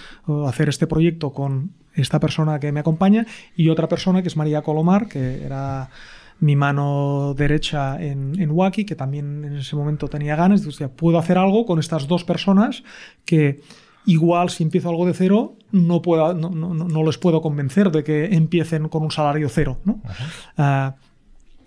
[0.46, 3.26] hacer este proyecto con esta persona que me acompaña
[3.56, 5.90] y otra persona que es María Colomar, que era
[6.40, 10.66] mi mano derecha en, en Wacky, que también en ese momento tenía ganas.
[10.66, 12.82] Hostia, puedo hacer algo con estas dos personas
[13.24, 13.60] que
[14.06, 18.02] igual si empiezo algo de cero, no, puedo, no, no, no les puedo convencer de
[18.02, 19.78] que empiecen con un salario cero.
[19.84, 20.02] ¿no?
[20.56, 20.96] Ah,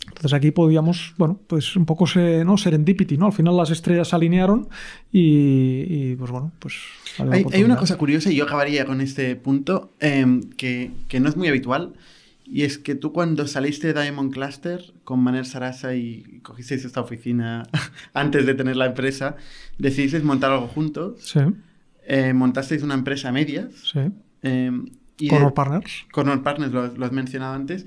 [0.07, 2.57] entonces aquí podíamos, bueno, pues un poco se, ¿no?
[2.57, 3.27] serendipity, ¿no?
[3.27, 4.67] Al final las estrellas se alinearon
[5.11, 6.75] y, y pues bueno, pues...
[7.19, 11.29] Hay, hay, una cosa curiosa y yo acabaría con este punto eh, que, que, no
[11.29, 11.93] es muy habitual
[12.55, 17.01] y es que tú cuando saliste de Diamond Cluster con Manel Sarasa y cogisteis esta
[17.01, 17.63] oficina
[18.13, 19.35] antes de tener la empresa,
[19.79, 21.19] decidisteis montar algo juntos.
[21.23, 21.39] Sí.
[22.05, 23.73] Eh, montasteis una empresa a medias.
[23.91, 23.99] Sí.
[24.43, 24.71] Eh,
[25.17, 26.05] y Conor de- Partners.
[26.11, 27.85] Conor Partners, lo, lo has mencionado antes.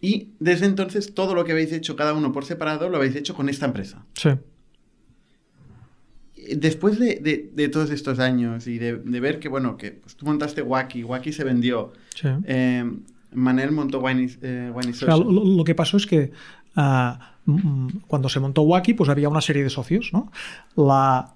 [0.00, 3.34] Y desde entonces todo lo que habéis hecho cada uno por separado lo habéis hecho
[3.34, 4.04] con esta empresa.
[4.14, 4.30] Sí.
[6.56, 10.14] Después de, de- de todos estos años y de, de ver que, bueno, que pues,
[10.14, 12.28] tú montaste Wacky, Wacky se vendió, sí.
[12.44, 12.84] eh,
[13.34, 15.34] Manel montó Wine, eh, Wine is O sea, Social.
[15.34, 16.32] lo, lo que pasó es que
[16.76, 20.30] ah, mm, cuando se montó Wacky, pues había una serie de socios, ¿no?
[20.76, 21.34] La,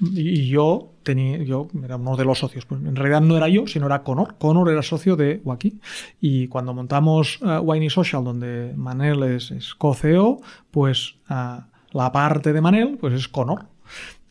[0.00, 2.66] y yo tenía, yo era uno de los socios.
[2.66, 4.36] Pues en realidad no era yo, sino era Conor.
[4.38, 5.78] Conor era socio de Wacky.
[6.20, 10.40] Y cuando montamos uh, Wine Social, donde Manel es, es co-CEO,
[10.70, 13.66] pues ah, la parte de Manel pues es Conor.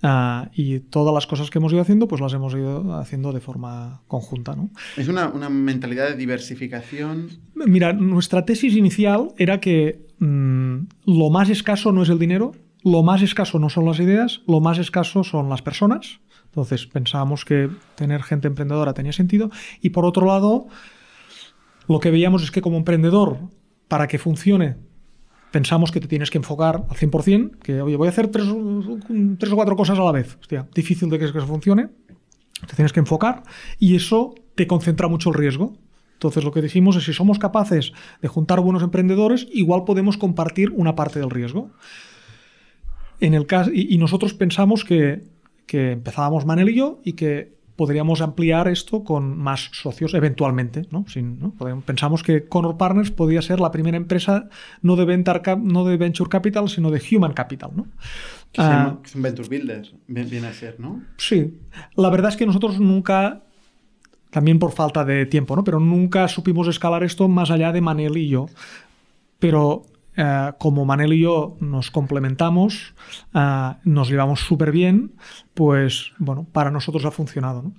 [0.05, 3.39] Ah, y todas las cosas que hemos ido haciendo, pues las hemos ido haciendo de
[3.39, 4.69] forma conjunta, ¿no?
[4.97, 7.29] Es una, una mentalidad de diversificación.
[7.55, 12.51] Mira, nuestra tesis inicial era que mm, lo más escaso no es el dinero,
[12.83, 16.19] lo más escaso no son las ideas, lo más escaso son las personas.
[16.47, 19.51] Entonces pensábamos que tener gente emprendedora tenía sentido.
[19.81, 20.67] Y por otro lado,
[21.87, 23.39] lo que veíamos es que como emprendedor,
[23.87, 24.75] para que funcione,
[25.53, 29.75] pensamos que te tienes que enfocar al 100%, que voy a hacer tres, o cuatro
[29.75, 30.35] cosas a la vez.
[30.41, 31.89] Hostia, difícil de que eso funcione.
[32.67, 33.43] Te tienes que enfocar
[33.77, 35.77] y eso te concentra mucho el riesgo.
[36.13, 40.71] Entonces lo que dijimos es si somos capaces de juntar buenos emprendedores, igual podemos compartir
[40.71, 41.69] una parte del riesgo.
[43.19, 45.21] En el caso, y, y nosotros pensamos que,
[45.67, 50.83] que empezábamos Manel y yo y que podríamos ampliar esto con más socios eventualmente.
[50.91, 51.05] ¿no?
[51.07, 51.51] Sin, ¿no?
[51.51, 54.47] Podemos- Pensamos que Conor Partners podía ser la primera empresa
[54.81, 57.71] no de, venture no de venture capital, sino de human capital.
[57.75, 57.87] ¿no?
[58.51, 61.01] Que, llama- un Venture Builder, bien- viene a ser, ¿no?
[61.17, 61.57] Sí,
[61.95, 63.41] la verdad es que nosotros nunca,
[64.29, 65.63] también por falta de tiempo, ¿no?
[65.63, 68.45] Pero nunca supimos escalar esto más allá de Manel y yo.
[69.39, 69.83] Pero
[70.15, 72.93] eh, como Manel y yo nos complementamos,
[73.33, 75.13] eh, nos llevamos súper bien,
[75.53, 77.71] pues bueno, para nosotros ha funcionado.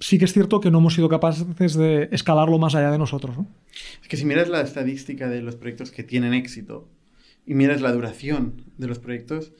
[0.00, 3.36] Sí que es cierto que no hemos sido capaces de escalarlo más allá de nosotros.
[3.36, 3.46] ¿no?
[4.00, 6.88] Es que si miras la estadística de los proyectos que tienen éxito
[7.46, 9.52] y miras la duración de los proyectos,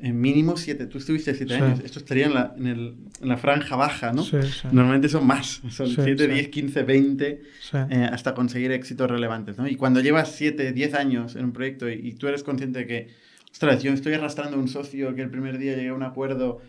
[0.00, 0.86] en mínimo siete.
[0.86, 1.60] Tú estuviste siete Sí.
[1.60, 1.80] años.
[1.84, 4.22] Esto estaría en la, en el- en la franja baja, ¿no?
[4.22, 4.68] Sí, sí.
[4.70, 5.60] Normalmente son más.
[5.70, 6.30] Son Sí, 7, sí.
[6.32, 7.76] 10, 15, 20, Sí.
[7.90, 9.66] eh, hasta conseguir éxitos relevantes, ¿no?
[9.66, 12.86] Y cuando llevas 7, 10 años en un proyecto y, y tú eres consciente de
[12.86, 13.08] que,
[13.50, 16.60] ostras, yo estoy arrastrando a un socio que el primer día llegue a un acuerdo,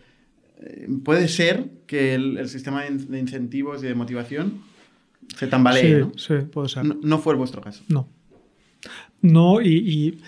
[0.62, 4.62] eh, puede ser que el, el sistema de in- de incentivos y de motivación
[5.36, 6.12] se tambalee, sí, ¿no?
[6.16, 6.84] sí, puede ser.
[6.84, 7.84] No, no fue el vuestro caso.
[7.88, 8.08] No.
[9.22, 10.20] No, y, y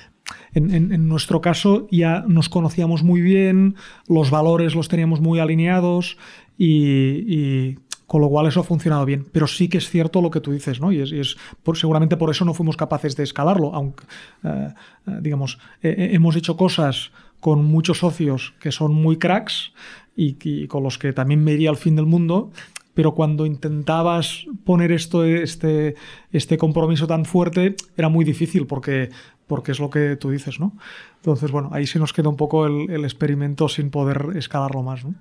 [0.55, 3.75] en, en- en nuestro caso ya nos conocíamos muy bien,
[4.09, 6.17] los valores los teníamos muy alineados
[6.59, 9.27] y, y con lo cual eso ha funcionado bien.
[9.33, 10.93] Pero sí que es cierto lo que tú dices, ¿no?
[10.93, 14.05] Y es, y es por- seguramente por eso no fuimos capaces de escalarlo, aunque,
[14.45, 14.69] eh,
[15.07, 17.11] eh, digamos, eh, eh, hemos hecho cosas
[17.41, 19.73] con muchos socios que son muy cracks
[20.17, 22.51] y, y con los que también me iría al fin del mundo,
[22.95, 25.95] pero cuando intentabas poner esto, este,
[26.31, 29.09] este compromiso tan fuerte, era muy difícil porque,
[29.47, 30.77] porque es lo que tú dices, ¿no?
[31.17, 35.05] Entonces, bueno, ahí se nos queda un poco el, el experimento sin poder escalarlo más,
[35.05, 35.15] ¿no?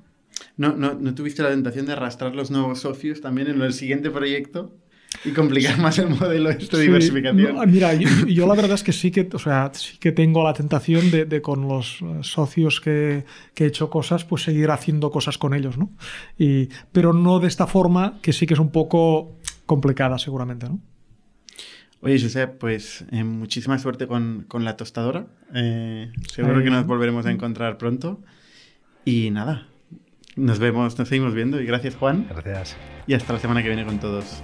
[0.58, 4.10] ¿No, no, ¿No tuviste la tentación de arrastrar los nuevos socios también en el siguiente
[4.10, 4.74] proyecto
[5.26, 7.56] y complicar más el modelo este de Sí, diversificación?
[7.56, 10.44] no, mira, yo, yo la verdad es que sí que, o sea, sí que tengo
[10.44, 14.72] la tentación de, de con los eh, socios que, que he hecho cosas, pues seguir
[14.72, 15.92] haciendo cosas con ellos, ¿no?
[16.38, 20.80] Y, pero no de esta forma, que sí que es un poco complicada seguramente, ¿no?
[22.02, 25.28] Oye, Josep, pues eh, muchísima suerte con, con la tostadora.
[25.54, 28.20] Eh, seguro que nos volveremos a encontrar pronto.
[29.06, 29.68] Y nada,
[30.36, 31.62] nos vemos, nos seguimos viendo.
[31.62, 32.28] Y gracias, Juan.
[32.30, 32.76] Gracias.
[33.06, 34.44] Y hasta la semana que viene con todos.